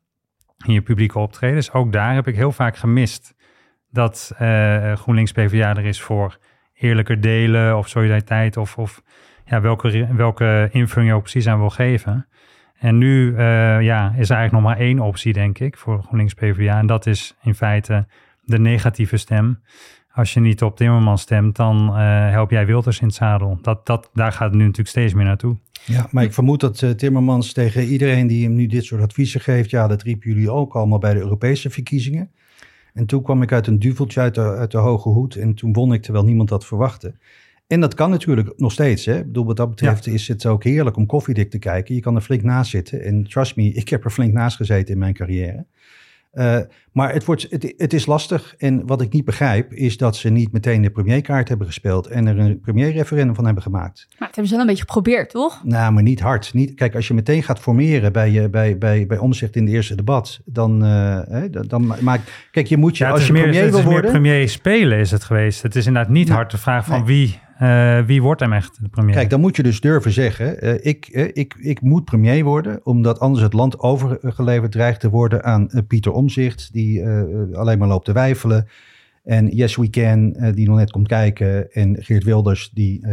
in 0.66 0.74
je 0.74 0.82
publieke 0.82 1.20
optredens. 1.20 1.74
Ook 1.74 1.92
daar 1.92 2.14
heb 2.14 2.28
ik 2.28 2.36
heel 2.36 2.52
vaak 2.52 2.78
gemist 2.78 3.36
dat 3.92 4.32
uh, 4.42 4.94
GroenLinks 4.94 5.32
PvdA 5.32 5.76
er 5.76 5.86
is 5.86 6.02
voor 6.02 6.38
eerlijker 6.74 7.22
delen 7.22 7.78
of 7.78 7.88
solidariteit 7.88 8.58
of, 8.58 8.78
of 8.78 9.02
ja, 9.46 9.62
welke, 9.62 10.08
welke 10.16 10.70
invulling 10.72 11.10
je 11.10 11.16
ook 11.16 11.22
precies 11.22 11.48
aan 11.48 11.60
wil 11.60 11.70
geven. 11.70 12.28
En 12.80 12.98
nu 12.98 13.32
uh, 13.32 13.38
ja, 13.82 14.14
is 14.18 14.30
er 14.30 14.36
eigenlijk 14.36 14.52
nog 14.52 14.62
maar 14.62 14.78
één 14.78 15.00
optie, 15.00 15.34
denk 15.34 15.60
ik, 15.60 15.78
voor 15.78 16.02
GroenLinks 16.02 16.34
PvdA. 16.34 16.78
En 16.78 16.88
dat 16.88 17.06
is 17.06 17.38
in 17.42 17.56
feite 17.56 18.08
de 18.42 18.60
negatieve 18.60 19.18
stem. 19.18 19.62
Als 20.18 20.34
je 20.34 20.40
niet 20.40 20.62
op 20.62 20.78
Timmermans 20.78 21.22
stemt, 21.22 21.56
dan 21.56 21.90
uh, 21.90 22.30
help 22.30 22.52
jij 22.52 22.66
Wilders 22.66 23.00
in 23.00 23.08
het 23.08 23.16
zadel. 23.16 23.60
Dat, 23.62 23.86
dat, 23.86 24.10
daar 24.14 24.32
gaat 24.32 24.48
het 24.48 24.54
nu 24.54 24.62
natuurlijk 24.62 24.90
steeds 24.90 25.14
meer 25.14 25.26
naartoe. 25.26 25.58
Ja, 25.86 26.08
maar 26.12 26.24
ik 26.24 26.34
vermoed 26.34 26.60
dat 26.60 26.82
uh, 26.82 26.90
Timmermans 26.90 27.54
tegen 27.54 27.84
iedereen 27.84 28.28
die 28.28 28.44
hem 28.44 28.54
nu 28.54 28.68
dit 28.68 28.86
soort 28.86 29.02
adviezen 29.02 29.42
geeft... 29.42 29.70
ja, 29.70 29.88
dat 29.88 30.02
riepen 30.02 30.30
jullie 30.30 30.52
ook 30.52 30.76
allemaal 30.76 30.98
bij 30.98 31.14
de 31.14 31.20
Europese 31.20 31.70
verkiezingen. 31.70 32.32
En 32.94 33.06
toen 33.06 33.24
kwam 33.24 33.42
ik 33.42 33.52
uit 33.52 33.68
een 33.68 33.80
duveltje 33.80 34.20
uit 34.20 34.36
de, 34.36 34.42
uit 34.42 34.72
de 34.72 34.78
hoge 34.78 35.10
hoed 35.10 35.36
en 35.36 35.54
toen 35.54 35.74
won 35.74 35.94
ik 35.94 36.02
terwijl 36.02 36.26
niemand 36.26 36.50
dat 36.50 36.66
verwachtte. 36.66 37.14
En 37.68 37.80
dat 37.80 37.94
kan 37.94 38.10
natuurlijk 38.10 38.54
nog 38.56 38.72
steeds. 38.72 39.06
Hè? 39.06 39.18
Ik 39.18 39.26
bedoel, 39.26 39.46
wat 39.46 39.58
dat 39.58 39.70
betreft 39.70 40.08
is 40.08 40.28
het 40.28 40.46
ook 40.46 40.64
heerlijk 40.64 40.98
om 40.98 41.06
koffiedik 41.06 41.50
te 41.50 41.60
kijken. 41.60 41.96
Je 41.96 42.02
kan 42.02 42.16
er 42.16 42.22
flink 42.22 42.44
naast 42.44 42.72
zitten. 42.72 43.04
En 43.04 43.24
trust 43.24 43.56
me, 43.56 43.64
ik 43.64 43.90
heb 43.90 44.04
er 44.04 44.12
flink 44.12 44.34
naast 44.34 44.56
gezeten 44.56 44.94
in 44.94 45.00
mijn 45.00 45.14
carrière. 45.14 45.66
Uh, 46.38 46.58
maar 46.92 47.14
het, 47.14 47.26
wordt, 47.26 47.48
het, 47.50 47.74
het, 47.78 47.94
is 47.94 48.06
lastig. 48.06 48.56
En 48.58 48.86
wat 48.86 49.02
ik 49.02 49.14
niet 49.14 49.26
begrijp, 49.26 49.74
is 49.74 49.98
dat 49.98 50.16
ze 50.16 50.30
niet 50.30 50.52
meteen 50.52 50.82
de 50.82 50.90
premierkaart 50.90 51.48
hebben 51.50 51.68
gespeeld 51.68 52.08
en 52.08 52.28
er 52.28 52.40
een 52.40 52.60
premierreferendum 52.60 53.36
van 53.36 53.46
hebben 53.46 53.64
gemaakt. 53.64 54.06
Maar 54.10 54.28
dat 54.28 54.36
hebben 54.36 54.48
ze 54.48 54.52
wel 54.52 54.62
een 54.62 54.68
beetje 54.68 54.84
geprobeerd, 54.84 55.30
toch? 55.30 55.62
Nou, 55.64 55.94
maar 55.94 56.04
niet 56.04 56.20
hard. 56.20 56.54
Niet, 56.54 56.74
kijk, 56.74 56.96
als 56.96 57.08
je 57.08 57.14
meteen 57.14 57.44
gaat 57.44 57.60
formeren 57.60 58.12
bij, 58.12 58.50
bij, 58.50 58.78
bij, 58.78 59.08
bij 59.08 59.18
omzicht 59.18 59.56
in 59.56 59.66
de 59.66 59.72
eerste 59.72 59.96
debat, 59.96 60.40
dan, 60.46 60.86
uh, 60.86 61.20
dan 61.68 61.94
maakt. 62.02 62.32
Kijk, 62.52 62.68
je 62.68 62.78
moet 62.78 62.98
je, 62.98 63.08
als 63.08 63.28
je 63.28 63.34
meer, 63.34 63.42
premier 63.42 63.72
wil 63.72 63.84
worden. 63.84 64.12
premier 64.12 64.50
spelen 64.50 64.98
is 64.98 65.12
het 65.12 65.24
geweest. 65.24 65.62
Het 65.62 65.76
is 65.76 65.86
inderdaad 65.86 66.12
niet 66.12 66.30
hard 66.30 66.52
de 66.52 66.58
vraag 66.58 66.86
van 66.86 67.06
wie 67.06 67.40
uh, 67.62 68.00
wie 68.06 68.22
wordt 68.22 68.42
hem 68.42 68.54
echt 68.54 68.82
de 68.82 68.90
premier? 68.90 69.16
Kijk, 69.16 69.30
dan 69.30 69.40
moet 69.40 69.56
je 69.56 69.64
dus 69.64 69.80
durven 69.80 70.12
zeggen: 70.12 70.66
uh, 70.66 70.74
ik, 70.82 71.10
uh, 71.12 71.30
ik, 71.34 71.56
ik 71.60 71.82
moet 71.82 72.06
premier 72.06 72.44
worden, 72.44 72.80
omdat 72.86 73.20
anders 73.20 73.44
het 73.44 73.54
land 73.54 73.80
overgeleverd 73.80 74.72
dreigt 74.72 75.00
te 75.00 75.10
worden 75.10 75.44
aan 75.44 75.70
Pieter 75.88 76.12
Omzicht, 76.12 76.74
die 76.74 77.08
alleen 77.54 77.78
maar 77.78 77.88
loopt 77.88 78.06
te 78.06 78.12
wijfelen. 78.12 78.68
En 79.24 79.48
Yes 79.48 79.76
We 79.76 79.90
Can, 79.90 80.52
die 80.54 80.68
nog 80.68 80.78
net 80.78 80.92
komt 80.92 81.08
kijken. 81.08 81.72
En 81.72 82.04
Geert 82.04 82.24
Wilders, 82.24 82.70
die, 82.70 83.06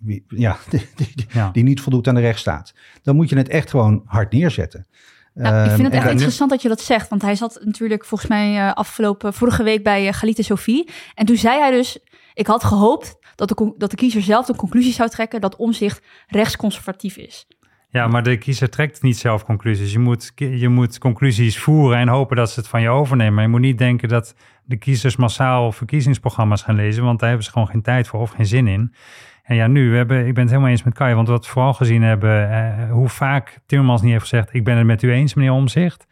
wie, 0.00 0.24
ja, 0.28 0.56
die, 0.70 0.88
die, 0.96 1.26
ja. 1.32 1.50
die, 1.50 1.62
niet 1.62 1.80
voldoet 1.80 2.08
aan 2.08 2.14
de 2.14 2.20
rechtsstaat. 2.20 2.74
Dan 3.02 3.16
moet 3.16 3.28
je 3.28 3.36
het 3.36 3.48
echt 3.48 3.70
gewoon 3.70 4.02
hard 4.04 4.32
neerzetten. 4.32 4.86
Nou, 5.34 5.64
ik 5.64 5.70
vind 5.70 5.86
het 5.86 5.92
echt 5.92 6.10
interessant 6.10 6.50
dat 6.50 6.62
je 6.62 6.68
dat 6.68 6.80
zegt. 6.80 7.08
Want 7.08 7.22
hij 7.22 7.34
zat 7.34 7.60
natuurlijk 7.64 8.04
volgens 8.04 8.30
mij 8.30 8.74
afgelopen 8.74 9.34
vorige 9.34 9.62
week 9.62 9.82
bij 9.82 10.06
uh, 10.06 10.12
Galite 10.12 10.42
Sophie. 10.42 10.90
En 11.14 11.26
toen 11.26 11.36
zei 11.36 11.60
hij 11.60 11.70
dus: 11.70 11.98
Ik 12.34 12.46
had 12.46 12.64
gehoopt 12.64 13.16
dat 13.34 13.48
de, 13.48 13.74
dat 13.76 13.90
de 13.90 13.96
kiezer 13.96 14.22
zelf 14.22 14.46
de 14.46 14.56
conclusie 14.56 14.92
zou 14.92 15.08
trekken 15.08 15.40
dat 15.40 15.56
omzicht 15.56 16.02
rechtsconservatief 16.26 17.16
is. 17.16 17.46
Ja, 17.92 18.06
maar 18.06 18.22
de 18.22 18.36
kiezer 18.38 18.70
trekt 18.70 19.02
niet 19.02 19.18
zelf 19.18 19.44
conclusies. 19.44 19.92
Je 19.92 19.98
moet, 19.98 20.32
je 20.34 20.68
moet 20.68 20.98
conclusies 20.98 21.58
voeren 21.58 21.98
en 21.98 22.08
hopen 22.08 22.36
dat 22.36 22.50
ze 22.50 22.60
het 22.60 22.68
van 22.68 22.82
je 22.82 22.88
overnemen. 22.88 23.34
Maar 23.34 23.42
je 23.42 23.48
moet 23.48 23.60
niet 23.60 23.78
denken 23.78 24.08
dat 24.08 24.34
de 24.64 24.76
kiezers 24.76 25.16
massaal 25.16 25.72
verkiezingsprogramma's 25.72 26.62
gaan 26.62 26.74
lezen, 26.74 27.04
want 27.04 27.18
daar 27.18 27.28
hebben 27.28 27.46
ze 27.46 27.52
gewoon 27.52 27.68
geen 27.68 27.82
tijd 27.82 28.08
voor 28.08 28.20
of 28.20 28.30
geen 28.30 28.46
zin 28.46 28.66
in. 28.66 28.94
En 29.42 29.56
ja, 29.56 29.66
nu, 29.66 29.90
we 29.90 29.96
hebben, 29.96 30.26
ik 30.26 30.34
ben 30.34 30.42
het 30.42 30.50
helemaal 30.50 30.70
eens 30.70 30.82
met 30.82 30.94
Kai, 30.94 31.14
want 31.14 31.28
wat 31.28 31.44
we 31.44 31.50
vooral 31.52 31.74
gezien 31.74 32.02
hebben, 32.02 32.50
eh, 32.50 32.90
hoe 32.90 33.08
vaak 33.08 33.60
Timmermans 33.66 34.02
niet 34.02 34.10
heeft 34.10 34.22
gezegd, 34.22 34.54
ik 34.54 34.64
ben 34.64 34.76
het 34.76 34.86
met 34.86 35.02
u 35.02 35.12
eens, 35.12 35.34
meneer 35.34 35.52
Omzicht. 35.52 36.06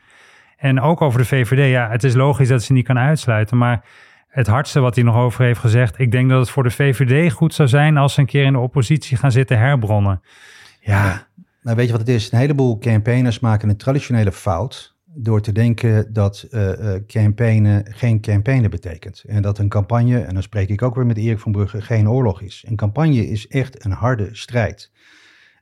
En 0.57 0.81
ook 0.81 1.01
over 1.01 1.19
de 1.19 1.27
VVD, 1.27 1.71
ja, 1.71 1.91
het 1.91 2.05
is 2.05 2.15
logisch 2.15 2.49
dat 2.49 2.63
ze 2.63 2.73
niet 2.73 2.87
kan 2.87 2.99
uitsluiten, 2.99 3.59
maar 3.59 3.85
het 4.29 4.47
hardste 4.47 4.81
wat 4.81 4.95
hij 4.95 5.05
nog 5.05 5.17
over 5.17 5.45
heeft 5.45 5.61
gezegd. 5.61 5.99
Ik 5.99 6.11
denk 6.11 6.31
dat 6.31 6.41
het 6.41 6.51
voor 6.51 6.63
de 6.63 6.71
VVD 6.71 7.33
goed 7.33 7.55
zou 7.55 7.69
zijn 7.69 7.97
als 7.97 8.15
ze 8.15 8.21
een 8.21 8.27
keer 8.27 8.45
in 8.45 8.53
de 8.53 8.59
oppositie 8.59 9.17
gaan 9.17 9.33
zitten 9.33 9.59
herbronnen. 9.59 10.21
Ja. 10.81 11.27
Nou, 11.63 11.77
weet 11.77 11.87
je 11.87 11.93
wat 11.93 12.01
het 12.01 12.11
is? 12.11 12.33
Een 12.33 12.39
heleboel 12.39 12.79
campaigners 12.79 13.41
maken 13.41 13.69
een 13.69 13.77
traditionele 13.77 14.33
fout 14.33 14.97
door 15.15 15.41
te 15.41 15.53
denken 15.53 16.13
dat 16.13 16.47
uh, 16.51 16.95
campaignen 17.07 17.85
geen 17.89 18.21
campaignen 18.21 18.71
betekent. 18.71 19.25
En 19.27 19.43
dat 19.43 19.59
een 19.59 19.69
campagne, 19.69 20.21
en 20.21 20.35
dan 20.35 20.43
spreek 20.43 20.69
ik 20.69 20.83
ook 20.83 20.95
weer 20.95 21.07
met 21.07 21.17
Erik 21.17 21.39
van 21.39 21.53
Brugge, 21.53 21.83
geen 21.83 22.09
oorlog 22.09 22.43
is. 22.43 22.65
Een 22.69 22.77
campagne 22.77 23.29
is 23.29 23.49
echt 23.49 23.85
een 23.85 23.91
harde 23.91 24.29
strijd. 24.33 24.91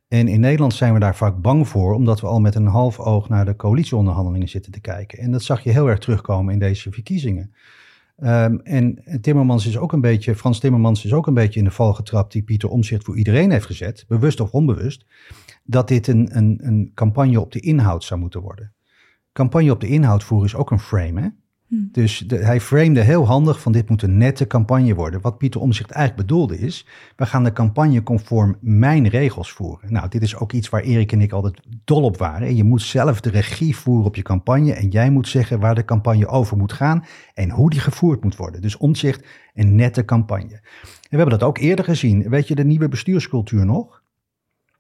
En 0.08 0.28
in 0.28 0.40
Nederland 0.40 0.74
zijn 0.74 0.92
we 0.92 0.98
daar 0.98 1.16
vaak 1.16 1.40
bang 1.40 1.68
voor, 1.68 1.94
omdat 1.94 2.20
we 2.20 2.26
al 2.26 2.40
met 2.40 2.54
een 2.54 2.66
half 2.66 2.98
oog 2.98 3.28
naar 3.28 3.44
de 3.44 3.56
coalitieonderhandelingen 3.56 4.48
zitten 4.48 4.72
te 4.72 4.80
kijken. 4.80 5.18
En 5.18 5.30
dat 5.30 5.42
zag 5.42 5.61
je 5.61 5.70
heel 5.70 5.88
erg 5.88 5.98
terugkomen 5.98 6.52
in 6.52 6.58
deze 6.58 6.92
verkiezingen. 6.92 7.54
Um, 8.22 8.61
en 8.61 9.02
Timmermans 9.20 9.66
is 9.66 9.78
ook 9.78 9.92
een 9.92 10.00
beetje, 10.00 10.34
Frans 10.34 10.58
Timmermans 10.58 11.04
is 11.04 11.12
ook 11.12 11.26
een 11.26 11.34
beetje 11.34 11.58
in 11.58 11.64
de 11.64 11.70
val 11.70 11.94
getrapt 11.94 12.32
die 12.32 12.42
Pieter 12.42 12.68
Omzicht 12.68 13.04
voor 13.04 13.16
iedereen 13.16 13.50
heeft 13.50 13.66
gezet, 13.66 14.04
bewust 14.08 14.40
of 14.40 14.50
onbewust, 14.50 15.06
dat 15.64 15.88
dit 15.88 16.06
een, 16.06 16.37
een, 16.37 16.58
een 16.62 16.90
campagne 16.94 17.40
op 17.40 17.52
de 17.52 17.61
inhoud 17.61 18.04
zou 18.04 18.20
moeten 18.20 18.40
worden. 18.40 18.72
Campagne 19.38 19.70
op 19.70 19.81
de 19.81 19.87
inhoud 19.87 20.24
voeren 20.24 20.46
is 20.46 20.55
ook 20.55 20.70
een 20.70 20.79
frame, 20.79 21.20
hè? 21.20 21.29
Hm. 21.68 21.77
Dus 21.92 22.24
hij 22.29 22.61
framede 22.61 23.01
heel 23.01 23.27
handig 23.27 23.61
van 23.61 23.72
dit 23.72 23.88
moet 23.88 24.03
een 24.03 24.16
nette 24.16 24.46
campagne 24.46 24.94
worden. 24.94 25.20
Wat 25.20 25.38
Pieter 25.38 25.61
Omzicht 25.61 25.90
eigenlijk 25.90 26.29
bedoelde 26.29 26.59
is, 26.59 26.87
we 27.16 27.27
gaan 27.27 27.44
de 27.44 27.53
campagne 27.53 28.03
conform 28.03 28.57
mijn 28.61 29.09
regels 29.09 29.53
voeren. 29.53 29.92
Nou, 29.92 30.09
dit 30.09 30.22
is 30.22 30.37
ook 30.37 30.53
iets 30.53 30.68
waar 30.68 30.83
Erik 30.83 31.12
en 31.12 31.20
ik 31.20 31.33
altijd 31.33 31.61
dol 31.85 32.03
op 32.03 32.16
waren. 32.16 32.48
En 32.48 32.57
je 32.57 32.64
moet 32.64 32.83
zelf 32.83 33.20
de 33.20 33.31
regie 33.31 33.77
voeren 33.77 34.07
op 34.07 34.16
je 34.16 34.22
campagne 34.22 34.72
en 34.72 34.88
jij 34.88 35.11
moet 35.11 35.29
zeggen 35.29 35.61
waar 35.61 35.74
de 35.74 35.85
campagne 35.85 36.27
over 36.27 36.57
moet 36.57 36.72
gaan 36.72 37.05
en 37.35 37.51
hoe 37.51 37.70
die 37.70 37.81
gevoerd 37.81 38.24
moet 38.24 38.37
worden. 38.37 38.61
Dus 38.61 38.77
Omzicht 38.77 39.27
een 39.55 39.74
nette 39.74 40.05
campagne. 40.05 40.55
En 40.55 41.16
we 41.16 41.16
hebben 41.16 41.38
dat 41.38 41.48
ook 41.48 41.59
eerder 41.59 41.85
gezien. 41.85 42.29
Weet 42.29 42.48
je 42.48 42.55
de 42.55 42.64
nieuwe 42.64 42.88
bestuurscultuur 42.88 43.66
nog? 43.66 43.97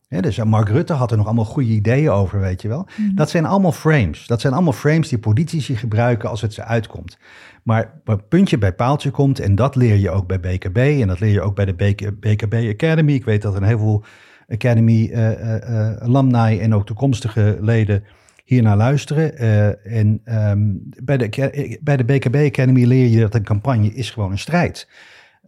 Dus 0.08 0.44
Mark 0.44 0.68
Rutte 0.68 0.92
had 0.92 1.10
er 1.10 1.16
nog 1.16 1.26
allemaal 1.26 1.44
goede 1.44 1.68
ideeën 1.68 2.10
over, 2.10 2.40
weet 2.40 2.62
je 2.62 2.68
wel. 2.68 2.86
Mhm. 2.96 3.14
Dat 3.14 3.30
zijn 3.30 3.44
allemaal 3.44 3.72
frames. 3.72 4.26
Dat 4.26 4.40
zijn 4.40 4.52
allemaal 4.52 4.72
frames 4.72 5.08
die 5.08 5.18
politici 5.18 5.76
gebruiken 5.76 6.28
als 6.28 6.40
het 6.40 6.54
ze 6.54 6.64
uitkomt. 6.64 7.18
Maar 7.62 7.92
puntje 8.28 8.58
bij 8.58 8.72
paaltje 8.72 9.10
komt, 9.10 9.40
en 9.40 9.54
dat 9.54 9.76
leer 9.76 9.96
je 9.96 10.10
ook 10.10 10.26
bij 10.26 10.40
BKB 10.40 10.76
en 10.76 11.08
dat 11.08 11.20
leer 11.20 11.32
je 11.32 11.40
ook 11.40 11.54
bij 11.54 11.64
de 11.64 11.74
BKB 12.20 12.54
Academy. 12.54 13.12
Ik 13.12 13.24
weet 13.24 13.42
dat 13.42 13.54
er 13.54 13.62
een 13.62 13.68
heel 13.68 13.78
veel 13.78 14.04
Academy 14.48 15.10
uh, 15.12 15.30
uh, 15.30 15.96
alumni 15.96 16.58
en 16.58 16.74
ook 16.74 16.86
toekomstige 16.86 17.58
leden 17.60 18.04
hiernaar 18.44 18.76
luisteren. 18.76 19.42
Uh, 19.42 19.96
en 19.98 20.20
um, 20.24 20.88
bij, 21.04 21.16
de, 21.16 21.78
bij 21.80 21.96
de 21.96 22.04
BKB 22.04 22.36
Academy 22.36 22.84
leer 22.84 23.06
je 23.06 23.20
dat 23.20 23.34
een 23.34 23.44
campagne 23.44 23.94
is 23.94 24.10
gewoon 24.10 24.30
een 24.30 24.38
strijd 24.38 24.76
is. 24.76 24.88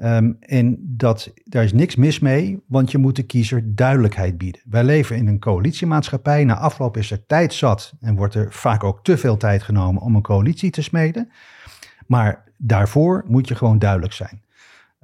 Um, 0.03 0.37
en 0.41 0.77
dat, 0.81 1.33
daar 1.45 1.65
is 1.65 1.73
niks 1.73 1.97
mis 1.97 2.19
mee, 2.19 2.63
want 2.67 2.91
je 2.91 2.99
moet 2.99 3.17
de 3.17 3.23
kiezer 3.23 3.75
duidelijkheid 3.75 4.39
bieden. 4.39 4.61
Wij 4.65 4.85
leven 4.85 5.17
in 5.17 5.27
een 5.27 5.39
coalitiemaatschappij. 5.39 6.45
Na 6.45 6.57
afloop 6.57 6.97
is 6.97 7.11
er 7.11 7.27
tijd 7.27 7.53
zat 7.53 7.93
en 8.01 8.17
wordt 8.17 8.35
er 8.35 8.53
vaak 8.53 8.85
ook 8.85 9.05
te 9.05 9.19
veel 9.19 9.37
tijd 9.37 9.63
genomen 9.63 10.03
om 10.03 10.15
een 10.15 10.23
coalitie 10.23 10.71
te 10.71 10.83
smeden. 10.83 11.31
Maar 12.07 12.45
daarvoor 12.57 13.25
moet 13.27 13.49
je 13.49 13.55
gewoon 13.55 13.79
duidelijk 13.79 14.13
zijn. 14.13 14.43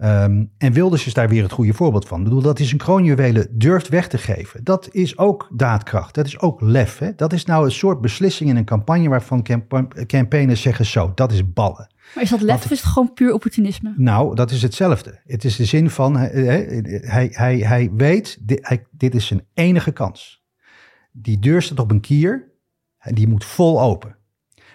Um, 0.03 0.53
en 0.59 0.73
Wilders 0.73 1.07
is 1.07 1.15
daar 1.15 1.29
weer 1.29 1.43
het 1.43 1.53
goede 1.53 1.73
voorbeeld 1.73 2.07
van. 2.07 2.19
Ik 2.19 2.25
bedoel, 2.25 2.43
dat 2.43 2.59
is 2.59 2.73
een 2.73 2.79
kroonjuwelen 2.79 3.49
durft 3.51 3.89
weg 3.89 4.09
te 4.09 4.19
geven. 4.19 4.65
Dat 4.65 4.89
is 4.93 5.19
ook 5.19 5.49
daadkracht. 5.53 6.15
Dat 6.15 6.27
is 6.27 6.41
ook 6.41 6.61
lef. 6.61 6.99
Hè? 6.99 7.15
Dat 7.15 7.33
is 7.33 7.45
nou 7.45 7.65
een 7.65 7.73
soort 7.73 8.01
beslissing 8.01 8.51
in 8.51 8.57
een 8.57 8.65
campagne 8.65 9.09
waarvan 9.09 9.47
campaigners 10.07 10.63
zeggen 10.63 10.87
zo, 10.87 11.13
dat 11.15 11.33
is 11.33 11.53
ballen. 11.53 11.95
Maar 12.15 12.23
is 12.23 12.31
dat 12.31 12.41
lef 12.41 12.65
of 12.65 12.71
is 12.71 12.81
het 12.81 12.89
gewoon 12.89 13.13
puur 13.13 13.33
opportunisme? 13.33 13.95
Nou, 13.97 14.35
dat 14.35 14.51
is 14.51 14.63
hetzelfde. 14.63 15.21
Het 15.25 15.45
is 15.45 15.57
de 15.57 15.65
zin 15.65 15.91
van, 15.91 16.17
hij, 16.17 17.01
hij, 17.01 17.29
hij, 17.33 17.59
hij 17.59 17.91
weet, 17.93 18.39
dit, 18.41 18.69
hij, 18.69 18.87
dit 18.91 19.15
is 19.15 19.27
zijn 19.27 19.47
enige 19.55 19.93
kans. 19.93 20.45
Die 21.13 21.39
deur 21.39 21.63
staat 21.63 21.79
op 21.79 21.91
een 21.91 22.01
kier 22.01 22.53
en 22.99 23.15
die 23.15 23.29
moet 23.29 23.45
vol 23.45 23.83
open. 23.83 24.17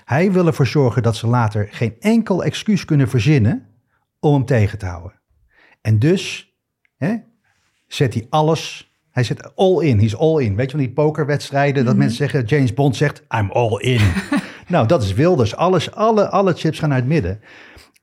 Hij 0.04 0.32
wil 0.32 0.48
ervoor 0.48 0.68
zorgen 0.68 1.04
dat 1.04 1.16
ze 1.16 1.28
later 1.28 1.68
geen 1.72 1.96
enkel 2.00 2.44
excuus 2.44 2.86
kunnen 2.86 3.10
verzinnen 3.10 3.66
om 4.22 4.34
hem 4.34 4.46
tegen 4.46 4.78
te 4.78 4.86
houden. 4.86 5.20
En 5.82 6.00
dus 6.00 6.54
hè, 6.98 7.16
zet 7.88 8.14
hij 8.14 8.28
alles 8.30 8.92
hij 9.12 9.24
zit 9.24 9.56
all 9.56 9.84
in. 9.84 9.96
Hij 9.96 10.06
is 10.06 10.18
all 10.18 10.44
in. 10.44 10.56
Weet 10.56 10.66
je 10.66 10.72
van 10.72 10.80
die 10.80 10.94
pokerwedstrijden 10.94 11.84
dat 11.86 11.94
mhm. 11.94 12.04
mensen 12.04 12.18
zeggen, 12.18 12.46
James 12.46 12.74
Bond 12.74 12.96
zegt, 12.96 13.24
I'm 13.38 13.52
all 13.52 13.80
in. 13.80 14.02
nou, 14.68 14.88
dat 14.88 15.04
is 15.04 15.14
Wilders. 15.14 15.56
Alles, 15.56 15.92
alle, 15.92 16.30
alle 16.30 16.54
chips 16.54 16.80
gaan 16.80 16.90
naar 16.90 16.98
het 16.98 17.08
midden. 17.08 17.40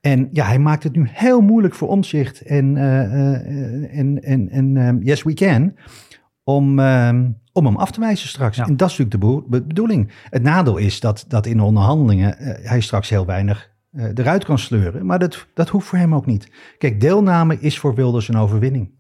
En 0.01 0.29
ja, 0.33 0.47
hij 0.47 0.59
maakt 0.59 0.83
het 0.83 0.97
nu 0.97 1.09
heel 1.11 1.41
moeilijk 1.41 1.75
voor 1.75 1.89
omzicht 1.89 2.41
en, 2.41 2.77
uh, 2.77 3.99
en, 3.99 4.23
en, 4.23 4.49
en 4.51 4.77
um, 4.77 5.03
Yes 5.03 5.23
We 5.23 5.35
Can 5.35 5.77
om, 6.45 6.79
um, 6.79 7.39
om 7.53 7.67
hem 7.67 7.77
af 7.77 7.91
te 7.91 8.01
wijzen 8.01 8.29
straks. 8.29 8.59
En 8.59 8.77
dat 8.77 8.91
is 8.91 8.99
natuurlijk 8.99 9.49
de 9.51 9.59
bedoeling. 9.67 10.13
Het 10.31 10.43
nadeel 10.43 10.77
is 10.77 11.01
dat, 11.01 11.25
dat 11.29 11.47
in 11.47 11.57
de 11.57 11.63
onderhandelingen 11.63 12.37
uh, 12.41 12.49
hij 12.63 12.81
straks 12.81 13.09
heel 13.09 13.27
weinig 13.27 13.71
eruit 13.93 14.45
kan 14.45 14.59
sleuren. 14.59 15.07
Maar 15.07 15.19
dat, 15.19 15.47
dat 15.55 15.69
hoeft 15.69 15.87
voor 15.87 15.99
hem 15.99 16.15
ook 16.15 16.27
niet. 16.27 16.51
Kijk, 16.79 17.01
deelname 17.01 17.59
is 17.61 17.79
voor 17.79 17.95
Wilders 17.95 18.29
een 18.29 18.37
overwinning. 18.37 18.97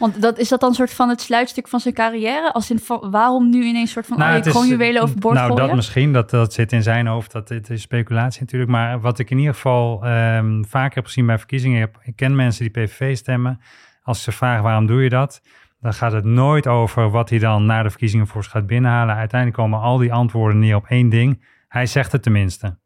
Want 0.00 0.22
dat, 0.22 0.38
is 0.38 0.48
dat 0.48 0.60
dan 0.60 0.74
soort 0.74 0.92
van 0.92 1.08
het 1.08 1.20
sluitstuk 1.20 1.68
van 1.68 1.80
zijn 1.80 1.94
carrière? 1.94 2.52
Als 2.52 2.70
in 2.70 2.80
waarom 3.00 3.50
nu 3.50 3.64
ineens 3.64 3.90
soort 3.90 4.06
van 4.06 4.18
nou, 4.18 4.38
oh, 4.38 4.42
kroonjuwelen 4.42 5.02
overboord 5.02 5.34
Nou, 5.34 5.48
gooien? 5.50 5.66
dat 5.66 5.76
misschien. 5.76 6.12
Dat, 6.12 6.30
dat 6.30 6.52
zit 6.52 6.72
in 6.72 6.82
zijn 6.82 7.06
hoofd. 7.06 7.32
Dat 7.32 7.48
dit 7.48 7.70
is 7.70 7.82
speculatie 7.82 8.40
natuurlijk. 8.40 8.70
Maar 8.70 9.00
wat 9.00 9.18
ik 9.18 9.30
in 9.30 9.38
ieder 9.38 9.54
geval 9.54 10.06
um, 10.06 10.64
vaker 10.64 10.94
heb 10.94 11.04
gezien 11.04 11.26
bij 11.26 11.38
verkiezingen. 11.38 11.90
Ik 12.02 12.16
ken 12.16 12.36
mensen 12.36 12.72
die 12.72 12.84
PVV 12.84 13.16
stemmen. 13.16 13.60
Als 14.02 14.22
ze 14.22 14.32
vragen 14.32 14.62
waarom 14.62 14.86
doe 14.86 15.02
je 15.02 15.08
dat? 15.08 15.40
Dan 15.80 15.94
gaat 15.94 16.12
het 16.12 16.24
nooit 16.24 16.66
over 16.66 17.10
wat 17.10 17.30
hij 17.30 17.38
dan 17.38 17.66
na 17.66 17.82
de 17.82 17.90
verkiezingen 17.90 18.26
voor 18.26 18.42
zich 18.42 18.52
gaat 18.52 18.66
binnenhalen. 18.66 19.14
Uiteindelijk 19.14 19.60
komen 19.60 19.80
al 19.80 19.96
die 19.96 20.12
antwoorden 20.12 20.58
neer 20.58 20.76
op 20.76 20.86
één 20.86 21.08
ding. 21.08 21.44
Hij 21.68 21.86
zegt 21.86 22.12
het 22.12 22.22
tenminste. 22.22 22.78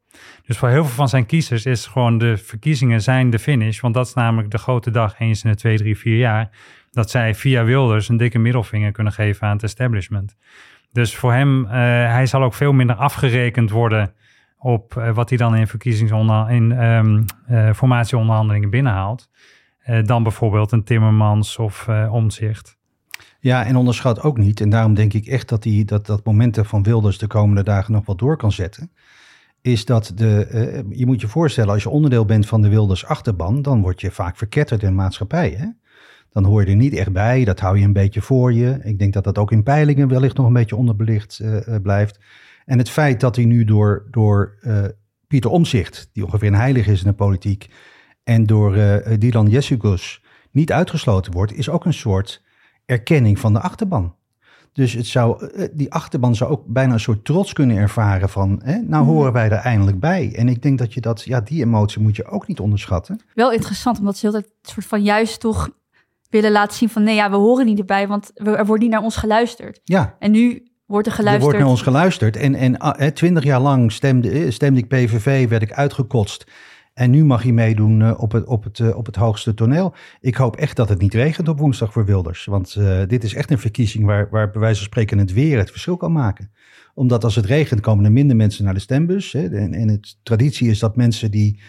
Dus 0.46 0.58
voor 0.58 0.68
heel 0.68 0.84
veel 0.84 0.94
van 0.94 1.08
zijn 1.08 1.26
kiezers 1.26 1.66
is 1.66 1.86
gewoon 1.86 2.18
de 2.18 2.36
verkiezingen 2.36 3.02
zijn 3.02 3.30
de 3.30 3.38
finish. 3.38 3.80
Want 3.80 3.94
dat 3.94 4.06
is 4.06 4.14
namelijk 4.14 4.50
de 4.50 4.58
grote 4.58 4.90
dag 4.90 5.18
eens 5.18 5.44
in 5.44 5.50
de 5.50 5.56
twee, 5.56 5.76
drie, 5.76 5.98
vier 5.98 6.16
jaar. 6.16 6.50
Dat 6.90 7.10
zij 7.10 7.34
via 7.34 7.64
Wilders 7.64 8.08
een 8.08 8.16
dikke 8.16 8.38
middelvinger 8.38 8.92
kunnen 8.92 9.12
geven 9.12 9.46
aan 9.46 9.52
het 9.52 9.62
establishment. 9.62 10.36
Dus 10.92 11.16
voor 11.16 11.32
hem, 11.32 11.64
uh, 11.64 11.70
hij 12.12 12.26
zal 12.26 12.42
ook 12.42 12.54
veel 12.54 12.72
minder 12.72 12.96
afgerekend 12.96 13.70
worden 13.70 14.12
op 14.58 14.94
uh, 14.98 15.14
wat 15.14 15.28
hij 15.28 15.38
dan 15.38 15.56
in 15.56 15.66
verkiezingsonder 15.66 16.50
in 16.50 16.84
um, 16.84 17.24
uh, 17.50 17.72
formatieonderhandelingen 17.72 18.70
binnenhaalt. 18.70 19.28
dan 20.04 20.22
bijvoorbeeld 20.22 20.72
een 20.72 20.84
Timmermans 20.84 21.58
of 21.58 21.88
Omzicht. 22.10 22.78
Ja, 23.40 23.64
en 23.64 23.76
onderschat 23.76 24.22
ook 24.22 24.38
niet. 24.38 24.60
En 24.60 24.70
daarom 24.70 24.94
denk 24.94 25.12
ik 25.12 25.26
echt 25.26 25.48
dat 25.48 25.62
die, 25.62 25.84
dat, 25.84 26.06
dat 26.06 26.24
momenten 26.24 26.64
van 26.64 26.82
Wilders 26.82 27.18
de 27.18 27.26
komende 27.26 27.62
dagen 27.62 27.92
nog 27.92 28.06
wat 28.06 28.18
door 28.18 28.36
kan 28.36 28.52
zetten 28.52 28.90
is 29.64 29.84
dat 29.84 30.12
de, 30.14 30.48
uh, 30.52 30.98
je 30.98 31.06
moet 31.06 31.20
je 31.20 31.28
voorstellen, 31.28 31.72
als 31.72 31.82
je 31.82 31.88
onderdeel 31.88 32.24
bent 32.24 32.46
van 32.46 32.62
de 32.62 32.68
Wilders 32.68 33.04
achterban, 33.04 33.62
dan 33.62 33.80
word 33.80 34.00
je 34.00 34.10
vaak 34.10 34.36
verketterd 34.36 34.82
in 34.82 34.88
de 34.88 34.94
maatschappij. 34.94 35.50
Hè? 35.50 35.66
Dan 36.30 36.44
hoor 36.44 36.64
je 36.64 36.70
er 36.70 36.76
niet 36.76 36.94
echt 36.94 37.12
bij, 37.12 37.44
dat 37.44 37.60
hou 37.60 37.78
je 37.78 37.84
een 37.84 37.92
beetje 37.92 38.22
voor 38.22 38.52
je. 38.52 38.80
Ik 38.82 38.98
denk 38.98 39.12
dat 39.12 39.24
dat 39.24 39.38
ook 39.38 39.52
in 39.52 39.62
peilingen 39.62 40.08
wellicht 40.08 40.36
nog 40.36 40.46
een 40.46 40.52
beetje 40.52 40.76
onderbelicht 40.76 41.40
uh, 41.42 41.58
blijft. 41.82 42.18
En 42.64 42.78
het 42.78 42.90
feit 42.90 43.20
dat 43.20 43.36
hij 43.36 43.44
nu 43.44 43.64
door, 43.64 44.06
door 44.10 44.58
Pieter 45.26 45.50
Omzicht, 45.50 46.10
die 46.12 46.24
ongeveer 46.24 46.48
een 46.48 46.54
heilig 46.54 46.86
is 46.86 47.02
in 47.02 47.08
de 47.08 47.14
politiek, 47.14 47.68
en 48.24 48.46
door 48.46 48.72
Dylan 49.18 49.48
Jessicus 49.48 50.22
niet 50.50 50.72
uitgesloten 50.72 51.32
wordt, 51.32 51.52
is 51.52 51.68
ook 51.68 51.84
een 51.84 51.94
soort 51.94 52.42
erkenning 52.86 53.38
van 53.38 53.52
de 53.52 53.60
achterban. 53.60 54.14
Dus 54.74 54.92
het 54.92 55.06
zou, 55.06 55.46
eh, 55.46 55.68
die 55.72 55.92
achterban 55.92 56.34
zou 56.34 56.50
ook 56.50 56.66
bijna 56.66 56.92
een 56.92 57.00
soort 57.00 57.24
trots 57.24 57.52
kunnen 57.52 57.76
ervaren 57.76 58.28
van, 58.28 58.60
hè, 58.64 58.78
nou 58.78 59.04
mhm. 59.04 59.12
horen 59.12 59.32
wij 59.32 59.50
er 59.50 59.52
eindelijk 59.52 60.00
bij. 60.00 60.32
En 60.36 60.48
ik 60.48 60.62
denk 60.62 60.78
dat 60.78 60.94
je 60.94 61.00
dat, 61.00 61.22
ja, 61.22 61.40
die 61.40 61.64
emotie 61.64 62.00
moet 62.00 62.16
je 62.16 62.24
ook 62.24 62.46
niet 62.46 62.60
onderschatten. 62.60 63.20
Wel 63.34 63.52
interessant, 63.52 63.98
omdat 63.98 64.16
ze 64.16 64.26
altijd 64.26 64.52
soort 64.62 64.86
van 64.86 65.02
juist 65.02 65.40
toch 65.40 65.70
willen 66.28 66.52
laten 66.52 66.76
zien 66.76 66.88
van, 66.88 67.02
nee 67.02 67.14
ja, 67.14 67.30
we 67.30 67.36
horen 67.36 67.66
niet 67.66 67.78
erbij, 67.78 68.08
want 68.08 68.30
er 68.34 68.66
wordt 68.66 68.82
niet 68.82 68.90
naar 68.90 69.02
ons 69.02 69.16
geluisterd. 69.16 69.80
Ja. 69.84 70.16
En 70.18 70.30
nu 70.30 70.68
wordt 70.86 71.06
er 71.06 71.12
geluisterd. 71.12 71.52
Er 71.52 71.58
wordt 71.58 71.58
naar 71.58 71.68
ons 71.68 71.82
geluisterd. 71.82 72.36
En, 72.36 72.54
en 72.54 72.78
ah, 72.78 73.08
twintig 73.08 73.44
jaar 73.44 73.60
lang 73.60 73.92
stemde, 73.92 74.30
eh, 74.30 74.50
stemde 74.50 74.80
ik 74.80 74.88
PVV, 74.88 75.48
werd 75.48 75.62
ik 75.62 75.72
uitgekotst. 75.72 76.46
En 76.94 77.10
nu 77.10 77.24
mag 77.24 77.42
hij 77.42 77.52
meedoen 77.52 78.00
uh, 78.00 78.14
op, 78.16 78.32
het, 78.32 78.46
op, 78.46 78.64
het, 78.64 78.78
uh, 78.78 78.96
op 78.96 79.06
het 79.06 79.16
hoogste 79.16 79.54
toneel. 79.54 79.94
Ik 80.20 80.34
hoop 80.34 80.56
echt 80.56 80.76
dat 80.76 80.88
het 80.88 81.00
niet 81.00 81.14
regent 81.14 81.48
op 81.48 81.58
woensdag 81.58 81.92
voor 81.92 82.04
Wilders. 82.04 82.44
Want 82.44 82.74
uh, 82.78 83.02
dit 83.06 83.24
is 83.24 83.34
echt 83.34 83.50
een 83.50 83.58
verkiezing 83.58 84.04
waar, 84.04 84.28
waar 84.30 84.50
bij 84.50 84.60
wijze 84.60 84.76
van 84.76 84.86
spreken 84.86 85.18
het 85.18 85.32
weer 85.32 85.58
het 85.58 85.70
verschil 85.70 85.96
kan 85.96 86.12
maken. 86.12 86.50
Omdat 86.94 87.24
als 87.24 87.36
het 87.36 87.44
regent 87.44 87.80
komen 87.80 88.04
er 88.04 88.12
minder 88.12 88.36
mensen 88.36 88.64
naar 88.64 88.74
de 88.74 88.80
stembus. 88.80 89.32
Hè. 89.32 89.48
En, 89.48 89.74
en 89.74 89.88
het 89.88 90.18
traditie 90.22 90.70
is 90.70 90.78
dat 90.78 90.96
mensen 90.96 91.30
die 91.30 91.60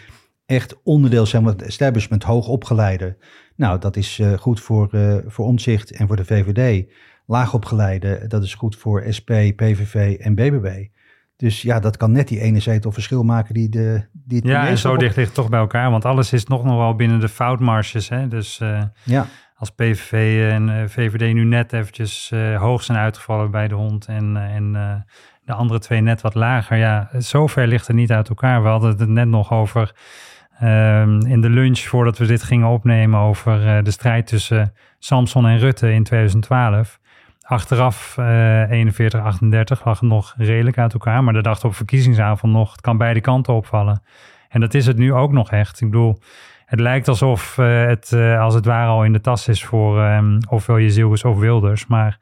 echt 0.44 0.82
onderdeel 0.82 1.26
zijn 1.26 1.42
van 1.42 1.52
het 1.52 1.62
establishment, 1.62 2.22
hoogopgeleide. 2.22 3.16
Nou, 3.56 3.78
dat 3.78 3.96
is 3.96 4.20
goed 4.36 4.60
voor, 4.60 4.90
voor 5.26 5.46
omzicht 5.46 5.90
en 5.90 6.06
voor 6.06 6.16
de 6.16 6.24
VVD. 6.24 6.92
Laagopgeleide, 7.26 8.24
dat 8.26 8.42
is 8.42 8.54
goed 8.54 8.76
voor 8.76 9.04
SP, 9.16 9.30
PVV 9.56 10.16
en 10.20 10.34
BBB. 10.34 10.86
Dus 11.36 11.62
ja, 11.62 11.80
dat 11.80 11.96
kan 11.96 12.12
net 12.12 12.28
die 12.28 12.40
ene 12.40 12.60
zetel 12.60 12.92
verschil 12.92 13.22
maken 13.22 13.54
die, 13.54 13.68
de, 13.68 14.06
die 14.12 14.38
het 14.38 14.46
Ja, 14.46 14.66
en 14.66 14.78
zo 14.78 14.96
dicht 14.96 15.16
ligt 15.16 15.34
toch 15.34 15.48
bij 15.48 15.60
elkaar. 15.60 15.90
Want 15.90 16.04
alles 16.04 16.32
is 16.32 16.44
nog 16.44 16.64
nog 16.64 16.76
wel 16.76 16.94
binnen 16.94 17.20
de 17.20 17.28
foutmarges. 17.28 18.08
Hè? 18.08 18.28
Dus 18.28 18.60
uh, 18.62 18.82
ja. 19.02 19.26
als 19.56 19.70
PVV 19.70 20.46
en 20.52 20.68
eh, 20.68 20.88
VVD 20.88 21.34
nu 21.34 21.44
net 21.44 21.72
eventjes 21.72 22.30
uh, 22.34 22.60
hoog 22.60 22.82
zijn 22.82 22.98
uitgevallen 22.98 23.50
bij 23.50 23.68
de 23.68 23.74
hond... 23.74 24.06
en, 24.06 24.36
en 24.36 24.72
de 25.44 25.52
andere 25.52 25.80
twee 25.80 26.00
net 26.00 26.20
wat 26.20 26.34
lager. 26.34 26.76
Ja, 26.76 27.10
zover 27.18 27.66
ligt 27.66 27.86
het 27.86 27.96
niet 27.96 28.12
uit 28.12 28.28
elkaar. 28.28 28.62
We 28.62 28.68
hadden 28.68 28.96
het 28.98 29.08
net 29.08 29.28
nog 29.28 29.52
over 29.52 29.94
ehm, 30.58 31.20
in 31.20 31.40
de 31.40 31.50
lunch... 31.50 31.78
voordat 31.78 32.18
we 32.18 32.26
dit 32.26 32.42
gingen 32.42 32.68
opnemen 32.68 33.20
over 33.20 33.84
de 33.84 33.90
strijd 33.90 34.26
tussen 34.26 34.72
Samson 34.98 35.46
en 35.46 35.58
Rutte 35.58 35.92
in 35.92 36.04
2012... 36.04 36.98
Achteraf 37.48 38.16
uh, 38.18 38.70
41, 38.70 39.20
38 39.20 39.84
lag 39.84 40.00
het 40.00 40.08
nog 40.08 40.34
redelijk 40.36 40.78
uit 40.78 40.92
elkaar. 40.92 41.24
Maar 41.24 41.34
de 41.34 41.42
dag 41.42 41.64
op 41.64 41.74
verkiezingsavond 41.74 42.52
nog, 42.52 42.72
het 42.72 42.80
kan 42.80 42.98
beide 42.98 43.20
kanten 43.20 43.54
opvallen. 43.54 44.02
En 44.48 44.60
dat 44.60 44.74
is 44.74 44.86
het 44.86 44.96
nu 44.96 45.12
ook 45.12 45.32
nog 45.32 45.50
echt. 45.50 45.80
Ik 45.80 45.90
bedoel, 45.90 46.18
het 46.64 46.80
lijkt 46.80 47.08
alsof 47.08 47.56
uh, 47.58 47.86
het 47.86 48.10
uh, 48.14 48.40
als 48.40 48.54
het 48.54 48.64
ware 48.64 48.90
al 48.90 49.04
in 49.04 49.12
de 49.12 49.20
tas 49.20 49.48
is 49.48 49.64
voor 49.64 50.02
um, 50.02 50.38
ofwel 50.48 50.78
Jezielgus 50.78 51.24
of 51.24 51.38
Wilders. 51.38 51.86
Maar 51.86 52.18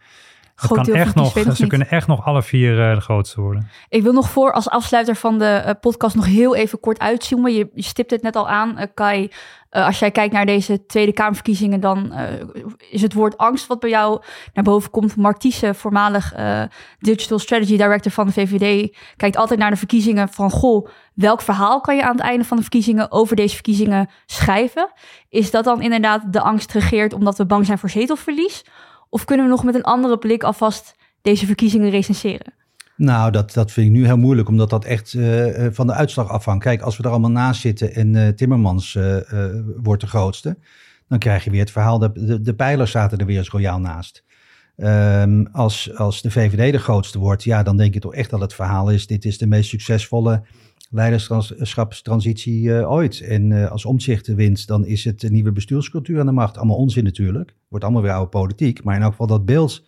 het 0.55 0.73
kan 0.73 0.87
echt 0.87 1.15
nog, 1.15 1.57
ze 1.57 1.67
kunnen 1.67 1.91
echt 1.91 2.07
nog 2.07 2.25
alle 2.25 2.43
vier 2.43 2.89
uh, 2.89 2.95
de 2.95 3.01
grootste 3.01 3.41
worden. 3.41 3.69
Ik 3.89 4.03
wil 4.03 4.13
nog 4.13 4.31
voor 4.31 4.53
als 4.53 4.69
afsluiter 4.69 5.17
van 5.17 5.39
de 5.39 5.77
podcast 5.81 6.17
nog 6.17 6.27
heel 6.27 6.57
even 6.57 6.81
kort 6.81 6.99
uitzoomen. 6.99 7.55
Je, 7.55 7.71
je 7.75 7.83
stipt 7.83 8.11
het 8.11 8.23
net 8.23 8.37
al 8.37 8.49
aan, 8.49 8.77
Kai. 8.95 9.31
Uh, 9.77 9.87
als 9.87 9.99
jij 9.99 10.11
kijkt 10.11 10.33
naar 10.33 10.47
deze 10.47 10.87
Tweede 10.87 11.13
Kamerverkiezingen, 11.13 11.81
dan 11.81 12.13
uh, 12.13 12.23
is 12.91 13.03
het 13.03 13.13
woord 13.13 13.37
angst 13.37 13.67
wat 13.67 13.81
bij 13.81 13.91
jou 13.91 14.23
naar 14.53 14.65
boven 14.65 14.91
komt. 14.91 15.17
Mark 15.17 15.43
voormalig 15.73 16.37
uh, 16.37 16.63
Digital 16.99 17.39
Strategy 17.39 17.77
Director 17.77 18.13
van 18.13 18.27
de 18.27 18.33
VVD, 18.33 18.97
kijkt 19.17 19.37
altijd 19.37 19.59
naar 19.59 19.71
de 19.71 19.77
verkiezingen 19.77 20.29
van, 20.29 20.51
goh, 20.51 20.89
welk 21.15 21.41
verhaal 21.41 21.81
kan 21.81 21.97
je 21.97 22.03
aan 22.03 22.17
het 22.17 22.25
einde 22.25 22.45
van 22.45 22.57
de 22.57 22.63
verkiezingen 22.63 23.13
over 23.13 23.37
deze 23.37 23.55
verkiezingen 23.55 24.11
schrijven? 24.27 24.93
Is 25.29 25.51
dat 25.51 25.65
dan 25.65 25.83
inderdaad 25.83 26.33
de 26.33 26.41
angst 26.41 26.73
regeert 26.73 27.13
omdat 27.13 27.39
we 27.39 27.47
bang 27.47 27.67
zijn 27.67 27.79
voor 27.79 27.91
zetelverlies? 27.91 28.65
Of 29.09 29.25
kunnen 29.25 29.47
we 29.47 29.51
nog 29.51 29.65
met 29.65 29.75
een 29.75 29.83
andere 29.83 30.19
blik 30.19 30.43
alvast 30.43 30.97
deze 31.23 31.47
verkiezingen 31.47 31.91
recenseren? 31.91 32.64
Nou, 32.97 33.31
dat, 33.31 33.53
dat 33.53 33.73
vind 33.73 33.87
ik 33.87 33.93
nu 33.93 34.05
heel 34.05 34.17
moeilijk, 34.17 34.49
omdat 34.49 34.71
dat 34.71 34.85
echt 34.85 35.13
uh, 35.13 35.67
van 35.71 35.87
de 35.87 35.93
uitslag 35.93 36.29
afhangt. 36.29 36.65
Kijk, 36.65 36.83
als 36.83 36.97
we 36.97 37.03
er 37.03 37.11
allemaal 37.11 37.31
naast 37.31 37.61
zitten 37.61 37.95
en 37.95 38.15
uh, 38.15 38.29
Timmermans 38.29 38.99
wordt 39.83 40.01
de 40.01 40.07
grootste, 40.07 40.59
dan 41.09 41.19
krijg 41.19 41.45
je 41.45 41.51
weer 41.51 41.61
het 41.61 41.71
verhaal, 41.71 41.99
de, 41.99 42.13
de, 42.13 42.41
de 42.41 42.55
pijlers 42.55 42.91
zaten 42.91 43.19
er 43.19 43.27
weer 43.27 43.39
eens 43.39 43.49
royaal 43.49 43.81
naast. 43.81 44.25
Um, 44.77 45.47
als, 45.53 45.97
als 45.97 46.23
de 46.23 46.31
VVD 46.31 46.73
de 46.73 46.79
grootste 46.79 47.19
wordt, 47.19 47.45
ja, 47.45 47.63
dan 47.63 47.77
denk 47.77 47.95
je 47.95 48.01
toch 48.01 48.15
echt 48.15 48.31
dat 48.31 48.41
het 48.41 48.55
verhaal 48.55 48.91
is, 48.91 49.07
dit 49.07 49.25
is 49.25 49.39
de 49.39 49.47
meest 49.47 49.69
succesvolle 49.69 50.43
leiderschapstransitie 50.91 52.87
ooit. 52.87 53.21
En 53.21 53.71
als 53.71 53.85
omzicht 53.85 54.27
wint, 54.27 54.67
dan 54.67 54.87
is 54.87 55.05
het 55.05 55.23
een 55.23 55.33
nieuwe 55.33 55.53
bestuurscultuur 55.53 56.21
aan 56.21 56.27
de 56.27 56.33
macht. 56.33 56.57
Allemaal 56.57 56.77
onzin 56.77 57.05
natuurlijk, 57.05 57.55
wordt 57.69 57.85
allemaal 57.85 58.03
weer 58.03 58.13
oude 58.13 58.31
politiek, 58.31 58.85
maar 58.85 58.97
in 58.97 59.03
elk 59.03 59.11
geval 59.11 59.27
dat 59.27 59.45
beeld 59.45 59.85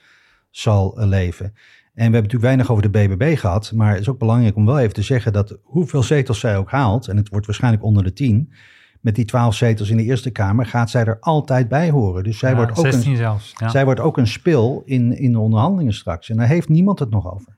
zal 0.51 0.95
leven. 0.99 1.55
En 1.97 2.11
we 2.11 2.17
hebben 2.17 2.33
natuurlijk 2.33 2.43
weinig 2.43 2.71
over 2.71 2.83
de 2.83 3.17
BBB 3.17 3.39
gehad, 3.39 3.73
maar 3.75 3.91
het 3.91 4.01
is 4.01 4.09
ook 4.09 4.19
belangrijk 4.19 4.57
om 4.57 4.67
wel 4.67 4.79
even 4.79 4.95
te 4.95 5.03
zeggen 5.03 5.33
dat 5.33 5.59
hoeveel 5.63 6.03
zetels 6.03 6.41
zij 6.41 6.57
ook 6.57 6.71
haalt, 6.71 7.09
en 7.09 7.17
het 7.17 7.29
wordt 7.29 7.47
waarschijnlijk 7.47 7.85
onder 7.85 8.05
de 8.05 8.13
tien, 8.13 8.53
met 9.01 9.15
die 9.15 9.25
twaalf 9.25 9.55
zetels 9.55 9.91
in 9.91 9.97
de 9.97 10.03
Eerste 10.03 10.31
Kamer 10.31 10.67
gaat 10.67 10.91
zij 10.91 11.05
er 11.05 11.17
altijd 11.21 11.69
bij 11.69 11.91
horen. 11.91 12.25
Dus 12.25 12.39
zij, 12.39 12.55
wordt, 12.55 12.79
ook 12.79 12.85
een, 12.85 13.17
zelfs, 13.17 13.55
ja. 13.59 13.69
zij 13.69 13.85
wordt 13.85 14.01
ook 14.01 14.17
een 14.17 14.27
spil 14.27 14.83
in, 14.85 15.19
in 15.19 15.33
de 15.33 15.39
onderhandelingen 15.39 15.95
straks. 15.95 16.31
En 16.31 16.37
daar 16.37 16.47
heeft 16.47 16.69
niemand 16.69 16.99
het 16.99 17.11
nog 17.11 17.33
over. 17.33 17.57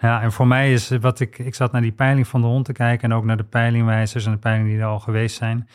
Ja, 0.00 0.22
en 0.22 0.32
voor 0.32 0.46
mij 0.46 0.72
is 0.72 0.88
wat 0.88 1.20
ik, 1.20 1.38
ik 1.38 1.54
zat 1.54 1.72
naar 1.72 1.82
die 1.82 1.92
peiling 1.92 2.26
van 2.26 2.40
de 2.40 2.46
hond 2.46 2.64
te 2.64 2.72
kijken 2.72 3.10
en 3.10 3.16
ook 3.16 3.24
naar 3.24 3.36
de 3.36 3.44
peilingwijzers 3.44 4.26
en 4.26 4.32
de 4.32 4.38
peilingen 4.38 4.70
die 4.70 4.80
er 4.80 4.86
al 4.86 5.00
geweest 5.00 5.36
zijn 5.36 5.68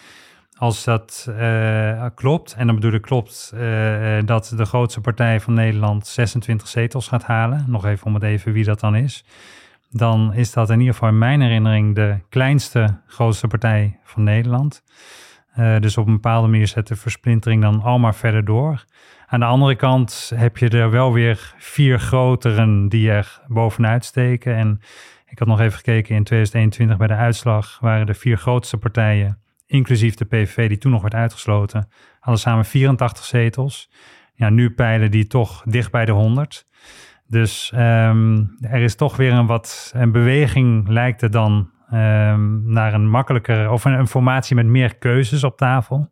als 0.61 0.83
dat 0.83 1.27
uh, 1.29 2.05
klopt, 2.15 2.53
en 2.53 2.65
dan 2.65 2.75
bedoel 2.75 2.93
ik 2.93 3.01
klopt 3.01 3.51
uh, 3.55 4.17
dat 4.25 4.53
de 4.55 4.65
grootste 4.65 5.01
partij 5.01 5.39
van 5.39 5.53
Nederland 5.53 6.07
26 6.07 6.67
zetels 6.67 7.07
gaat 7.07 7.23
halen, 7.23 7.63
nog 7.67 7.85
even 7.85 8.05
om 8.05 8.13
het 8.13 8.23
even 8.23 8.53
wie 8.53 8.63
dat 8.63 8.79
dan 8.79 8.95
is, 8.95 9.23
dan 9.89 10.33
is 10.33 10.53
dat 10.53 10.69
in 10.69 10.79
ieder 10.79 10.93
geval 10.93 11.09
in 11.09 11.17
mijn 11.17 11.41
herinnering 11.41 11.95
de 11.95 12.19
kleinste 12.29 12.99
grootste 13.07 13.47
partij 13.47 13.99
van 14.03 14.23
Nederland. 14.23 14.83
Dus 15.79 15.97
op 15.97 16.07
een 16.07 16.13
bepaalde 16.13 16.47
manier 16.47 16.67
zet 16.67 16.87
de 16.87 16.95
versplintering 16.95 17.61
dan 17.61 17.81
al 17.81 17.99
maar 17.99 18.15
verder 18.15 18.45
door. 18.45 18.85
Aan 19.27 19.39
de 19.39 19.45
andere 19.45 19.75
kant 19.75 20.31
heb 20.35 20.57
je 20.57 20.69
er 20.69 20.91
wel 20.91 21.13
weer 21.13 21.53
vier 21.57 21.99
groteren 21.99 22.89
die 22.89 23.11
er 23.11 23.41
bovenuit 23.47 24.05
steken. 24.05 24.55
En 24.55 24.81
ik 25.27 25.39
had 25.39 25.47
nog 25.47 25.59
even 25.59 25.77
gekeken 25.77 26.15
in 26.15 26.23
2021 26.23 26.97
bij 26.97 27.07
de 27.07 27.23
uitslag 27.23 27.77
waren 27.79 28.05
de 28.05 28.13
vier 28.13 28.37
grootste 28.37 28.77
partijen 28.77 29.40
inclusief 29.71 30.15
de 30.15 30.25
PVV 30.25 30.67
die 30.67 30.77
toen 30.77 30.91
nog 30.91 31.01
werd 31.01 31.13
uitgesloten, 31.13 31.87
hadden 32.19 32.41
samen 32.41 32.65
84 32.65 33.25
zetels. 33.25 33.91
Ja, 34.33 34.49
nu 34.49 34.71
peilen 34.71 35.11
die 35.11 35.27
toch 35.27 35.63
dicht 35.65 35.91
bij 35.91 36.05
de 36.05 36.11
100. 36.11 36.67
Dus 37.27 37.71
um, 37.75 38.57
er 38.61 38.81
is 38.81 38.95
toch 38.95 39.15
weer 39.15 39.31
een 39.31 39.45
wat 39.45 39.91
een 39.95 40.11
beweging, 40.11 40.87
lijkt 40.87 41.21
het 41.21 41.31
dan, 41.31 41.69
um, 41.93 42.71
naar 42.71 42.93
een 42.93 43.09
makkelijker 43.09 43.69
of 43.69 43.85
een, 43.85 43.93
een, 43.93 44.07
formatie 44.07 44.55
met 44.55 44.65
meer 44.65 44.95
keuzes 44.95 45.43
op 45.43 45.57
tafel. 45.57 46.11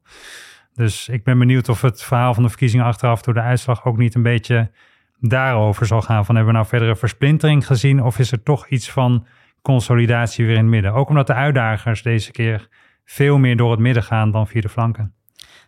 Dus 0.73 1.09
ik 1.09 1.23
ben 1.23 1.39
benieuwd 1.39 1.69
of 1.69 1.81
het 1.81 2.03
verhaal 2.03 2.33
van 2.33 2.43
de 2.43 2.49
verkiezingen 2.49 2.85
achteraf 2.85 3.21
door 3.21 3.33
de 3.33 3.41
uitslag 3.41 3.85
ook 3.85 3.97
niet 3.97 4.15
een 4.15 4.23
beetje 4.23 4.71
daarover 5.19 5.85
zal 5.85 6.01
gaan. 6.01 6.25
Van 6.25 6.35
hebben 6.35 6.53
we 6.53 6.59
nou 6.59 6.69
verdere 6.69 6.95
versplintering 6.95 7.65
gezien 7.65 8.03
of 8.03 8.19
is 8.19 8.31
er 8.31 8.43
toch 8.43 8.67
iets 8.67 8.91
van 8.91 9.25
consolidatie 9.61 10.45
weer 10.45 10.55
in 10.55 10.61
het 10.61 10.69
midden? 10.69 10.93
Ook 10.93 11.09
omdat 11.09 11.27
de 11.27 11.33
uitdagers 11.33 12.01
deze 12.01 12.31
keer 12.31 12.67
veel 13.09 13.37
meer 13.37 13.57
door 13.57 13.71
het 13.71 13.79
midden 13.79 14.03
gaan 14.03 14.31
dan 14.31 14.47
via 14.47 14.61
de 14.61 14.69
flanken. 14.69 15.13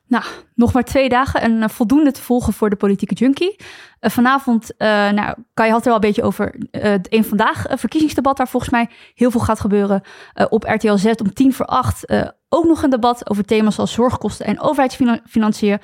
Nou, 0.08 0.24
nog 0.56 0.74
maar 0.74 0.84
twee 0.84 1.10
dagen 1.10 1.42
en 1.42 1.52
uh, 1.52 1.68
voldoende 1.68 2.12
te 2.12 2.22
volgen 2.22 2.54
voor 2.54 2.70
de 2.70 2.76
politieke 2.76 3.14
junkie. 3.14 3.56
Uh, 3.58 4.10
vanavond, 4.10 4.74
uh, 4.78 4.88
nou, 4.88 5.36
Kai 5.54 5.72
had 5.72 5.80
er 5.80 5.86
wel 5.86 5.96
een 5.96 6.02
beetje 6.02 6.24
over 6.24 6.56
het 6.72 7.14
een 7.14 7.24
vandaag 7.24 7.66
verkiezingsdebat, 7.70 8.38
waar 8.38 8.48
volgens 8.48 8.72
mij 8.72 8.90
heel 9.14 9.32
veel 9.32 9.40
gaat 9.40 9.60
gebeuren. 9.60 10.02
op 10.50 10.64
RTL 10.64 10.96
Z 10.96 11.06
om 11.06 11.34
tien 11.34 11.54
voor 11.54 11.66
acht 11.66 12.14
ook 12.50 12.66
nog 12.66 12.84
een 12.84 12.90
debat 12.90 13.30
over 13.30 13.46
thema's 13.46 13.80
als 13.80 13.94
zorgkosten 13.94 14.46
en 14.46 14.60
overheidsfinanciën. 14.60 15.80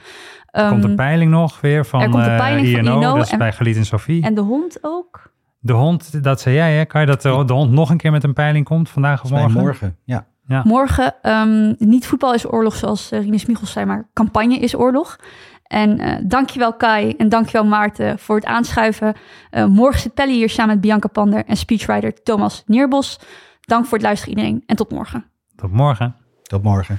Um, 0.52 0.70
komt 0.70 0.82
de 0.82 0.96
peiling 0.96 1.32
nog 1.32 1.62
weer 1.62 1.86
van, 1.86 2.02
er 2.02 2.10
komt 2.10 2.26
de 2.26 2.36
peiling 2.36 2.68
INO, 2.68 2.84
van 2.84 3.02
INO 3.02 3.18
dus 3.18 3.30
en, 3.30 3.38
bij 3.38 3.54
Galiet 3.54 3.76
en 3.76 3.86
Sophie. 3.86 4.24
En 4.24 4.36
de 4.36 4.42
hond 4.42 4.78
ook. 4.82 5.32
De 5.60 5.74
hond, 5.74 6.24
dat 6.24 6.42
zei 6.42 6.56
jij 6.56 6.78
hè? 6.78 6.86
Kan 6.86 7.02
je 7.02 7.08
dat 7.08 7.22
de, 7.22 7.44
de 7.46 7.54
hond 7.54 7.72
nog 7.72 7.90
een 7.90 7.98
keer 7.98 8.12
met 8.12 8.24
een 8.24 8.34
peiling 8.34 8.66
komt 8.66 8.90
vandaag 8.90 9.24
of 9.24 9.30
morgen? 9.30 9.62
morgen, 9.62 9.98
ja. 10.04 10.28
Ja. 10.48 10.62
Morgen, 10.66 11.14
um, 11.24 11.76
niet 11.78 12.08
voetbal 12.08 12.34
is 12.34 12.52
oorlog 12.52 12.76
zoals 12.76 13.12
uh, 13.12 13.20
Rinus 13.20 13.46
Michels 13.46 13.72
zei, 13.72 13.86
maar 13.86 14.08
campagne 14.14 14.58
is 14.58 14.76
oorlog. 14.76 15.18
En 15.64 16.02
uh, 16.02 16.16
dankjewel 16.24 16.74
Kai 16.74 17.14
en 17.18 17.30
dankjewel 17.30 17.66
Maarten 17.66 18.20
voor 18.20 18.36
het 18.36 18.46
aanschuiven. 18.46 19.16
Uh, 19.52 19.66
morgen 19.66 20.02
zit 20.02 20.14
Pelle 20.14 20.32
hier 20.32 20.50
samen 20.50 20.74
met 20.74 20.82
Bianca 20.82 21.08
Pander 21.08 21.46
en 21.46 21.58
speechwriter 21.58 22.24
Thomas 22.24 22.64
Nierbos. 22.66 23.20
Dank 23.62 23.86
voor 23.86 23.98
het 23.98 24.08
luisteren 24.08 24.38
iedereen 24.38 24.64
en 24.66 24.76
tot 24.76 24.92
morgen. 24.92 25.26
Tot 25.56 25.72
morgen. 25.72 26.16
Tot 26.44 26.64
morgen. 26.64 26.96